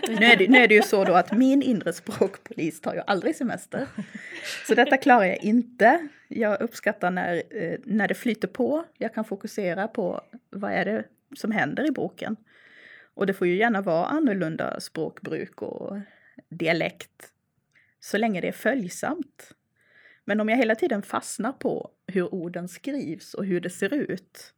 Nu 0.07 0.25
är, 0.25 0.37
det, 0.37 0.47
nu 0.47 0.57
är 0.57 0.67
det 0.67 0.75
ju 0.75 0.81
så 0.81 1.03
då 1.03 1.13
att 1.13 1.31
min 1.31 1.61
inre 1.61 1.93
språkpolis 1.93 2.81
tar 2.81 2.93
ju 2.93 3.01
aldrig 3.07 3.35
semester. 3.35 3.87
Så 4.67 4.75
detta 4.75 4.97
klarar 4.97 5.25
jag 5.25 5.43
inte. 5.43 6.07
Jag 6.27 6.61
uppskattar 6.61 7.11
när, 7.11 7.43
eh, 7.49 7.79
när 7.83 8.07
det 8.07 8.13
flyter 8.13 8.47
på. 8.47 8.85
Jag 8.97 9.13
kan 9.13 9.25
fokusera 9.25 9.87
på 9.87 10.21
vad 10.49 10.71
är 10.71 10.85
det 10.85 11.03
som 11.35 11.51
händer 11.51 11.87
i 11.87 11.91
boken. 11.91 12.35
Och 13.13 13.27
det 13.27 13.33
får 13.33 13.47
ju 13.47 13.55
gärna 13.55 13.81
vara 13.81 14.05
annorlunda 14.05 14.79
språkbruk 14.79 15.61
och 15.61 15.97
dialekt. 16.49 17.31
Så 17.99 18.17
länge 18.17 18.41
det 18.41 18.47
är 18.47 18.51
följsamt. 18.51 19.51
Men 20.25 20.39
om 20.41 20.49
jag 20.49 20.57
hela 20.57 20.75
tiden 20.75 21.01
fastnar 21.01 21.51
på 21.51 21.89
hur 22.07 22.33
orden 22.33 22.67
skrivs 22.67 23.33
och 23.33 23.45
hur 23.45 23.61
det 23.61 23.69
ser 23.69 23.93
ut 23.93 24.53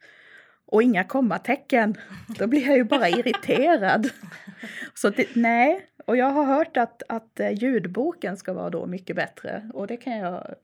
och 0.67 0.83
inga 0.83 1.03
kommatecken, 1.03 1.95
då 2.39 2.47
blir 2.47 2.67
jag 2.67 2.77
ju 2.77 2.83
bara 2.83 3.09
irriterad. 3.09 4.09
Så 4.93 5.09
det, 5.09 5.35
nej, 5.35 5.87
och 6.05 6.17
jag 6.17 6.31
har 6.31 6.43
hört 6.45 6.77
att, 6.77 7.03
att 7.09 7.39
eh, 7.39 7.51
ljudboken 7.51 8.37
ska 8.37 8.53
vara 8.53 8.69
då 8.69 8.85
mycket 8.85 9.15
bättre 9.15 9.71
och 9.73 9.87
det 9.87 9.97
kan 9.97 10.17
jag 10.17 10.55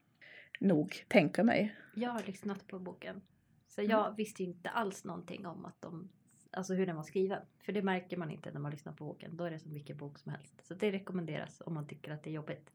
nog 0.60 1.04
tänka 1.08 1.44
mig. 1.44 1.76
Jag 1.94 2.10
har 2.10 2.22
lyssnat 2.22 2.66
på 2.66 2.78
boken. 2.78 3.20
Så 3.68 3.80
Mm. 3.80 3.90
jag 3.90 4.16
visste 4.16 4.42
inte 4.42 4.68
alls 4.70 5.04
någonting 5.04 5.46
om 5.46 5.64
att 5.64 5.82
de, 5.82 6.08
alltså 6.52 6.74
hur 6.74 6.86
den 6.86 6.96
var 6.96 7.02
skriven. 7.02 7.42
För 7.64 7.72
det 7.72 7.82
märker 7.82 8.16
man 8.16 8.30
inte 8.30 8.50
när 8.50 8.60
man 8.60 8.70
lyssnar 8.70 8.92
på 8.92 9.04
boken. 9.04 9.36
Då 9.36 9.44
är 9.44 9.50
det 9.50 9.58
som 9.58 9.72
vilken 9.72 9.96
bok 9.96 10.18
som 10.18 10.32
helst. 10.32 10.54
Så 10.62 10.74
det 10.74 10.92
rekommenderas 10.92 11.62
om 11.66 11.74
man 11.74 11.86
tycker 11.86 12.12
att 12.12 12.22
det 12.22 12.30
är 12.30 12.34
jobbigt. 12.34 12.70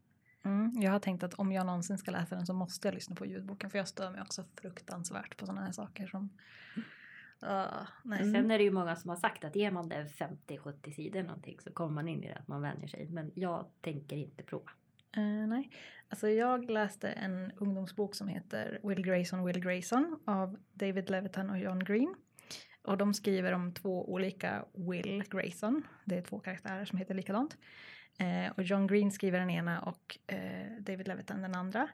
Mm, 0.45 0.71
jag 0.81 0.91
har 0.91 0.99
tänkt 0.99 1.23
att 1.23 1.33
om 1.33 1.51
jag 1.51 1.65
någonsin 1.65 1.97
ska 1.97 2.11
läsa 2.11 2.35
den 2.35 2.45
så 2.45 2.53
måste 2.53 2.87
jag 2.87 2.95
lyssna 2.95 3.15
på 3.15 3.25
ljudboken 3.25 3.69
för 3.69 3.77
jag 3.77 3.87
stör 3.87 4.11
mig 4.11 4.21
också 4.21 4.43
fruktansvärt 4.61 5.37
på 5.37 5.45
sådana 5.45 5.65
här 5.65 5.71
saker 5.71 6.07
som... 6.07 6.29
Ah, 7.41 7.88
nej. 8.04 8.21
Mm. 8.21 8.34
Sen 8.34 8.52
är 8.52 8.58
det 8.58 8.63
ju 8.63 8.71
många 8.71 8.95
som 8.95 9.10
har 9.10 9.17
sagt 9.17 9.43
att 9.43 9.56
ger 9.56 9.71
man 9.71 9.89
det 9.89 10.08
50-70 10.47 10.91
sidor 10.91 11.23
någonting 11.23 11.60
så 11.60 11.71
kommer 11.71 11.93
man 11.93 12.08
in 12.08 12.23
i 12.23 12.28
det 12.28 12.36
att 12.36 12.47
man 12.47 12.62
vänjer 12.62 12.88
sig. 12.88 13.08
Men 13.10 13.32
jag 13.36 13.65
tänker 13.82 14.17
inte 14.17 14.43
prova. 14.43 14.71
Eh, 15.17 15.47
nej. 15.47 15.69
Alltså 16.10 16.30
jag 16.30 16.71
läste 16.71 17.10
en 17.10 17.52
ungdomsbok 17.58 18.15
som 18.15 18.28
heter 18.28 18.80
Will 18.84 19.02
Grayson, 19.02 19.45
Will 19.45 19.60
Grayson 19.60 20.19
av 20.25 20.58
David 20.73 21.10
Levitan 21.10 21.49
och 21.49 21.60
John 21.60 21.80
Green. 21.84 22.15
Och 22.82 22.97
de 22.97 23.13
skriver 23.13 23.52
om 23.52 23.73
två 23.73 24.13
olika 24.13 24.65
Will 24.73 25.23
Grayson. 25.30 25.84
Det 26.06 26.17
är 26.17 26.21
två 26.21 26.39
karaktärer 26.39 26.86
som 26.86 26.97
heter 26.97 27.13
likadant. 27.13 27.58
Eh, 28.19 28.52
och 28.58 28.63
John 28.63 28.88
Green 28.88 29.12
skriver 29.12 29.39
den 29.39 29.49
ena 29.49 29.82
och 29.82 30.17
eh, 30.28 30.71
David 30.80 31.08
Levitan 31.08 31.41
den 31.41 31.56
andra. 31.56 31.89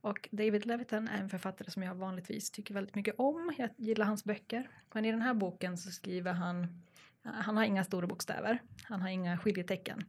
Och 0.00 0.28
David 0.32 0.66
Levitan 0.66 1.08
är 1.08 1.20
en 1.20 1.28
författare 1.28 1.70
som 1.70 1.82
jag 1.82 1.94
vanligtvis 1.94 2.50
tycker 2.50 2.74
väldigt 2.74 2.94
mycket 2.94 3.14
om. 3.18 3.54
Jag 3.58 3.70
gillar 3.76 4.06
hans 4.06 4.24
böcker. 4.24 4.68
Men 4.92 5.04
i 5.04 5.10
den 5.10 5.22
här 5.22 5.34
boken 5.34 5.78
så 5.78 5.90
skriver 5.90 6.32
han, 6.32 6.82
han 7.22 7.56
har 7.56 7.64
inga 7.64 7.84
stora 7.84 8.06
bokstäver. 8.06 8.58
Han 8.82 9.02
har 9.02 9.08
inga 9.08 9.38
skiljetecken. 9.38 10.04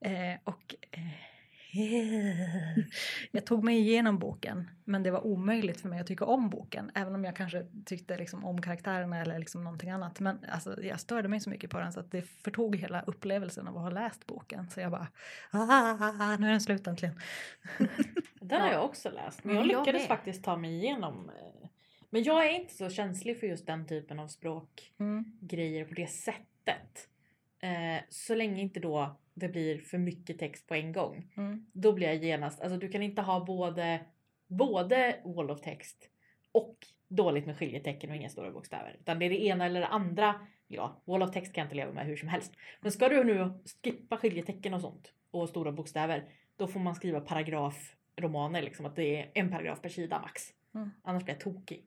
Eh, 0.00 0.38
och 0.44 0.74
eh, 0.90 1.33
jag 3.30 3.46
tog 3.46 3.64
mig 3.64 3.78
igenom 3.78 4.18
boken, 4.18 4.70
men 4.84 5.02
det 5.02 5.10
var 5.10 5.26
omöjligt 5.26 5.80
för 5.80 5.88
mig 5.88 6.00
att 6.00 6.06
tycka 6.06 6.24
om 6.24 6.50
boken. 6.50 6.90
Även 6.94 7.14
om 7.14 7.24
jag 7.24 7.36
kanske 7.36 7.66
tyckte 7.84 8.16
liksom 8.18 8.44
om 8.44 8.62
karaktärerna 8.62 9.20
eller 9.20 9.38
liksom 9.38 9.64
någonting 9.64 9.90
annat. 9.90 10.20
Men 10.20 10.38
alltså, 10.52 10.82
jag 10.82 11.00
störde 11.00 11.28
mig 11.28 11.40
så 11.40 11.50
mycket 11.50 11.70
på 11.70 11.78
den 11.78 11.92
så 11.92 12.00
att 12.00 12.10
det 12.10 12.22
förtog 12.22 12.76
hela 12.76 13.02
upplevelsen 13.02 13.68
av 13.68 13.76
att 13.76 13.82
ha 13.82 13.90
läst 13.90 14.26
boken. 14.26 14.70
Så 14.70 14.80
jag 14.80 14.90
bara, 14.90 15.08
ah, 15.50 16.36
nu 16.36 16.46
är 16.46 16.50
den 16.50 16.60
slut 16.60 16.86
äntligen. 16.86 17.20
Den 18.40 18.60
har 18.60 18.72
jag 18.72 18.84
också 18.84 19.10
läst. 19.10 19.44
Men 19.44 19.54
jag 19.54 19.62
Mm, 19.64 19.70
jag 19.72 19.78
lyckades 19.80 20.02
med. 20.02 20.08
faktiskt 20.08 20.44
ta 20.44 20.56
mig 20.56 20.74
igenom. 20.74 21.28
eh, 21.30 21.68
Men 22.10 22.22
jag 22.22 22.46
är 22.46 22.50
inte 22.50 22.74
så 22.74 22.90
känslig 22.90 23.40
för 23.40 23.46
just 23.46 23.66
den 23.66 23.86
typen 23.86 24.18
av 24.18 24.28
språkgrejer 24.28 25.80
Mm. 25.80 25.88
på 25.88 25.94
det 25.94 26.06
sättet. 26.10 27.08
Eh, 27.62 28.02
så 28.10 28.34
länge 28.34 28.62
inte 28.62 28.80
då 28.80 29.20
det 29.34 29.48
blir 29.48 29.78
för 29.78 29.98
mycket 29.98 30.38
text 30.38 30.66
på 30.66 30.74
en 30.74 30.92
gång. 30.92 31.32
Mm. 31.36 31.66
Då 31.72 31.92
blir 31.92 32.06
jag 32.06 32.16
genast, 32.16 32.60
alltså 32.60 32.78
du 32.78 32.88
kan 32.88 33.02
inte 33.02 33.22
ha 33.22 33.44
både, 33.44 34.00
både 34.46 35.16
wall 35.24 35.50
of 35.50 35.60
text 35.60 36.08
och 36.52 36.76
dåligt 37.08 37.46
med 37.46 37.56
skiljetecken 37.56 38.10
och 38.10 38.16
inga 38.16 38.28
stora 38.28 38.50
bokstäver. 38.50 38.96
Utan 39.00 39.18
det 39.18 39.26
är 39.26 39.30
det 39.30 39.44
ena 39.44 39.66
eller 39.66 39.80
det 39.80 39.86
andra. 39.86 40.34
Ja, 40.68 41.02
wall 41.04 41.22
of 41.22 41.30
text 41.30 41.52
kan 41.52 41.62
jag 41.62 41.66
inte 41.66 41.76
leva 41.76 41.92
med 41.92 42.06
hur 42.06 42.16
som 42.16 42.28
helst. 42.28 42.52
Men 42.80 42.92
ska 42.92 43.08
du 43.08 43.24
nu 43.24 43.52
skippa 43.82 44.16
skiljetecken 44.16 44.74
och 44.74 44.80
sånt 44.80 45.12
och 45.30 45.48
stora 45.48 45.72
bokstäver. 45.72 46.24
Då 46.56 46.66
får 46.66 46.80
man 46.80 46.94
skriva 46.94 47.20
paragrafromaner 47.20 48.62
liksom. 48.62 48.86
Att 48.86 48.96
det 48.96 49.20
är 49.20 49.30
en 49.34 49.50
paragraf 49.50 49.80
per 49.82 49.88
sida 49.88 50.20
max. 50.20 50.42
Mm. 50.74 50.90
Annars 51.02 51.24
blir 51.24 51.34
jag 51.34 51.40
tokig. 51.40 51.84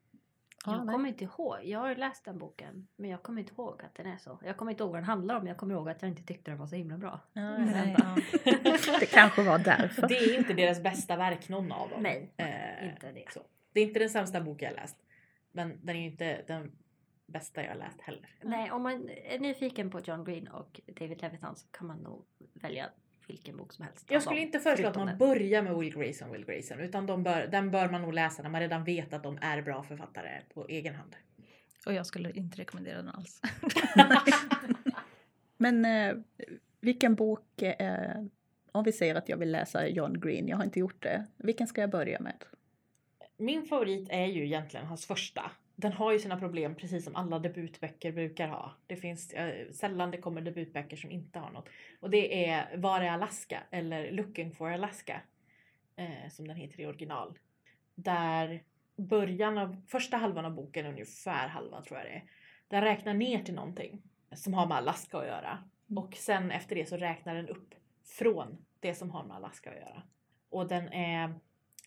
Ja, 0.71 0.77
jag 0.77 0.85
nej. 0.85 0.93
kommer 0.93 1.09
inte 1.09 1.23
ihåg. 1.23 1.57
Jag 1.63 1.79
har 1.79 1.95
läst 1.95 2.25
den 2.25 2.37
boken. 2.37 2.87
Men 2.95 3.09
jag 3.09 3.23
kommer 3.23 3.41
inte 3.41 3.53
ihåg 3.53 3.81
att 3.83 3.95
den 3.95 4.05
är 4.05 4.17
så. 4.17 4.39
Jag 4.43 4.57
kommer 4.57 4.71
inte 4.71 4.83
ihåg 4.83 4.91
vad 4.91 4.99
den 4.99 5.05
handlar 5.05 5.35
om. 5.35 5.47
Jag 5.47 5.57
kommer 5.57 5.73
ihåg 5.75 5.89
att 5.89 6.01
jag 6.01 6.11
inte 6.11 6.23
tyckte 6.23 6.51
den 6.51 6.57
var 6.59 6.67
så 6.67 6.75
himla 6.75 6.97
bra. 6.97 7.19
Mm. 7.35 7.65
nej, 7.65 7.95
ja. 7.97 8.17
Det 8.99 9.05
kanske 9.05 9.43
var 9.43 9.59
därför. 9.59 10.07
Det 10.07 10.17
är 10.17 10.37
inte 10.37 10.53
deras 10.53 10.83
bästa 10.83 11.15
verk 11.15 11.49
någon 11.49 11.71
av 11.71 11.89
dem. 11.89 12.03
Nej, 12.03 12.33
Eh, 12.37 12.89
inte 12.89 13.11
det. 13.11 13.31
Så. 13.33 13.39
Det 13.73 13.79
är 13.79 13.83
inte 13.83 13.99
den 13.99 14.09
sämsta 14.09 14.41
bok 14.41 14.61
jag 14.61 14.73
läst. 14.73 14.97
Men 15.51 15.85
den 15.85 15.95
är 15.95 15.99
ju 15.99 16.05
inte 16.05 16.41
den 16.47 16.71
bästa 17.27 17.63
jag 17.63 17.77
läst 17.77 18.01
heller. 18.01 18.29
Nej, 18.43 18.71
om 18.71 18.83
man 18.83 19.09
är 19.09 19.39
nyfiken 19.39 19.89
på 19.89 19.99
John 19.99 20.23
Green 20.23 20.47
och 20.47 20.81
David 20.99 21.21
Levitan 21.21 21.55
så 21.55 21.67
kan 21.71 21.87
man 21.87 21.97
nog 21.97 22.25
välja 22.53 22.89
vilken 23.27 23.57
bok 23.57 23.73
som 23.73 23.85
helst. 23.85 24.05
Jag 24.09 24.23
skulle 24.23 24.39
inte 24.39 24.59
föreslå 24.59 24.87
att 24.87 24.95
man 24.95 25.07
den. 25.07 25.17
börjar 25.17 25.61
med 25.61 25.75
Will 25.75 25.93
Grayson, 25.93 26.31
Will 26.31 26.45
Grayson. 26.45 26.79
Utan 26.79 27.05
de 27.05 27.23
bör, 27.23 27.47
den 27.47 27.71
bör 27.71 27.89
man 27.89 28.01
nog 28.01 28.13
läsa 28.13 28.43
när 28.43 28.49
man 28.49 28.61
redan 28.61 28.83
vet 28.83 29.13
att 29.13 29.23
de 29.23 29.37
är 29.41 29.61
bra 29.61 29.83
författare 29.83 30.41
på 30.53 30.67
egen 30.67 30.95
hand. 30.95 31.15
Och 31.85 31.93
jag 31.93 32.05
skulle 32.05 32.31
inte 32.31 32.57
rekommendera 32.57 32.97
den 32.97 33.09
alls. 33.09 33.41
Men 35.57 35.85
eh, 35.85 36.15
vilken 36.81 37.15
bok, 37.15 37.61
eh, 37.61 38.23
om 38.71 38.83
vi 38.83 38.91
säger 38.91 39.15
att 39.15 39.29
jag 39.29 39.37
vill 39.37 39.51
läsa 39.51 39.87
John 39.87 40.19
Green, 40.19 40.47
jag 40.47 40.57
har 40.57 40.63
inte 40.63 40.79
gjort 40.79 41.03
det, 41.03 41.25
vilken 41.37 41.67
ska 41.67 41.81
jag 41.81 41.89
börja 41.89 42.19
med? 42.19 42.43
Min 43.37 43.65
favorit 43.65 44.07
är 44.09 44.25
ju 44.25 44.45
egentligen 44.45 44.85
hans 44.85 45.05
första. 45.05 45.51
Den 45.79 45.93
har 45.93 46.11
ju 46.11 46.19
sina 46.19 46.39
problem 46.39 46.75
precis 46.75 47.03
som 47.03 47.15
alla 47.15 47.39
debutböcker 47.39 48.11
brukar 48.11 48.47
ha. 48.47 48.73
Det 48.87 48.95
finns 48.95 49.33
eh, 49.33 49.71
sällan 49.71 50.11
det 50.11 50.17
kommer 50.17 50.41
debutböcker 50.41 50.97
som 50.97 51.11
inte 51.11 51.39
har 51.39 51.51
något. 51.51 51.69
Och 51.99 52.09
det 52.09 52.45
är 52.49 52.77
Var 52.77 53.01
är 53.01 53.11
Alaska? 53.11 53.63
Eller 53.71 54.11
Looking 54.11 54.55
for 54.55 54.71
Alaska. 54.71 55.21
Eh, 55.95 56.29
som 56.29 56.47
den 56.47 56.57
heter 56.57 56.81
i 56.81 56.85
original. 56.85 57.37
Där 57.95 58.63
början 58.95 59.57
av, 59.57 59.81
första 59.87 60.17
halvan 60.17 60.45
av 60.45 60.55
boken, 60.55 60.85
ungefär 60.85 61.47
halvan 61.47 61.83
tror 61.83 61.99
jag 61.99 62.07
det 62.07 62.13
är. 62.13 62.23
Den 62.67 62.81
räknar 62.81 63.13
ner 63.13 63.43
till 63.43 63.55
någonting 63.55 64.01
som 64.35 64.53
har 64.53 64.67
med 64.67 64.77
Alaska 64.77 65.17
att 65.17 65.27
göra. 65.27 65.63
Mm. 65.89 66.03
Och 66.03 66.13
sen 66.15 66.51
efter 66.51 66.75
det 66.75 66.85
så 66.85 66.97
räknar 66.97 67.35
den 67.35 67.49
upp 67.49 67.75
från 68.05 68.65
det 68.79 68.93
som 68.93 69.11
har 69.11 69.23
med 69.23 69.35
Alaska 69.35 69.69
att 69.69 69.75
göra. 69.75 70.03
Och 70.49 70.67
den 70.67 70.87
är 70.93 71.33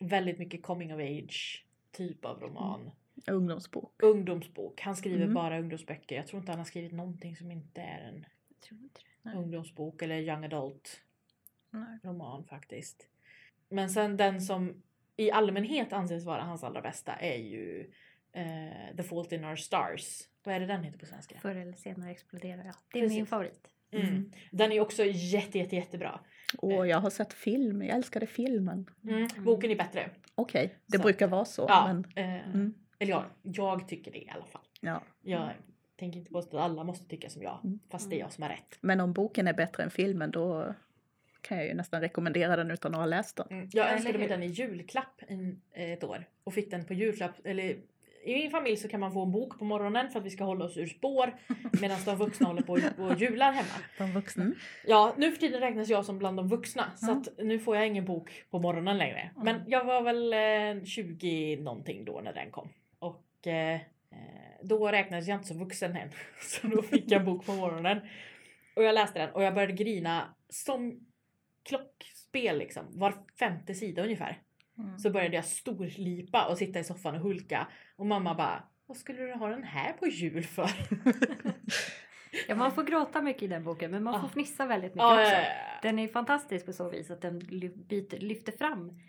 väldigt 0.00 0.38
mycket 0.38 0.62
coming 0.62 0.94
of 0.94 1.00
age 1.00 1.66
typ 1.92 2.24
av 2.24 2.40
roman. 2.40 2.90
Ungdomsbok. 3.26 4.02
Ungdomsbok. 4.02 4.80
Han 4.80 4.96
skriver 4.96 5.22
Mm. 5.22 5.34
bara 5.34 5.58
ungdomsböcker. 5.60 6.16
Jag 6.16 6.26
tror 6.26 6.40
inte 6.40 6.52
han 6.52 6.58
har 6.58 6.64
skrivit 6.64 6.92
någonting 6.92 7.36
som 7.36 7.50
inte 7.50 7.80
är 7.80 8.08
en 8.08 8.26
Jag 8.48 8.60
tror 8.60 8.80
inte 8.80 9.00
det. 9.00 9.06
Nej. 9.30 9.34
ungdomsbok 9.36 10.02
eller 10.02 10.16
young 10.18 10.44
adult 10.44 11.00
Nej. 11.70 11.98
roman 12.02 12.44
faktiskt. 12.44 13.06
Men 13.68 13.90
sen 13.90 14.16
den 14.16 14.40
som 14.40 14.82
i 15.16 15.30
allmänhet 15.30 15.92
anses 15.92 16.24
vara 16.24 16.42
hans 16.42 16.64
allra 16.64 16.80
bästa 16.80 17.12
är 17.12 17.36
ju 17.38 17.90
eh, 18.32 18.96
The 18.96 19.02
Fault 19.02 19.32
in 19.32 19.44
Our 19.44 19.56
Stars. 19.56 20.22
Vad 20.44 20.54
är 20.54 20.60
det 20.60 20.66
den 20.66 20.82
heter 20.84 20.98
på 20.98 21.06
svenska? 21.06 21.38
Förr 21.40 21.54
eller 21.56 21.72
senare 21.72 22.10
exploderar 22.10 22.64
jag. 22.64 22.74
Det 22.92 22.98
är 22.98 23.02
Precis. 23.02 23.16
min 23.16 23.26
favorit. 23.26 23.68
Mm. 23.92 24.32
Den 24.50 24.72
är 24.72 24.80
också 24.80 25.04
jätte, 25.04 25.58
jätte, 25.58 25.76
jättebra. 25.76 26.20
Och 26.58 26.86
jag 26.86 26.98
har 27.00 27.10
sett 27.10 27.32
film, 27.32 27.82
jag 27.82 27.96
älskade 27.96 28.26
filmen. 28.26 28.86
Mm. 29.04 29.28
Boken 29.44 29.70
är 29.70 29.76
bättre. 29.76 30.10
Okej, 30.34 30.74
det 30.86 30.96
Så. 30.96 31.02
brukar 31.02 31.28
vara 31.28 31.44
så. 31.44 31.66
Ja, 31.68 31.86
Men, 31.86 32.24
eh, 32.24 32.48
mm, 32.48 32.74
Eller 33.00 33.12
ja, 33.12 33.24
jag 33.42 33.88
tycker 33.88 34.10
det 34.12 34.18
i 34.18 34.30
alla 34.34 34.44
fall. 34.44 34.62
ja. 34.80 35.02
Jag 35.22 35.48
tänker 35.96 36.18
inte 36.18 36.30
påstå 36.32 36.56
att 36.56 36.62
alla 36.64 36.84
måste 36.84 37.08
tycka 37.08 37.30
som 37.30 37.42
jag. 37.42 37.58
Mm. 37.64 37.80
Fast 37.90 38.10
det 38.10 38.16
är 38.16 38.20
jag 38.20 38.32
som 38.32 38.42
har 38.42 38.50
rätt. 38.50 38.78
men 38.80 39.00
om 39.00 39.12
boken 39.12 39.48
är 39.48 39.52
bättre 39.52 39.82
än 39.82 39.90
filmen 39.90 40.30
då 40.30 40.74
kan 41.40 41.58
jag 41.58 41.66
ju 41.66 41.74
nästan 41.74 42.00
rekommendera 42.00 42.56
den 42.56 42.70
utan 42.70 42.94
att 42.94 42.98
ha 43.00 43.06
läst 43.06 43.36
den. 43.36 43.46
Mm. 43.50 43.68
Jag 43.72 43.92
önskade 43.92 44.18
mig 44.18 44.28
den 44.28 44.42
i 44.42 44.46
julklapp 44.46 45.20
en, 45.28 45.60
ett 45.72 46.04
år. 46.04 46.24
Och 46.44 46.54
fick 46.54 46.70
den 46.70 46.84
på 46.84 46.94
julklapp. 46.94 47.32
Eller, 47.44 47.64
I 48.24 48.34
min 48.34 48.50
familj 48.50 48.76
så 48.76 48.88
kan 48.88 49.00
man 49.00 49.12
få 49.12 49.22
en 49.22 49.32
bok 49.32 49.58
på 49.58 49.64
morgonen 49.64 50.10
för 50.10 50.18
att 50.18 50.24
vi 50.26 50.30
ska 50.30 50.44
hålla 50.44 50.64
oss 50.64 50.76
ur 50.76 50.86
spår. 50.86 51.34
Medan 51.80 51.98
de 52.04 52.16
vuxna 52.16 52.46
håller 52.46 52.62
på 52.62 52.72
och 53.02 53.20
jular 53.20 53.52
hemma. 53.52 53.84
De 53.98 54.12
vuxna. 54.12 54.42
Mm. 54.44 54.56
Ja, 54.86 55.14
nu 55.16 55.32
för 55.32 55.40
tiden 55.40 55.60
räknas 55.60 55.88
jag 55.88 56.04
som 56.04 56.18
bland 56.18 56.36
de 56.36 56.48
vuxna. 56.48 56.92
Så 56.96 57.06
Ja. 57.10 57.12
att 57.16 57.44
nu 57.46 57.58
får 57.58 57.76
jag 57.76 57.86
ingen 57.86 58.04
bok 58.04 58.44
på 58.50 58.58
morgonen 58.58 58.98
längre. 58.98 59.30
Mm. 59.36 59.44
Men 59.44 59.70
jag 59.70 59.84
var 59.84 60.02
väl 60.02 60.32
eh, 60.78 60.84
20 60.84 61.56
någonting 61.56 62.04
då 62.04 62.20
när 62.24 62.32
den 62.32 62.50
kom. 62.50 62.68
Och 63.40 63.46
eh, 63.46 63.74
eh, 64.10 64.58
då 64.62 64.88
räknades 64.88 65.28
jag 65.28 65.36
inte 65.36 65.48
som 65.48 65.58
vuxen 65.58 65.96
än. 65.96 66.10
Så 66.40 66.66
då 66.66 66.82
fick 66.82 67.04
jag 67.10 67.20
en 67.20 67.26
bok 67.26 67.46
på 67.46 67.52
morgonen. 67.52 68.00
Och 68.76 68.82
jag 68.84 68.94
läste 68.94 69.18
den 69.18 69.30
och 69.30 69.42
jag 69.42 69.54
började 69.54 69.72
grina 69.72 70.34
som 70.48 71.06
klockspel 71.62 72.58
liksom. 72.58 72.84
Var 72.90 73.14
femte 73.38 73.74
sida 73.74 74.02
ungefär. 74.02 74.38
Mm. 74.78 74.98
Så 74.98 75.10
började 75.10 75.36
jag 75.36 75.44
storlipa 75.44 76.46
och 76.46 76.58
sitta 76.58 76.78
i 76.78 76.84
soffan 76.84 77.14
och 77.14 77.20
hulka. 77.20 77.66
Och 77.96 78.06
mamma 78.06 78.34
bara 78.34 78.62
Vad 78.86 78.96
skulle 78.96 79.22
du 79.22 79.34
ha 79.34 79.48
den 79.48 79.64
här 79.64 79.92
på 79.92 80.06
jul 80.06 80.44
för? 80.44 80.70
Ja, 82.48 82.54
man 82.54 82.72
får 82.72 82.82
gråta 82.82 83.22
mycket 83.22 83.42
i 83.42 83.46
den 83.46 83.64
boken 83.64 83.90
men 83.90 84.02
man 84.02 84.14
får 84.14 84.28
Ja. 84.28 84.32
fnissa 84.32 84.66
väldigt 84.66 84.94
mycket 84.94 85.02
Ja, 85.02 85.20
också. 85.22 85.36
Den 85.82 85.98
är 85.98 86.08
fantastisk 86.08 86.66
på 86.66 86.72
så 86.72 86.90
vis 86.90 87.10
att 87.10 87.20
den 87.20 87.38
lyfter 88.10 88.52
fram 88.52 89.00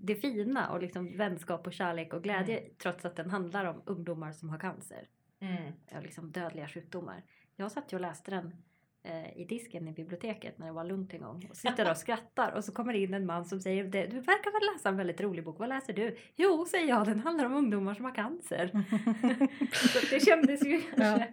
det 0.00 0.14
fina 0.14 0.70
och 0.72 0.80
liksom 0.82 1.16
vänskap 1.16 1.66
och 1.66 1.72
kärlek 1.72 2.14
och 2.14 2.22
glädje 2.22 2.62
trots 2.78 3.04
att 3.04 3.16
den 3.16 3.30
handlar 3.30 3.64
om 3.64 3.82
ungdomar 3.86 4.32
som 4.32 4.48
har 4.50 4.58
cancer 4.58 5.08
Mm. 5.40 5.72
och 5.96 6.02
liksom 6.02 6.30
dödliga 6.32 6.68
sjukdomar. 6.68 7.22
Jag 7.56 7.72
satt 7.72 7.92
ju 7.92 7.96
och 7.96 8.00
läste 8.00 8.30
den 8.30 8.54
eh, 9.02 9.38
i 9.38 9.44
disken 9.44 9.88
i 9.88 9.92
biblioteket 9.92 10.58
när 10.58 10.66
det 10.66 10.72
var 10.72 10.84
lugnt 10.84 11.14
en 11.14 11.20
gång. 11.20 11.46
Och 11.50 11.56
sitter 11.56 11.90
och 11.90 11.96
skrattar 12.06 12.52
och 12.52 12.64
så 12.64 12.72
kommer 12.72 12.92
det 12.92 12.98
in 12.98 13.14
en 13.14 13.26
man 13.26 13.44
som 13.44 13.60
säger 13.60 13.84
"Det- 13.84 14.06
du 14.06 14.20
verkar 14.20 14.52
väl 14.52 14.74
läsa 14.74 14.88
en 14.88 14.96
väldigt 14.96 15.20
rolig 15.20 15.44
bok. 15.44 15.58
Vad 15.58 15.68
läser 15.68 15.92
du? 15.92 16.16
Jo, 16.36 16.64
säger 16.70 16.88
jag, 16.88 17.06
den 17.06 17.20
handlar 17.20 17.44
om 17.44 17.52
ungdomar 17.54 17.94
som 17.94 18.04
har 18.04 18.14
cancer. 18.14 18.66
så 19.72 20.14
det 20.14 20.20
kändes 20.24 20.66
ju 20.66 20.80
kanske 20.96 21.32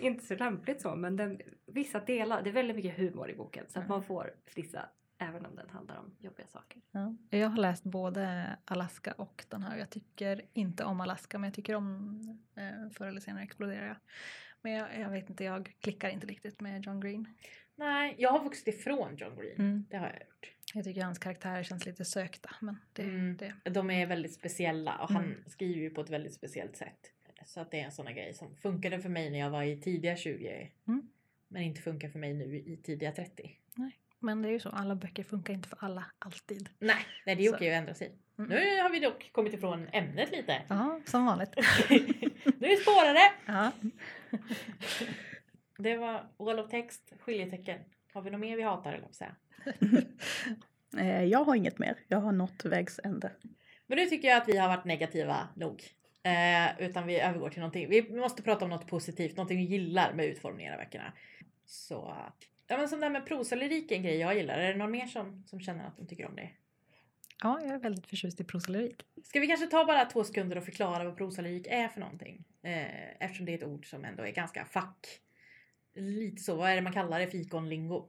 inte 0.00 0.24
så 0.24 0.34
lämpligt 0.36 0.80
så 0.80 0.96
men 0.96 1.16
den, 1.16 1.40
vissa 1.66 2.00
delar, 2.00 2.42
det 2.42 2.50
är 2.50 2.54
väldigt 2.54 2.76
mycket 2.76 2.96
humor 2.96 3.30
i 3.30 3.34
boken 3.34 3.64
så 3.68 3.78
att 3.78 3.88
man 3.88 4.02
får 4.02 4.34
frissa 4.46 4.88
även 5.20 5.46
om 5.46 5.56
den 5.56 5.68
handlar 5.70 5.96
om 5.96 6.16
jobbiga 6.18 6.46
saker. 6.46 6.82
Ja. 6.90 7.14
Jag 7.30 7.48
har 7.48 7.56
läst 7.56 7.84
både 7.84 8.56
Alaska 8.64 9.12
och 9.12 9.44
den 9.48 9.62
här. 9.62 9.76
Jag 9.78 9.90
tycker 9.90 10.42
inte 10.52 10.84
om 10.84 11.00
Alaska 11.00 11.38
men 11.38 11.48
jag 11.48 11.54
tycker 11.54 11.74
om 11.74 12.20
eh, 12.56 12.90
Förr 12.94 13.06
eller 13.06 13.20
senare 13.20 13.42
exploderar 13.44 13.86
jag. 13.86 13.96
Men 14.62 14.72
jag, 14.72 14.98
jag 14.98 15.10
vet 15.10 15.30
inte, 15.30 15.44
jag 15.44 15.72
klickar 15.80 16.08
inte 16.08 16.26
riktigt 16.26 16.60
med 16.60 16.86
John 16.86 17.00
Green. 17.00 17.28
Nej, 17.74 18.14
jag 18.18 18.30
har 18.30 18.44
vuxit 18.44 18.68
ifrån 18.68 19.16
John 19.16 19.36
Green. 19.36 19.54
Mm. 19.58 19.84
Det 19.90 19.96
har 19.96 20.06
jag 20.06 20.14
gjort. 20.20 20.52
Jag 20.74 20.84
tycker 20.84 21.04
hans 21.04 21.18
karaktärer 21.18 21.62
känns 21.62 21.86
lite 21.86 22.04
sökta 22.04 22.50
men 22.60 22.76
det, 22.92 23.02
Mm. 23.02 23.36
det 23.36 23.70
De 23.70 23.90
är 23.90 24.06
väldigt 24.06 24.34
speciella 24.34 24.98
och 24.98 25.10
han 25.10 25.24
Mm. 25.24 25.44
skriver 25.46 25.80
ju 25.80 25.90
på 25.90 26.00
ett 26.00 26.10
väldigt 26.10 26.34
speciellt 26.34 26.76
sätt. 26.76 27.12
Så 27.44 27.60
att 27.60 27.70
det 27.70 27.80
är 27.80 27.84
en 27.84 27.92
sån 27.92 28.06
här 28.06 28.14
grej 28.14 28.34
som 28.34 28.56
funkade 28.56 29.00
för 29.00 29.08
mig 29.08 29.30
när 29.30 29.38
jag 29.38 29.50
var 29.50 29.62
i 29.62 29.80
tidiga 29.80 30.16
20. 30.16 30.70
Mm. 30.88 31.08
Men 31.48 31.62
inte 31.62 31.80
funkar 31.82 32.08
för 32.08 32.18
mig 32.18 32.34
nu 32.34 32.56
i 32.58 32.76
tidiga 32.76 33.12
30. 33.12 33.56
Men 34.20 34.42
det 34.42 34.48
är 34.48 34.52
ju 34.52 34.60
så, 34.60 34.68
alla 34.68 34.94
böcker 34.94 35.24
funkar 35.24 35.54
inte 35.54 35.68
för 35.68 35.78
alla 35.80 36.04
alltid. 36.18 36.68
Nej, 36.78 37.06
nej 37.26 37.36
det 37.36 37.44
är 37.44 37.48
Så. 37.48 37.54
okej 37.54 37.74
att 37.74 37.78
ändra 37.78 37.94
sig. 37.94 38.12
Mm. 38.38 38.50
Nu 38.50 38.82
har 38.82 38.90
vi 38.90 39.00
dock 39.00 39.30
kommit 39.32 39.54
ifrån 39.54 39.88
ämnet 39.92 40.30
lite. 40.30 40.62
Ja, 40.68 41.00
som 41.06 41.26
vanligt. 41.26 41.50
nu 42.58 42.76
spårar 42.76 43.14
det! 43.14 43.32
Ja. 43.46 43.72
Det 45.78 45.96
var 45.96 46.26
wall 46.38 46.58
of 46.58 46.70
text, 46.70 47.12
skiljetecken. 47.20 47.78
Har 48.12 48.22
vi 48.22 48.30
något 48.30 48.40
mer 48.40 48.56
vi 48.56 48.62
hatar 48.62 48.92
eller 48.92 49.08
säga? 49.12 49.36
Eh, 50.98 51.24
jag 51.24 51.44
har 51.44 51.54
inget 51.54 51.78
mer. 51.78 51.98
Jag 52.08 52.18
har 52.20 52.32
nått 52.32 52.64
vägs 52.64 53.00
ände. 53.04 53.32
Men 53.86 53.98
nu 53.98 54.06
tycker 54.06 54.28
jag 54.28 54.36
att 54.42 54.48
vi 54.48 54.56
har 54.56 54.68
varit 54.68 54.84
negativa 54.84 55.48
nog. 55.56 55.82
Eh, 56.22 56.86
utan 56.88 57.06
vi 57.06 57.20
övergår 57.20 57.50
till 57.50 57.60
någonting. 57.60 57.88
Vi 57.88 58.10
måste 58.10 58.42
prata 58.42 58.64
om 58.64 58.70
något 58.70 58.86
positivt, 58.86 59.36
någonting 59.36 59.58
vi 59.58 59.64
gillar 59.64 60.12
med 60.12 60.26
utformningen 60.26 60.72
av 60.72 60.78
böckerna. 60.78 61.12
Så, 61.66 62.16
ja 62.70 62.76
men 62.76 62.88
som 62.88 63.00
det 63.00 63.06
här 63.06 63.12
med 63.12 63.26
prosalyrik 63.26 63.90
är 63.90 63.96
en 63.96 64.02
grej 64.02 64.16
jag 64.16 64.36
gillar. 64.36 64.58
Är 64.58 64.72
det 64.72 64.78
någon 64.78 64.90
mer 64.90 65.06
som, 65.06 65.44
som 65.46 65.60
känner 65.60 65.86
att 65.86 65.96
de 65.96 66.06
tycker 66.06 66.26
om 66.26 66.36
det? 66.36 66.50
ja, 67.42 67.60
jag 67.62 67.74
är 67.74 67.78
väldigt 67.78 68.06
förtjust 68.06 68.40
i 68.40 68.44
prosalyrik. 68.44 69.02
Ska 69.24 69.40
vi 69.40 69.46
kanske 69.46 69.66
ta 69.66 69.84
bara 69.84 70.04
två 70.04 70.24
sekunder 70.24 70.58
och 70.58 70.64
förklara 70.64 71.04
vad 71.04 71.16
prosalyrik 71.16 71.66
är 71.70 71.88
för 71.88 72.00
någonting? 72.00 72.44
Eh, 72.62 73.24
eftersom 73.24 73.46
det 73.46 73.52
är 73.52 73.56
ett 73.56 73.64
ord 73.64 73.90
som 73.90 74.04
ändå 74.04 74.22
är 74.22 74.30
ganska 74.30 74.64
fack. 74.64 75.20
Lite 75.94 76.42
så, 76.42 76.54
vad 76.54 76.70
är 76.70 76.76
det 76.76 76.82
man 76.82 76.92
kallar 76.92 77.20
det? 77.20 77.26
Fikonlingo. 77.26 78.04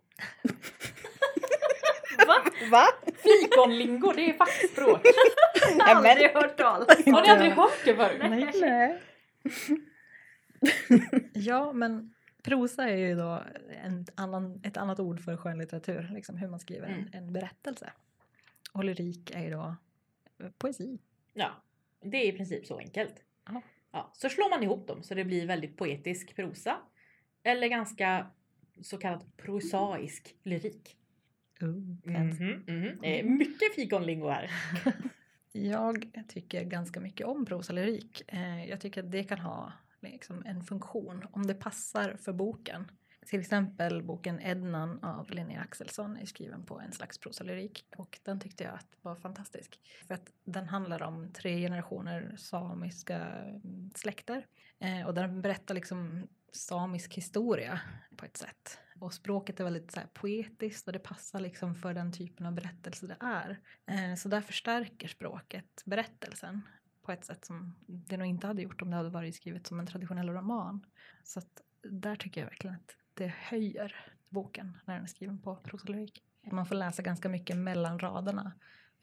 Va? 2.28 2.36
Va? 2.72 2.86
Fikonlingo, 3.24 4.12
det 4.16 4.30
är 4.30 4.34
fackspråk. 4.34 5.02
Aldrig 5.80 6.30
hört 6.30 6.58
talas 6.58 7.06
Har 7.06 7.22
ni 7.22 7.30
aldrig 7.30 7.52
hört 7.52 7.86
det 7.86 7.96
förut? 7.96 8.22
Nej. 8.30 8.52
Nej. 8.62 9.02
Ja, 11.34 11.74
men 11.74 12.14
prosa 12.44 12.90
är 12.90 12.98
ju 12.98 13.16
då 13.16 13.44
en 13.84 14.06
annan, 14.16 14.62
ett 14.64 14.78
annat 14.78 15.00
ord 15.00 15.20
för 15.20 15.38
skönlitteratur, 15.38 16.10
liksom 16.14 16.38
hur 16.38 16.48
man 16.48 16.60
skriver 16.60 16.88
Mm. 16.88 17.00
en, 17.00 17.14
en 17.24 17.34
berättelse. 17.34 17.94
Och 18.74 18.84
lyrik 18.84 19.32
är 19.36 19.44
ju 19.44 19.50
då 19.50 19.76
eh, 20.40 20.50
poesi. 20.58 21.00
Ja, 21.34 21.64
det 22.02 22.18
är 22.18 22.34
i 22.34 22.38
princip 22.38 22.66
så 22.66 22.78
enkelt. 22.78 23.16
Ja. 23.46 23.62
Ja, 23.92 24.12
så 24.14 24.30
slår 24.30 24.50
man 24.50 24.64
ihop 24.64 24.88
dem 24.88 25.04
så 25.04 25.14
det 25.16 25.26
blir 25.26 25.48
väldigt 25.48 25.78
poetisk 25.78 26.36
prosa. 26.36 26.78
Eller 27.44 27.68
ganska 27.68 28.28
så 28.82 28.98
kallad 28.98 29.38
prosaisk 29.38 30.36
lyrik. 30.44 30.98
Mhm, 31.62 32.02
mhm. 32.68 32.98
Det 33.02 33.20
är 33.20 33.24
mycket 33.24 33.76
fikonlingo 33.76 34.30
här. 34.30 34.52
Jag 35.54 36.12
tycker 36.28 36.64
ganska 36.64 37.00
mycket 37.00 37.28
om 37.28 37.46
prosalyrik. 37.46 38.22
Eh, 38.28 38.66
jag 38.66 38.82
tycker 38.82 39.04
att 39.04 39.12
det 39.12 39.24
kan 39.24 39.40
ha 39.40 39.74
liksom, 40.02 40.44
en 40.46 40.64
funktion 40.64 41.26
om 41.32 41.48
det 41.48 41.54
passar 41.54 42.16
för 42.20 42.34
boken. 42.34 42.92
Till 43.26 43.40
exempel 43.40 44.04
boken 44.04 44.40
Ednan 44.42 45.04
av 45.04 45.30
Linnea 45.30 45.62
Axelsson 45.62 46.18
är 46.18 46.26
skriven 46.26 46.66
på 46.66 46.80
en 46.80 46.92
slags 46.92 47.18
prosalyrik 47.18 47.86
och 47.98 48.20
den 48.24 48.40
tyckte 48.40 48.64
jag 48.64 48.74
att 48.74 48.88
var 49.02 49.16
fantastisk. 49.16 49.82
För 50.08 50.14
att 50.14 50.32
den 50.44 50.70
handlar 50.70 51.04
om 51.04 51.34
tre 51.34 51.60
generationer 51.60 52.36
samiska 52.38 53.18
mm, 53.18 53.92
släkter 53.96 54.46
eh, 54.80 55.08
och 55.08 55.14
den 55.14 55.42
berättar 55.42 55.76
liksom 55.76 56.28
samisk 56.52 57.14
historia 57.14 57.82
på 58.16 58.26
ett 58.26 58.38
sätt. 58.38 58.78
Och 59.00 59.14
språket 59.14 59.60
är 59.60 59.64
väldigt 59.64 59.92
så 59.92 60.00
här, 60.00 60.08
poetiskt 60.14 60.88
och 60.88 60.94
det 60.94 61.00
passar 61.00 61.40
liksom 61.40 61.76
för 61.76 61.94
den 61.94 62.12
typen 62.12 62.46
av 62.46 62.54
berättelse 62.54 63.08
det 63.08 63.18
är. 63.20 63.60
Eh, 63.86 64.16
så 64.16 64.30
där 64.30 64.42
förstärker 64.42 65.08
språket 65.08 65.84
berättelsen 65.86 66.62
på 67.02 67.12
ett 67.12 67.26
sätt 67.26 67.46
som 67.46 67.76
det 67.88 68.18
nog 68.18 68.28
inte 68.28 68.48
hade 68.48 68.62
gjort 68.62 68.82
om 68.82 68.90
det 68.90 68.96
hade 68.96 69.10
varit 69.10 69.36
skrivet 69.36 69.68
som 69.68 69.80
en 69.80 69.88
traditionell 69.88 70.30
roman. 70.30 70.86
Så 71.24 71.40
att 71.40 71.62
där 71.84 72.16
tycker 72.16 72.42
jag 72.42 72.48
verkligen 72.48 72.76
att 72.76 72.96
det 73.14 73.28
höjer 73.28 73.96
boken 74.30 74.78
när 74.86 74.94
den 74.94 75.04
är 75.04 75.08
skriven 75.08 75.42
på 75.42 75.56
prosalyrik. 75.56 76.24
Man 76.52 76.66
får 76.66 76.76
läsa 76.76 77.02
ganska 77.02 77.30
mycket 77.30 77.58
mellan 77.58 78.00
raderna 78.00 78.54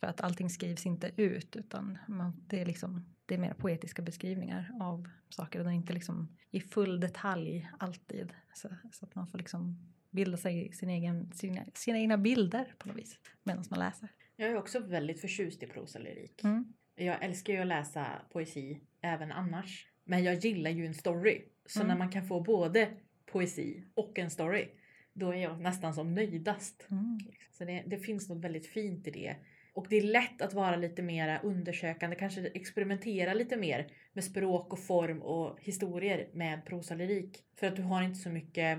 för 0.01 0.07
att 0.07 0.21
allting 0.21 0.51
skrivs 0.51 0.87
inte 0.87 1.13
ut 1.17 1.57
utan 1.57 1.99
man, 2.09 2.45
det, 2.47 2.61
är 2.61 2.67
liksom, 2.67 3.15
det 3.27 3.35
är 3.35 3.39
mer 3.39 3.55
poetiska 3.55 4.03
beskrivningar 4.03 4.73
av 4.81 5.09
saker 5.29 5.67
och 5.67 5.73
inte 5.73 5.93
liksom 5.93 6.37
i 6.51 6.61
full 6.61 7.01
detalj 7.01 7.71
alltid. 7.79 8.33
Så, 8.55 8.69
så 8.93 9.05
att 9.05 9.15
man 9.15 9.27
får 9.27 9.39
liksom 9.39 9.93
bilda 10.11 10.37
sig 10.37 10.73
sin 10.73 10.91
egen, 10.91 11.33
sina, 11.33 11.65
sina 11.75 11.99
egna 11.99 12.19
bilder 12.19 12.75
på 12.79 12.89
något 12.89 12.97
vis 12.97 13.19
medan 13.43 13.65
man 13.71 13.79
läser. 13.79 14.09
Jag 14.37 14.51
är 14.51 14.57
också 14.57 14.79
väldigt 14.79 15.21
förtjust 15.21 15.63
i 15.63 15.67
prosalyrik. 15.67 16.45
Mm. 16.45 16.73
Jag 16.99 17.25
älskar 17.25 17.53
ju 17.53 17.61
att 17.61 17.67
läsa 17.67 18.07
poesi 18.33 18.81
även 19.03 19.33
annars. 19.33 19.87
Men 20.05 20.25
jag 20.25 20.35
gillar 20.35 20.71
ju 20.71 20.87
en 20.87 20.95
story. 20.95 21.43
Så 21.67 21.81
Mm. 21.81 21.89
när 21.89 21.97
man 21.99 22.11
kan 22.11 22.27
få 22.27 22.41
både 22.41 22.89
poesi 23.27 23.85
och 23.95 24.19
en 24.19 24.31
story. 24.31 24.69
Då 25.13 25.31
är 25.31 25.43
jag 25.43 25.61
nästan 25.61 25.95
som 25.95 26.15
nöjdast. 26.15 26.87
Mm. 26.91 27.19
Så 27.53 27.65
det, 27.65 27.83
det 27.87 27.99
finns 27.99 28.29
något 28.29 28.45
väldigt 28.45 28.67
fint 28.67 29.07
i 29.07 29.11
det. 29.11 29.37
Och 29.73 29.87
det 29.91 29.97
är 29.97 30.03
lätt 30.03 30.43
att 30.43 30.55
vara 30.55 30.77
lite 30.77 31.03
mer 31.03 31.41
undersökande, 31.43 32.17
kanske 32.17 32.47
experimentera 32.47 33.35
lite 33.35 33.57
mer 33.57 33.87
med 34.13 34.25
språk 34.25 34.73
och 34.73 34.79
form 34.79 35.23
och 35.23 35.59
historier 35.61 36.29
med 36.33 36.65
prosalyrik. 36.67 37.39
För 37.61 37.67
att 37.67 37.77
du 37.77 37.83
har 37.83 38.03
inte 38.03 38.19
så 38.19 38.31
mycket 38.31 38.79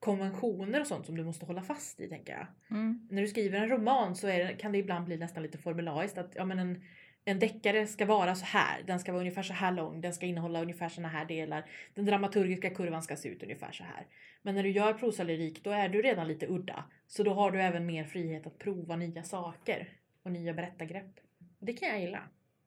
konventioner 0.00 0.80
och 0.80 0.86
sånt 0.86 1.06
som 1.06 1.16
du 1.16 1.24
måste 1.24 1.46
hålla 1.46 1.62
fast 1.62 2.00
i 2.00 2.08
tänker 2.08 2.32
jag. 2.32 2.46
Mm. 2.78 3.08
När 3.10 3.22
du 3.22 3.28
skriver 3.28 3.60
en 3.60 3.68
roman 3.68 4.16
så 4.16 4.26
det, 4.26 4.56
kan 4.58 4.72
det 4.72 4.78
ibland 4.78 5.04
bli 5.04 5.16
nästan 5.16 5.42
lite 5.42 5.58
formulaiskt 5.58 6.18
att 6.18 6.32
ja, 6.34 6.44
men 6.44 6.58
en, 6.58 6.82
en 7.28 7.38
deckare 7.38 7.86
ska 7.86 8.06
vara 8.06 8.34
så 8.34 8.44
här, 8.44 8.82
den 8.82 9.00
ska 9.00 9.12
vara 9.12 9.20
ungefär 9.20 9.42
så 9.42 9.52
här 9.52 9.72
lång, 9.72 10.00
den 10.00 10.14
ska 10.14 10.26
innehålla 10.26 10.62
ungefär 10.62 10.88
såna 10.88 11.08
här 11.08 11.24
delar, 11.24 11.70
den 11.94 12.04
dramaturgiska 12.04 12.70
kurvan 12.70 13.02
ska 13.02 13.16
se 13.16 13.28
ut 13.28 13.42
ungefär 13.42 13.72
så 13.72 13.84
här. 13.84 14.06
Men 14.42 14.54
när 14.54 14.62
du 14.62 14.70
gör 14.70 14.92
prosalyrik 14.92 15.64
då 15.64 15.70
är 15.70 15.88
du 15.88 16.02
redan 16.02 16.28
lite 16.28 16.46
udda. 16.46 16.84
Så 17.06 17.22
då 17.22 17.34
har 17.34 17.50
du 17.50 17.62
även 17.62 17.86
mer 17.86 18.04
frihet 18.04 18.46
att 18.46 18.58
prova 18.58 18.96
nya 18.96 19.22
saker 19.22 19.88
och 20.22 20.32
nya 20.32 20.54
berättargrepp. 20.54 21.20
Och 21.60 21.66
det 21.66 21.72
kan 21.72 21.88
jag 21.88 22.00
gilla. 22.00 22.22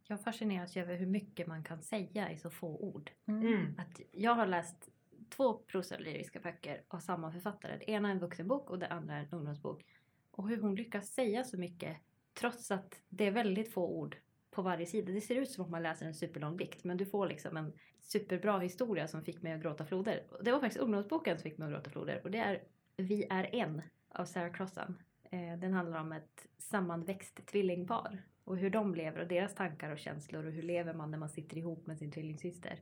Jag 0.08 0.22
fascineras 0.24 0.78
över 0.78 0.96
hur 0.96 1.06
mycket 1.06 1.48
man 1.48 1.64
kan 1.64 1.82
säga 1.82 2.32
i 2.32 2.38
så 2.38 2.50
få 2.50 2.68
ord. 2.68 3.12
Mm. 3.28 3.48
Mm. 3.48 3.76
Att 3.78 4.02
jag 4.12 4.36
har 4.36 4.48
läst 4.48 4.90
två 5.30 5.54
prosalyriska 5.54 6.40
böcker 6.40 6.82
av 6.88 7.00
samma 7.00 7.32
författare. 7.32 7.78
Det 7.78 7.92
ena 7.92 8.08
är 8.08 8.12
en 8.12 8.20
vuxenbok 8.20 8.70
och 8.70 8.80
det 8.80 8.88
andra 8.88 9.16
är 9.16 9.20
en 9.20 9.32
ungdomsbok. 9.32 9.86
Och 10.32 10.50
hur 10.50 10.62
hon 10.62 10.76
lyckas 10.76 11.08
säga 11.08 11.44
så 11.44 11.58
mycket 11.58 11.98
trots 12.34 12.72
att 12.72 13.02
det 13.10 13.28
är 13.28 13.32
väldigt 13.32 13.74
få 13.74 13.88
ord 13.88 14.18
på 14.60 14.64
varje 14.64 14.86
sida. 14.86 15.12
Det 15.12 15.22
ser 15.22 15.36
ut 15.36 15.52
som 15.52 15.66
att 15.66 15.72
man 15.72 15.84
läser 15.84 16.06
en 16.06 16.14
superlång 16.14 16.58
dikt 16.58 16.84
men 16.84 16.98
du 16.98 17.06
får 17.06 17.28
liksom 17.28 17.58
en 17.58 17.74
superbra 18.00 18.60
historia 18.60 19.08
som 19.08 19.24
fick 19.24 19.42
mig 19.42 19.54
att 19.54 19.62
gråta 19.62 19.86
floder. 19.86 20.24
Och 20.32 20.44
Det 20.44 20.52
var 20.52 20.60
faktiskt 20.60 20.82
ungdomsboken 20.82 21.38
som 21.38 21.44
fick 21.44 21.58
mig 21.58 21.66
att 21.66 21.74
gråta 21.74 21.90
floder 21.90 22.22
och 22.24 22.32
det 22.32 22.38
är 22.38 22.64
Vi 22.98 23.28
är 23.30 23.56
en 23.56 23.82
av 24.10 24.26
Sarah 24.26 24.54
Crossan. 24.54 24.96
Eh, 25.32 25.58
den 25.60 25.74
handlar 25.74 26.00
om 26.00 26.12
ett 26.12 26.48
sammanväxt 26.58 27.46
tvillingpar 27.46 28.24
och 28.44 28.58
hur 28.58 28.70
de 28.70 28.96
lever 28.96 29.22
och 29.22 29.28
deras 29.28 29.56
tankar 29.56 29.92
och 29.92 30.00
känslor 30.00 30.46
och 30.46 30.52
hur 30.52 30.64
lever 30.64 30.94
man 30.94 31.12
när 31.12 31.18
man 31.18 31.30
sitter 31.30 31.58
ihop 31.58 31.88
med 31.88 31.98
sin 31.98 32.12
tvillingsyster. 32.12 32.82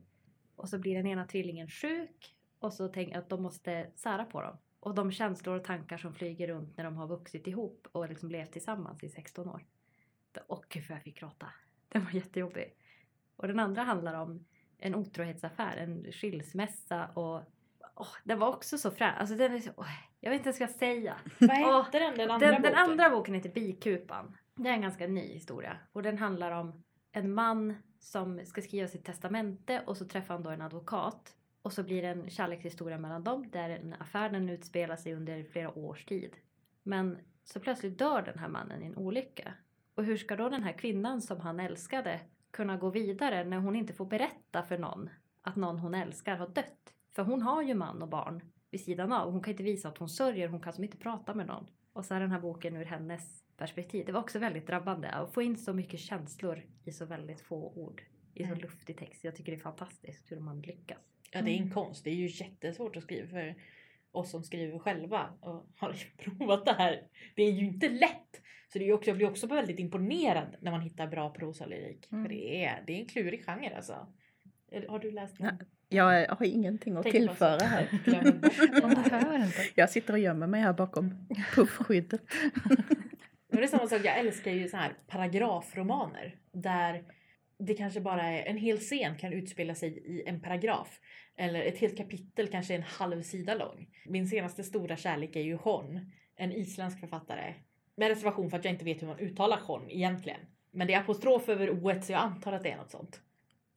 Och 0.56 0.68
så 0.68 0.78
blir 0.78 0.94
den 0.94 1.06
ena 1.06 1.24
tvillingen 1.24 1.68
sjuk 1.68 2.36
och 2.58 2.72
så 2.72 2.88
tänker 2.88 3.14
jag 3.14 3.22
att 3.22 3.28
de 3.28 3.42
måste 3.42 3.90
sära 3.94 4.24
på 4.24 4.42
dem. 4.42 4.56
Och 4.80 4.94
de 4.94 5.12
känslor 5.12 5.56
och 5.56 5.64
tankar 5.64 5.98
som 5.98 6.14
flyger 6.14 6.48
runt 6.48 6.76
när 6.76 6.84
de 6.84 6.96
har 6.96 7.06
vuxit 7.06 7.46
ihop 7.46 7.88
och 7.92 8.08
liksom 8.08 8.30
levt 8.30 8.52
tillsammans 8.52 9.04
i 9.04 9.08
16 9.08 9.48
år. 9.48 9.64
Åh 10.48 10.60
gud 10.68 10.84
vad 10.88 10.96
jag 10.96 11.02
fick 11.02 11.18
gråta. 11.20 11.46
Den 11.88 12.04
var 12.04 12.10
jättejobbig. 12.10 12.74
Och 13.36 13.48
den 13.48 13.58
andra 13.58 13.82
handlar 13.82 14.14
om 14.14 14.46
en 14.78 14.94
otrohetsaffär, 14.94 15.76
en 15.76 16.12
skilsmässa 16.12 17.06
och 17.06 17.42
åh, 17.94 18.08
den 18.24 18.38
var 18.38 18.48
också 18.48 18.78
så 18.78 18.90
frän. 18.90 19.14
Alltså 19.14 19.34
den 19.36 19.54
är 19.54 19.58
så, 19.60 19.70
åh, 19.76 19.86
jag 20.20 20.30
vet 20.30 20.38
inte 20.38 20.50
vad 20.50 20.60
jag 20.60 20.70
ska 20.70 20.78
säga. 20.78 21.16
Vad 21.40 21.84
hette 21.84 21.98
den, 21.98 22.16
den 22.16 22.30
andra 22.30 22.46
Den, 22.46 22.62
den 22.62 22.72
boken? 22.72 22.90
andra 22.90 23.10
boken 23.10 23.34
heter 23.34 23.50
Bikupan. 23.52 24.36
Det 24.56 24.68
är 24.68 24.72
en 24.72 24.82
ganska 24.82 25.06
ny 25.06 25.20
historia 25.32 25.76
och 25.92 26.02
den 26.02 26.18
handlar 26.18 26.50
om 26.50 26.84
en 27.12 27.34
man 27.34 27.74
som 27.98 28.46
ska 28.46 28.62
skriva 28.62 28.88
sitt 28.88 29.04
testamente 29.04 29.82
och 29.86 29.96
så 29.96 30.04
träffar 30.08 30.34
han 30.34 30.42
då 30.42 30.50
en 30.50 30.62
advokat. 30.62 31.34
Och 31.62 31.66
Och 31.66 31.72
så 31.72 31.82
blir 31.82 32.02
det 32.02 32.08
en 32.08 32.30
kärlekshistoria 32.30 32.98
mellan 32.98 33.24
dem 33.24 33.50
där 33.50 33.70
en 33.70 33.94
affären 33.98 34.48
utspelar 34.48 34.96
sig 34.96 35.14
under 35.14 35.44
flera 35.44 35.78
års 35.78 36.04
tid. 36.04 36.36
Men 36.82 37.18
så 37.44 37.60
plötsligt 37.60 37.98
dör 37.98 38.22
den 38.22 38.38
här 38.38 38.48
mannen 38.48 38.82
i 38.82 38.86
en 38.86 38.96
olycka. 38.96 39.54
Och 39.98 40.04
hur 40.04 40.16
ska 40.16 40.36
då 40.36 40.48
den 40.48 40.62
här 40.62 40.72
kvinnan 40.72 41.22
som 41.22 41.40
han 41.40 41.60
älskade 41.60 42.20
kunna 42.50 42.76
gå 42.76 42.90
vidare 42.90 43.44
när 43.44 43.58
hon 43.58 43.76
inte 43.76 43.92
får 43.92 44.06
berätta 44.06 44.62
för 44.62 44.78
någon 44.78 45.10
att 45.42 45.56
någon 45.56 45.78
hon 45.78 45.94
älskar 45.94 46.36
har 46.36 46.48
dött? 46.48 46.94
För 47.12 47.22
hon 47.22 47.42
har 47.42 47.62
ju 47.62 47.74
man 47.74 48.02
och 48.02 48.08
barn 48.08 48.42
vid 48.70 48.80
sidan 48.80 49.12
av. 49.12 49.32
Hon 49.32 49.42
kan 49.42 49.50
inte 49.50 49.62
visa 49.62 49.88
att 49.88 49.98
hon 49.98 50.08
sörjer, 50.08 50.48
hon 50.48 50.60
kan 50.60 50.72
som 50.72 50.84
inte 50.84 50.96
prata 50.96 51.34
med 51.34 51.46
någon. 51.46 51.66
Och 51.92 52.04
så 52.04 52.14
är 52.14 52.20
den 52.20 52.30
här 52.30 52.40
boken 52.40 52.76
ur 52.76 52.84
hennes 52.84 53.44
perspektiv. 53.56 54.06
Det 54.06 54.12
var 54.12 54.20
också 54.20 54.38
väldigt 54.38 54.66
drabbande 54.66 55.08
att 55.08 55.34
få 55.34 55.42
in 55.42 55.56
så 55.56 55.72
mycket 55.72 56.00
känslor 56.00 56.62
i 56.84 56.92
så 56.92 57.04
väldigt 57.04 57.40
få 57.40 57.72
ord. 57.76 58.02
I 58.34 58.42
så 58.42 58.46
Mm. 58.48 58.58
luftig 58.58 58.96
text. 58.98 59.24
Jag 59.24 59.36
tycker 59.36 59.52
det 59.52 59.58
är 59.58 59.62
fantastiskt 59.62 60.32
hur 60.32 60.40
man 60.40 60.60
lyckas. 60.60 60.98
Ja, 61.32 61.42
det 61.42 61.50
är 61.50 61.54
en 61.54 61.62
Mm. 61.62 61.74
konst. 61.74 62.04
Det 62.04 62.10
är 62.10 62.14
ju 62.14 62.26
jättesvårt 62.44 62.96
att 62.96 63.02
skriva 63.02 63.28
för 63.28 63.54
oss 64.18 64.30
som 64.30 64.42
skriver 64.42 64.78
själva 64.78 65.26
och 65.40 65.66
har 65.76 65.96
provat 66.18 66.64
det 66.64 66.72
här. 66.72 67.02
Det 67.34 67.42
är 67.42 67.52
ju 67.52 67.66
inte 67.66 67.88
lätt. 67.88 68.42
Så 68.72 68.78
det 68.78 68.88
är 68.88 68.92
också, 68.92 69.10
jag 69.10 69.16
blir 69.16 69.30
också 69.30 69.46
väldigt 69.46 69.78
imponerad 69.78 70.56
när 70.60 70.70
man 70.70 70.80
hittar 70.80 71.06
bra 71.06 71.30
prosalyrik. 71.30 72.12
Mm. 72.12 72.24
För 72.24 72.28
det 72.34 72.64
är, 72.64 72.82
det 72.86 72.92
är 72.92 73.00
en 73.00 73.06
klurig 73.06 73.44
genre 73.44 73.76
alltså. 73.76 74.06
Har 74.88 74.98
du 74.98 75.10
läst 75.10 75.38
den? 75.38 75.58
Jag 75.88 76.28
har 76.28 76.46
ingenting 76.46 76.96
att 76.96 77.02
Tänker 77.02 77.20
på 77.20 77.26
tillföra 77.26 77.64
här. 77.64 77.88
Jag 79.74 79.90
sitter 79.90 80.12
och 80.12 80.18
gömmer 80.18 80.46
mig 80.46 80.60
här 80.60 80.72
bakom 80.72 81.28
puffskyddet. 81.54 82.22
Men 83.48 83.60
det 83.60 83.62
är 83.62 83.66
samma 83.66 83.86
sak, 83.86 84.00
jag 84.04 84.18
älskar 84.18 84.50
ju 84.50 84.68
så 84.68 84.76
här 84.76 84.92
paragrafromaner. 85.06 86.34
Där 86.52 87.04
det 87.58 87.74
kanske 87.74 88.00
bara 88.00 88.22
är 88.22 88.46
en 88.46 88.56
hel 88.56 88.78
scen 88.78 89.16
kan 89.16 89.32
utspela 89.32 89.74
sig 89.74 89.98
i 89.98 90.22
en 90.26 90.40
paragraf. 90.40 91.00
Eller 91.36 91.62
ett 91.62 91.78
helt 91.78 91.96
kapitel 91.96 92.48
kanske 92.48 92.74
är 92.74 92.78
en 92.78 92.82
halv 92.82 93.22
sida 93.22 93.54
lång. 93.54 93.88
Min 94.06 94.28
senaste 94.28 94.64
stora 94.64 94.96
kärlek 94.96 95.36
är 95.36 95.40
ju 95.40 95.54
Hon, 95.54 96.12
en 96.36 96.52
isländsk 96.52 97.00
författare. 97.00 97.54
Med 97.96 98.08
reservation 98.08 98.50
för 98.50 98.58
att 98.58 98.64
jag 98.64 98.74
inte 98.74 98.84
vet 98.84 99.02
hur 99.02 99.06
man 99.06 99.18
uttalar 99.18 99.60
Hon 99.66 99.90
egentligen. 99.90 100.40
Men 100.70 100.86
det 100.86 100.94
är 100.94 101.00
apostrof 101.00 101.48
över 101.48 101.70
o 101.70 102.02
så 102.02 102.12
jag 102.12 102.20
antar 102.20 102.52
att 102.52 102.62
det 102.62 102.70
är 102.70 102.76
något 102.76 102.90
sånt. 102.90 103.20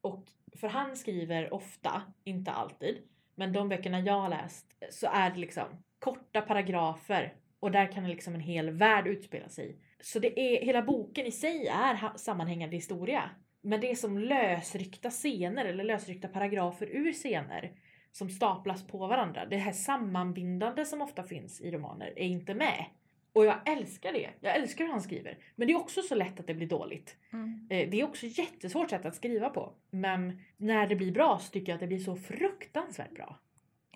Och 0.02 0.26
för 0.56 0.68
han 0.68 0.98
skriver 0.98 1.54
ofta, 1.54 2.02
inte 2.24 2.52
alltid, 2.52 2.98
men 3.36 3.54
de 3.54 3.70
böckerna 3.70 4.00
jag 4.00 4.22
har 4.22 4.30
läst 4.30 4.66
så 4.90 5.08
är 5.08 5.30
det 5.30 5.40
liksom 5.40 5.64
korta 6.00 6.42
paragrafer 6.42 7.34
och 7.60 7.72
där 7.72 7.92
kan 7.92 8.10
liksom 8.10 8.36
en 8.36 8.42
hel 8.42 8.70
värld 8.70 9.08
utspela 9.08 9.50
sig. 9.50 9.78
Så 10.00 10.20
det 10.20 10.40
är, 10.40 10.66
hela 10.66 10.82
boken 10.82 11.26
i 11.26 11.32
sig 11.32 11.68
är 11.68 12.18
sammanhängande 12.18 12.76
historia. 12.76 13.30
Men 13.62 13.82
det 13.82 13.92
är 13.92 13.96
som 13.96 14.18
lösryckta 14.18 15.10
scener 15.10 15.66
eller 15.66 15.84
lösryckta 15.84 16.28
paragrafer 16.28 16.88
ur 16.88 17.14
scener 17.14 17.72
som 18.12 18.30
staplas 18.30 18.88
på 18.88 19.08
varandra. 19.08 19.46
Det 19.46 19.58
här 19.58 19.72
sammanbindande 19.72 20.86
som 20.86 21.02
ofta 21.02 21.24
finns 21.24 21.62
i 21.62 21.72
romaner 21.72 22.14
är 22.16 22.26
inte 22.26 22.54
med. 22.54 22.86
Och 23.34 23.46
jag 23.46 23.70
älskar 23.70 24.14
det. 24.14 24.30
Jag 24.40 24.56
älskar 24.56 24.86
hur 24.86 24.92
han 24.92 25.02
skriver. 25.02 25.38
Men 25.56 25.68
det 25.68 25.74
är 25.74 25.78
också 25.78 26.02
så 26.02 26.16
lätt 26.16 26.40
att 26.40 26.48
det 26.48 26.54
blir 26.54 26.68
dåligt. 26.68 27.18
Mm. 27.34 27.68
Eh, 27.70 27.90
Det 27.90 28.00
är 28.00 28.04
också 28.04 28.26
jättesvårt 28.26 28.90
sätt 28.90 29.06
att 29.06 29.16
skriva 29.16 29.50
på. 29.50 29.74
Men 29.90 30.42
när 30.58 30.88
det 30.88 30.96
blir 30.96 31.12
bra 31.12 31.40
så 31.40 31.52
tycker 31.52 31.72
jag 31.72 31.76
att 31.76 31.80
det 31.80 31.88
blir 31.88 32.00
så 32.00 32.16
fruktansvärt 32.16 33.16
bra. 33.16 33.40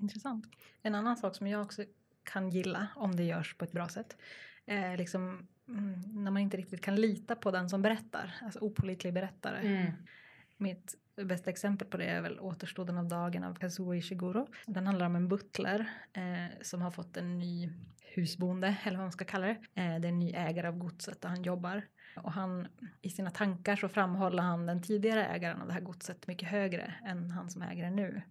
Intressant. 0.02 0.46
En 0.82 0.96
annan 0.96 1.18
sak 1.18 1.36
som 1.36 1.48
jag 1.48 1.62
också 1.62 1.84
kan 2.24 2.50
gilla 2.50 2.88
om 2.96 3.16
det 3.16 3.24
görs 3.24 3.58
på 3.58 3.66
ett 3.66 3.72
bra 3.72 3.88
sätt 3.88 4.18
är 4.66 4.98
liksom 4.98 5.48
mm, 5.68 6.24
när 6.24 6.32
man 6.32 6.42
inte 6.42 6.58
riktigt 6.58 6.82
kan 6.82 6.96
lita 6.96 7.36
på 7.36 7.52
den 7.52 7.70
som 7.70 7.82
berättar, 7.82 8.36
alltså 8.42 8.60
opålitlig 8.60 9.14
berättare. 9.14 9.58
Mm. 9.58 9.92
Mitt 10.58 10.96
bästa 11.24 11.50
exempel 11.50 11.88
på 11.88 11.98
det 11.98 12.06
är 12.06 12.22
väl 12.22 12.40
Återstoden 12.40 12.98
av 12.98 13.08
dagen 13.08 13.44
av 13.44 13.56
Kazuo 13.56 13.96
Ishiguro. 13.96 14.48
Den 14.66 14.88
handlar 14.88 15.06
om 15.06 15.16
en 15.16 15.28
butler 15.28 15.90
eh, 16.14 16.62
som 16.62 16.82
har 16.82 16.92
fått 16.92 17.18
en 17.18 17.40
ny 17.40 17.70
husbonde, 18.16 18.78
eller 18.84 18.98
vad 18.98 19.06
man 19.06 19.12
ska 19.12 19.26
kalla 19.26 19.48
det. 19.48 19.58
Eh, 19.82 20.00
det 20.00 20.08
är 20.08 20.10
en 20.10 20.20
ny 20.20 20.32
ägare 20.32 20.68
av 20.68 20.78
godset 20.78 21.22
där 21.22 21.30
han 21.30 21.44
jobbar. 21.44 21.82
Och 22.16 22.32
han, 22.32 22.68
i 23.02 23.10
sina 23.10 23.32
tankar 23.32 23.76
så 23.76 23.90
framhåller 23.90 24.44
han 24.44 24.66
den 24.66 24.82
tidigare 24.82 25.26
ägaren 25.26 25.62
av 25.62 25.68
det 25.68 25.74
här 25.74 25.82
godset 25.82 26.28
mycket 26.28 26.50
högre 26.50 26.94
än 27.06 27.32
han 27.32 27.50
som 27.50 27.62
äger 27.62 27.84
det 27.84 27.90
nu. 27.90 28.22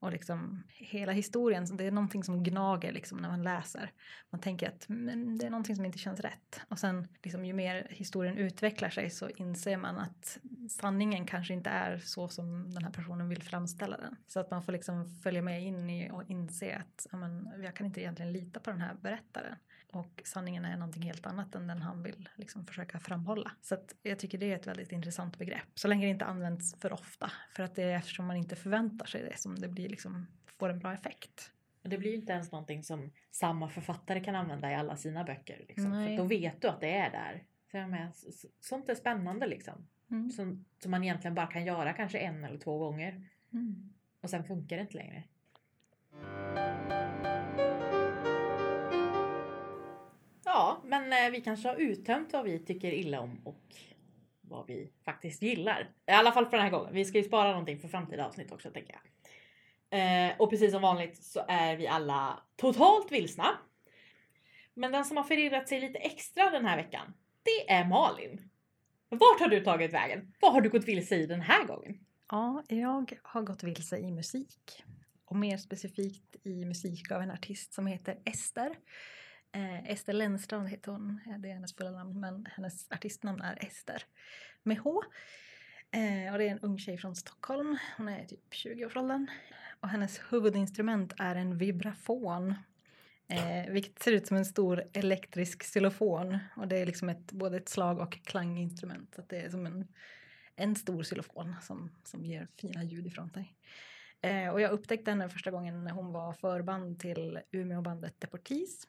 Och 0.00 0.12
liksom 0.12 0.62
hela 0.68 1.12
historien, 1.12 1.66
så 1.66 1.74
det 1.74 1.84
är 1.84 1.90
någonting 1.90 2.24
som 2.24 2.42
gnager 2.42 2.92
liksom 2.92 3.18
när 3.18 3.28
man 3.28 3.42
läser. 3.42 3.92
Man 4.30 4.40
tänker 4.40 4.68
att 4.68 4.84
men 4.88 5.38
det 5.38 5.46
är 5.46 5.50
någonting 5.50 5.76
som 5.76 5.84
inte 5.84 5.98
känns 5.98 6.20
rätt. 6.20 6.60
Och 6.68 6.78
sen 6.78 7.08
liksom, 7.22 7.44
ju 7.44 7.52
mer 7.52 7.86
historien 7.90 8.38
utvecklar 8.38 8.90
sig 8.90 9.10
så 9.10 9.28
inser 9.28 9.76
man 9.76 9.98
att 9.98 10.38
sanningen 10.70 11.26
kanske 11.26 11.54
inte 11.54 11.70
är 11.70 11.98
så 11.98 12.28
som 12.28 12.74
den 12.74 12.84
här 12.84 12.90
personen 12.90 13.28
vill 13.28 13.42
framställa 13.42 13.96
den. 13.96 14.16
Så 14.26 14.40
att 14.40 14.50
man 14.50 14.62
får 14.62 14.72
liksom 14.72 15.08
följa 15.08 15.42
med 15.42 15.62
in 15.62 15.90
i 15.90 16.10
och 16.10 16.22
inse 16.30 16.76
att 16.76 17.06
ja, 17.12 17.18
men, 17.18 17.48
jag 17.62 17.76
kan 17.76 17.86
inte 17.86 18.00
egentligen 18.00 18.32
lita 18.32 18.60
på 18.60 18.70
den 18.70 18.80
här 18.80 18.94
berättaren. 18.94 19.56
Och 19.94 20.22
sanningen 20.24 20.64
är 20.64 20.76
någonting 20.76 21.02
helt 21.02 21.26
annat 21.26 21.54
än 21.54 21.66
den 21.66 21.82
han 21.82 22.02
vill 22.02 22.28
liksom 22.34 22.66
försöka 22.66 22.98
framhålla. 22.98 23.52
Så 23.62 23.76
jag 24.02 24.18
tycker 24.18 24.38
det 24.38 24.52
är 24.52 24.56
ett 24.56 24.66
väldigt 24.66 24.92
intressant 24.92 25.38
begrepp. 25.38 25.68
Så 25.74 25.88
länge 25.88 26.06
det 26.06 26.10
inte 26.10 26.24
används 26.24 26.74
för 26.80 26.92
ofta. 26.92 27.32
För 27.56 27.62
att 27.62 27.74
det 27.74 27.82
är 27.82 27.96
eftersom 27.96 28.26
man 28.26 28.36
inte 28.36 28.56
förväntar 28.56 29.06
sig 29.06 29.22
det 29.22 29.38
som 29.38 29.58
det 29.58 29.68
blir 29.68 29.88
liksom, 29.88 30.26
får 30.46 30.68
en 30.68 30.78
bra 30.78 30.92
effekt. 30.92 31.50
Det 31.82 31.98
blir 31.98 32.10
ju 32.10 32.16
inte 32.16 32.32
ens 32.32 32.52
någonting 32.52 32.82
som 32.82 33.10
samma 33.30 33.68
författare 33.68 34.20
kan 34.20 34.34
använda 34.34 34.70
i 34.70 34.74
alla 34.74 34.96
sina 34.96 35.24
böcker. 35.24 35.64
Liksom. 35.68 35.90
För 35.90 36.16
då 36.16 36.24
vet 36.24 36.62
du 36.62 36.68
att 36.68 36.80
det 36.80 36.96
är 36.96 37.10
där. 37.10 37.44
Så 37.70 37.76
jag 37.76 38.16
så- 38.16 38.48
sånt 38.60 38.88
är 38.88 38.94
spännande 38.94 39.46
liksom. 39.46 39.86
Mm. 40.10 40.30
Som, 40.30 40.64
som 40.78 40.90
man 40.90 41.04
egentligen 41.04 41.34
bara 41.34 41.46
kan 41.46 41.64
göra 41.64 41.92
kanske 41.92 42.18
en 42.18 42.44
eller 42.44 42.58
två 42.58 42.78
gånger. 42.78 43.28
Mm. 43.52 43.92
Och 44.20 44.30
sen 44.30 44.44
funkar 44.44 44.76
det 44.76 44.82
inte 44.82 44.96
längre. 44.96 45.24
Ja, 50.54 50.82
men 50.84 51.12
eh, 51.12 51.30
vi 51.30 51.40
kanske 51.40 51.68
har 51.68 51.76
uttömt 51.76 52.32
vad 52.32 52.44
vi 52.44 52.58
tycker 52.58 52.92
illa 52.92 53.20
om 53.20 53.40
och 53.44 53.62
vad 54.40 54.66
vi 54.66 54.90
faktiskt 55.04 55.42
gillar. 55.42 55.90
I 56.06 56.10
alla 56.10 56.32
fall 56.32 56.46
för 56.46 56.56
den 56.56 56.60
här 56.60 56.70
gången. 56.70 56.94
Vi 56.94 57.04
ska 57.04 57.18
ju 57.18 57.24
spara 57.24 57.48
någonting 57.48 57.78
för 57.78 57.88
framtida 57.88 58.26
avsnitt 58.26 58.52
också 58.52 58.70
tänker 58.70 58.94
jag. 58.94 59.02
Eh, 60.00 60.32
och 60.38 60.50
precis 60.50 60.72
som 60.72 60.82
vanligt 60.82 61.24
så 61.24 61.44
är 61.48 61.76
vi 61.76 61.86
alla 61.86 62.42
totalt 62.56 63.12
vilsna. 63.12 63.46
Men 64.74 64.92
den 64.92 65.04
som 65.04 65.16
har 65.16 65.24
förirrat 65.24 65.68
sig 65.68 65.80
lite 65.80 65.98
extra 65.98 66.50
den 66.50 66.64
här 66.64 66.76
veckan, 66.76 67.14
det 67.42 67.70
är 67.70 67.84
Malin. 67.84 68.50
Vart 69.08 69.40
har 69.40 69.48
du 69.48 69.60
tagit 69.60 69.92
vägen? 69.92 70.34
Vad 70.40 70.52
har 70.52 70.60
du 70.60 70.70
gått 70.70 70.88
vilse 70.88 71.16
i 71.16 71.26
den 71.26 71.40
här 71.40 71.64
gången? 71.64 71.98
Ja, 72.30 72.62
jag 72.68 73.18
har 73.22 73.42
gått 73.42 73.62
vilse 73.62 73.98
i 73.98 74.10
musik. 74.10 74.84
Och 75.24 75.36
mer 75.36 75.56
specifikt 75.56 76.36
i 76.42 76.64
musik 76.64 77.10
av 77.10 77.22
en 77.22 77.30
artist 77.30 77.74
som 77.74 77.86
heter 77.86 78.18
Ester. 78.24 78.76
Eh, 79.54 79.90
Ester 79.90 80.12
Lennstrand 80.12 80.68
heter 80.68 80.92
hon, 80.92 81.20
det 81.38 81.48
är 81.48 81.54
hennes 81.54 81.74
fulla 81.74 81.90
namn, 81.90 82.20
men 82.20 82.46
hennes 82.50 82.92
artistnamn 82.92 83.40
är 83.40 83.64
Ester 83.64 84.02
med 84.62 84.78
H. 84.78 85.02
Eh, 85.90 86.32
och 86.32 86.38
det 86.38 86.48
är 86.48 86.50
en 86.50 86.58
ung 86.58 86.78
tjej 86.78 86.98
från 86.98 87.16
Stockholm, 87.16 87.78
hon 87.96 88.08
är 88.08 88.24
typ 88.24 88.52
20-årsåldern. 88.52 89.26
Och 89.80 89.88
hennes 89.88 90.20
huvudinstrument 90.30 91.12
är 91.18 91.36
en 91.36 91.58
vibrafon. 91.58 92.54
Eh, 93.28 93.72
vilket 93.72 94.02
ser 94.02 94.12
ut 94.12 94.26
som 94.26 94.36
en 94.36 94.44
stor 94.44 94.84
elektrisk 94.92 95.62
xylofon. 95.62 96.38
Och 96.56 96.68
det 96.68 96.76
är 96.76 96.86
liksom 96.86 97.08
ett, 97.08 97.32
både 97.32 97.56
ett 97.56 97.68
slag 97.68 97.98
och 98.00 98.12
klanginstrument. 98.24 99.14
Så 99.14 99.20
att 99.20 99.28
det 99.28 99.40
är 99.40 99.50
som 99.50 99.66
en 99.66 99.88
en 100.56 100.76
stor 100.76 101.02
xylofon 101.02 101.54
som, 101.62 101.90
som 102.04 102.24
ger 102.24 102.48
fina 102.56 102.84
ljud 102.84 103.06
ifrån 103.06 103.30
sig. 103.30 103.54
Eh, 104.20 104.48
och 104.48 104.60
jag 104.60 104.70
upptäckte 104.70 105.10
henne 105.10 105.28
första 105.28 105.50
gången 105.50 105.84
när 105.84 105.90
hon 105.90 106.12
var 106.12 106.32
förband 106.32 107.00
till 107.00 107.40
Umeåbandet 107.50 108.20
Deportees. 108.20 108.88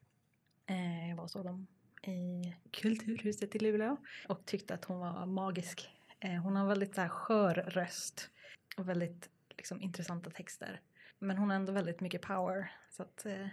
Eh, 0.66 1.10
jag 1.10 1.16
var 1.16 1.24
och 1.24 1.32
såg 1.32 1.46
dem 1.46 1.68
i 2.02 2.54
Kulturhuset 2.72 3.56
i 3.56 3.60
Luleå 3.60 3.98
och 4.28 4.46
tyckte 4.46 4.74
att 4.74 4.86
hon 4.86 5.00
var 5.00 5.26
magisk. 5.26 5.90
Eh, 6.20 6.42
hon 6.42 6.56
har 6.56 6.68
väldigt 6.68 6.96
så 6.96 7.02
här 7.02 7.10
skör 7.10 7.54
röst 7.54 8.30
och 8.78 8.90
väldigt 8.90 9.30
liksom, 9.58 9.82
intressanta 9.82 10.30
texter. 10.30 10.82
Men 11.20 11.38
hon 11.38 11.50
har 11.50 11.56
ändå 11.56 11.74
väldigt 11.74 12.02
mycket 12.02 12.22
power. 12.22 12.72
Så 12.90 13.04
att, 13.04 13.26
eh, 13.26 13.48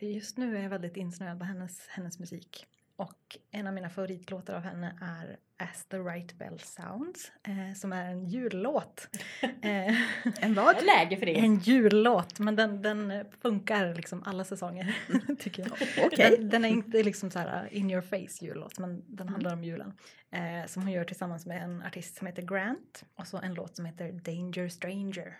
just 0.00 0.38
nu 0.38 0.56
är 0.56 0.62
jag 0.62 0.70
väldigt 0.70 0.96
insnöad 0.96 1.38
på 1.38 1.44
hennes, 1.44 1.88
hennes 1.88 2.18
musik. 2.18 2.66
Och 3.00 3.38
en 3.50 3.66
av 3.66 3.74
mina 3.74 3.90
favoritlåtar 3.90 4.54
av 4.54 4.62
henne 4.62 4.94
är 5.00 5.36
As 5.58 5.84
the 5.84 5.98
right 5.98 6.38
bell 6.38 6.60
sounds, 6.60 7.32
eh, 7.48 7.74
som 7.74 7.92
är 7.92 8.04
en 8.10 8.24
jullåt. 8.26 9.08
Eh, 9.62 9.94
En 10.40 10.54
vad? 10.54 10.84
Läge 10.84 11.16
för 11.16 11.26
det. 11.26 11.38
en 11.38 11.58
jullåt, 11.58 12.38
men 12.38 12.56
den, 12.56 12.82
den 12.82 13.24
funkar 13.42 13.94
liksom 13.94 14.22
alla 14.26 14.44
säsonger, 14.44 14.96
tycker 15.38 15.62
jag. 15.62 15.72
Okej. 16.06 16.36
Den, 16.38 16.48
den 16.48 16.64
är 16.64 16.68
inte 16.68 17.02
liksom 17.02 17.30
så 17.30 17.38
här 17.38 17.64
uh, 17.64 17.76
in 17.76 17.90
your 17.90 18.02
face 18.02 18.44
jullåt, 18.44 18.78
men 18.78 19.16
den 19.16 19.28
handlar 19.28 19.52
om 19.52 19.64
julen. 19.64 19.92
Eh, 20.30 20.66
som 20.66 20.82
hon 20.82 20.92
gör 20.92 21.04
tillsammans 21.04 21.46
med 21.46 21.62
en 21.62 21.82
artist 21.82 22.16
som 22.16 22.26
heter 22.26 22.42
Grant 22.42 23.04
och 23.14 23.26
så 23.26 23.38
en 23.38 23.54
låt 23.54 23.76
som 23.76 23.84
heter 23.84 24.12
Danger 24.12 24.68
Stranger. 24.68 25.36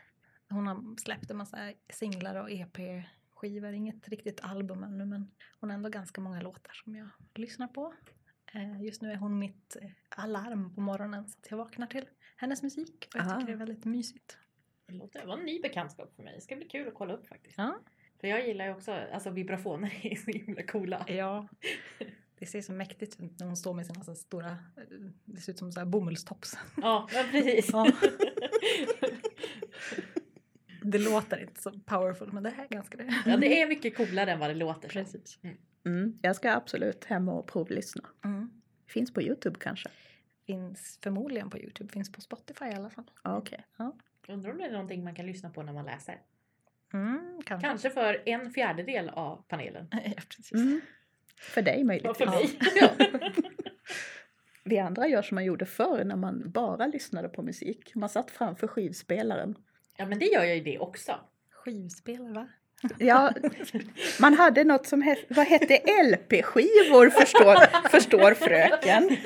Hon 0.50 0.66
har 0.66 1.00
släppt 1.00 1.30
en 1.30 1.36
massa 1.36 1.72
singlar 1.92 2.34
och 2.34 2.50
EP-skivor, 3.46 3.72
inget 3.72 4.08
riktigt 4.08 4.40
album 4.40 4.82
ännu, 4.82 5.04
men 5.06 5.30
hon 5.60 5.70
har 5.70 5.74
ändå 5.74 5.88
ganska 5.88 6.20
många 6.20 6.40
låtar 6.40 6.72
som 6.84 6.96
jag 6.96 7.08
lyssnar 7.34 7.66
på. 7.68 7.94
Eh, 8.54 8.82
just 8.82 9.02
nu 9.02 9.12
är 9.12 9.16
hon 9.16 9.38
mitt 9.38 9.76
eh, 9.82 9.90
alarm 10.08 10.74
på 10.74 10.80
morgonen 10.80 11.28
så 11.28 11.38
att 11.38 11.50
jag 11.50 11.58
vaknar 11.58 11.86
till 11.86 12.04
hennes 12.36 12.62
musik 12.62 13.08
och 13.14 13.20
jag 13.20 13.26
Aha. 13.26 13.40
tycker 13.40 13.46
det 13.46 13.52
är 13.52 13.66
väldigt 13.66 13.84
mysigt. 13.84 14.38
Det 14.86 14.94
låter- 14.94 15.20
det 15.20 15.26
var 15.26 15.38
en 15.38 15.44
ny 15.44 15.60
bekantskap 15.60 16.12
för 16.16 16.22
mig. 16.22 16.34
Det 16.34 16.40
ska 16.40 16.56
bli 16.56 16.68
kul 16.68 16.88
att 16.88 16.94
kolla 16.94 17.14
upp 17.14 17.26
faktiskt. 17.28 17.58
Ja. 17.58 17.78
För 18.20 18.28
jag 18.28 18.46
gillar 18.46 18.64
ju 18.66 18.72
också, 18.72 18.92
alltså 18.92 19.30
vibrafoner 19.30 19.98
är 20.06 20.16
så 20.16 20.30
himla 20.30 20.62
coola. 20.62 21.04
Ja. 21.08 21.48
Det 22.38 22.46
ser 22.46 22.62
så 22.62 22.72
mäktigt 22.72 23.20
ut 23.20 23.38
när 23.38 23.46
hon 23.46 23.56
står 23.56 23.74
med 23.74 23.86
sina 23.86 24.04
så 24.04 24.14
stora, 24.14 24.50
eh, 24.50 24.56
det 25.24 25.40
ser 25.40 25.52
ut 25.52 25.58
som 25.58 25.72
så 25.72 25.80
här 25.80 25.86
bomullstops. 25.86 26.58
Ja, 26.76 27.08
men 27.12 27.30
precis. 27.30 27.70
Ja. 27.72 27.86
Det 30.82 30.98
låter 30.98 31.40
inte 31.40 31.62
så 31.62 31.72
powerful 31.86 32.32
men 32.32 32.42
det 32.42 32.50
här 32.50 32.64
är 32.64 32.68
ganska 32.68 32.96
det. 32.96 33.14
Ja, 33.26 33.36
det 33.36 33.60
är 33.62 33.68
mycket 33.68 33.96
coolare 33.96 34.32
än 34.32 34.38
vad 34.38 34.50
det 34.50 34.54
låter. 34.54 34.88
Precis. 34.88 35.38
Mm, 35.86 36.18
jag 36.22 36.36
ska 36.36 36.52
absolut 36.52 37.04
hem 37.04 37.28
och 37.28 37.46
provlyssna. 37.46 38.02
Mm. 38.24 38.50
Finns 38.86 39.14
på 39.14 39.22
Youtube 39.22 39.56
kanske? 39.60 39.88
Finns 40.46 40.98
förmodligen 41.02 41.50
på 41.50 41.58
Youtube, 41.58 41.92
finns 41.92 42.12
på 42.12 42.20
Spotify 42.20 42.64
i 42.64 42.74
alla 42.74 42.90
fall. 42.90 43.10
Ja, 43.24 43.36
Okej. 43.36 43.64
Undrar 44.28 44.50
om 44.50 44.58
det 44.58 44.64
är 44.64 44.72
någonting 44.72 45.04
man 45.04 45.14
kan 45.14 45.26
lyssna 45.26 45.50
på 45.50 45.62
när 45.62 45.72
man 45.72 45.84
läser. 45.84 46.20
Mm, 46.92 47.40
kanske. 47.44 47.68
Kanske 47.68 47.90
för 47.90 48.22
en 48.26 48.50
fjärdedel 48.50 49.08
av 49.08 49.44
panelen. 49.48 49.88
ja, 49.92 50.22
precis. 50.28 50.52
Mm. 50.52 50.80
För 51.36 51.62
dig 51.62 51.78
Ja, 51.78 51.84
möjligtvis. 51.84 52.16
för 52.18 52.26
mig. 52.26 52.58
Ja. 52.74 52.90
Vi 54.64 54.78
andra 54.78 55.08
gör 55.08 55.22
som 55.22 55.34
man 55.34 55.44
gjorde 55.44 55.66
förr 55.66 56.04
när 56.04 56.16
man 56.16 56.50
bara 56.50 56.86
lyssnade 56.86 57.28
på 57.28 57.42
musik. 57.42 57.94
Man 57.94 58.08
satt 58.08 58.30
framför 58.30 58.66
skivspelaren. 58.66 59.54
Ja, 60.00 60.06
men 60.06 60.18
det 60.18 60.24
gör 60.26 60.44
jag 60.44 60.56
ju 60.56 60.62
det 60.62 60.78
också. 60.78 61.12
Skivspelare 61.50 62.32
va? 62.32 62.48
Ja, 62.98 63.32
man 64.20 64.34
hade 64.34 64.64
något 64.64 64.86
som 64.86 65.02
hette, 65.02 65.34
vad 65.34 65.46
hette 65.46 65.74
LP-skivor 66.12 67.10
förstår, 67.10 67.88
förstår 67.88 68.34
fröken. 68.34 69.16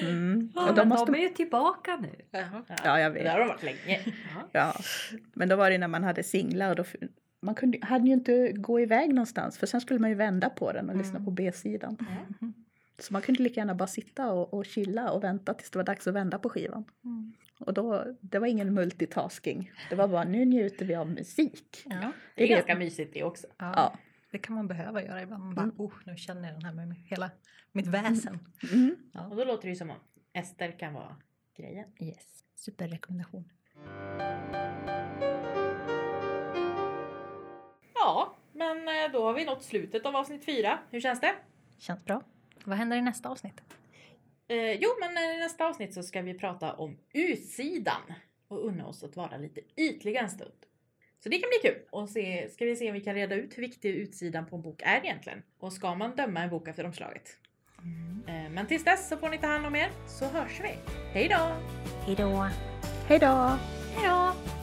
Mm. 0.00 0.50
Ja, 0.54 0.68
Och 0.68 0.74
de 0.74 0.88
måste, 0.88 1.12
de 1.12 1.18
är 1.18 1.22
ju 1.22 1.28
tillbaka 1.28 1.96
nu. 1.96 2.08
ja, 2.84 3.00
jag 3.00 3.14
Det 3.14 3.20
vet. 3.22 3.32
har 3.32 3.38
de 3.38 3.48
varit 3.48 3.62
länge. 3.62 4.00
Ja. 4.52 4.74
Men 5.34 5.48
då 5.48 5.56
var 5.56 5.70
det 5.70 5.78
när 5.78 5.88
man 5.88 6.04
hade 6.04 6.22
singlar 6.22 6.70
och 6.70 6.76
då, 6.76 6.84
man 7.42 7.54
kunde, 7.54 7.78
hade 7.82 8.06
ju 8.06 8.12
inte 8.12 8.52
gå 8.52 8.80
iväg 8.80 9.08
någonstans 9.14 9.58
för 9.58 9.66
sen 9.66 9.80
skulle 9.80 10.00
man 10.00 10.10
ju 10.10 10.16
vända 10.16 10.50
på 10.50 10.72
den 10.72 10.90
och 10.90 10.96
lyssna 10.96 11.10
Mm. 11.16 11.24
på 11.24 11.30
B-sidan. 11.30 11.96
Mm. 12.40 12.52
Så 12.98 13.12
man 13.12 13.22
kunde 13.22 13.42
lika 13.42 13.60
gärna 13.60 13.74
bara 13.74 13.86
sitta 13.88 14.32
och, 14.32 14.54
och 14.54 14.66
chilla 14.66 15.10
och 15.10 15.24
vänta 15.24 15.54
tills 15.54 15.70
det 15.70 15.78
var 15.78 15.84
dags 15.84 16.06
att 16.06 16.14
vända 16.14 16.38
på 16.38 16.48
skivan. 16.48 16.84
Mm. 17.04 17.32
Och 17.62 17.74
då, 17.74 18.04
det 18.20 18.38
var 18.38 18.46
ingen 18.46 18.74
multitasking. 18.74 19.72
Det 19.90 19.94
var 19.96 20.08
bara 20.08 20.24
nu 20.24 20.44
njuter 20.44 20.84
vi 20.86 20.94
av 20.94 21.10
musik. 21.10 21.82
Ja. 21.86 21.90
Det 21.94 21.96
är 21.96 22.12
Det 22.34 22.44
är 22.44 22.48
ganska 22.48 22.74
mysigt 22.74 23.14
det 23.14 23.22
också. 23.24 23.46
Ja, 23.58 23.72
Ja. 23.76 23.98
Det 24.30 24.38
kan 24.38 24.54
man 24.54 24.68
behöva 24.68 25.02
göra 25.04 25.22
ibland. 25.22 25.44
Man 25.44 25.54
bara, 25.54 25.62
Mm. 25.62 25.74
oh, 25.78 25.92
nu 26.06 26.16
känner 26.16 26.48
jag 26.48 26.54
den 26.60 26.64
här 26.64 26.72
med 26.86 26.96
hela 26.96 27.30
mitt 27.72 27.86
väsen. 27.86 28.38
Mm. 28.72 28.96
Och 29.30 29.36
då 29.36 29.44
låter 29.44 29.62
det 29.62 29.68
ju 29.68 29.76
som 29.76 29.90
om 29.90 29.96
Ester 30.32 30.78
kan 30.78 30.92
vara 30.94 31.16
grejen. 31.56 31.86
Yes. 32.00 32.44
Superrekommendation. 32.54 33.48
Ja, 37.94 38.34
men 38.52 38.76
eh, 38.88 39.12
då 39.12 39.24
har 39.24 39.32
vi 39.32 39.44
nått 39.44 39.62
slutet 39.62 40.06
av 40.06 40.16
avsnitt 40.16 40.44
fyra. 40.44 40.78
Hur 40.90 41.00
känns 41.00 41.20
det? 41.20 41.34
Känns 41.78 42.04
bra. 42.04 42.22
Vad 42.64 42.78
händer 42.78 42.96
i 42.96 43.02
nästa 43.02 43.28
avsnitt? 43.28 43.60
Eh, 44.48 44.72
jo, 44.72 44.90
men 45.00 45.16
eh, 45.16 45.36
i 45.36 45.38
nästa 45.38 45.66
avsnitt 45.66 45.94
så 45.94 46.02
ska 46.02 46.22
vi 46.22 46.34
prata 46.34 46.72
om 46.72 46.98
utsidan 47.12 48.02
och 48.48 48.66
unna 48.66 48.86
oss 48.86 49.04
att 49.04 49.16
vara 49.16 49.36
lite 49.36 49.60
ytliga 49.76 50.20
en 50.20 50.30
stund. 50.30 50.52
Så 51.22 51.28
det 51.28 51.38
kan 51.38 51.48
bli 51.48 51.70
kul. 51.70 51.82
Och 51.90 52.08
se, 52.08 52.48
ska 52.50 52.64
vi 52.64 52.76
se 52.76 52.88
om 52.88 52.94
vi 52.94 53.00
kan 53.00 53.14
reda 53.14 53.34
ut 53.34 53.58
hur 53.58 53.62
viktig 53.62 53.94
utsidan 53.94 54.46
på 54.46 54.56
en 54.56 54.62
bok 54.62 54.82
är 54.84 55.04
egentligen. 55.04 55.42
Och 55.58 55.72
ska 55.72 55.94
man 55.94 56.16
döma 56.16 56.40
en 56.40 56.50
bok 56.50 56.68
efter 56.68 56.84
omslaget? 56.84 57.36
Eh, 58.28 58.50
men 58.50 58.66
tills 58.66 58.84
dess 58.84 59.08
så 59.08 59.16
får 59.16 59.30
ni 59.30 59.38
ta 59.38 59.46
hand 59.46 59.66
om 59.66 59.76
er, 59.76 59.90
så 60.06 60.24
hörs 60.24 60.60
vi. 60.60 60.74
Hej 61.12 61.28
då! 61.28 61.56
Hej 62.06 62.16
då! 62.16 62.48
Hej 63.08 63.18
då! 63.18 63.58
Hej 63.96 64.08
då! 64.08 64.61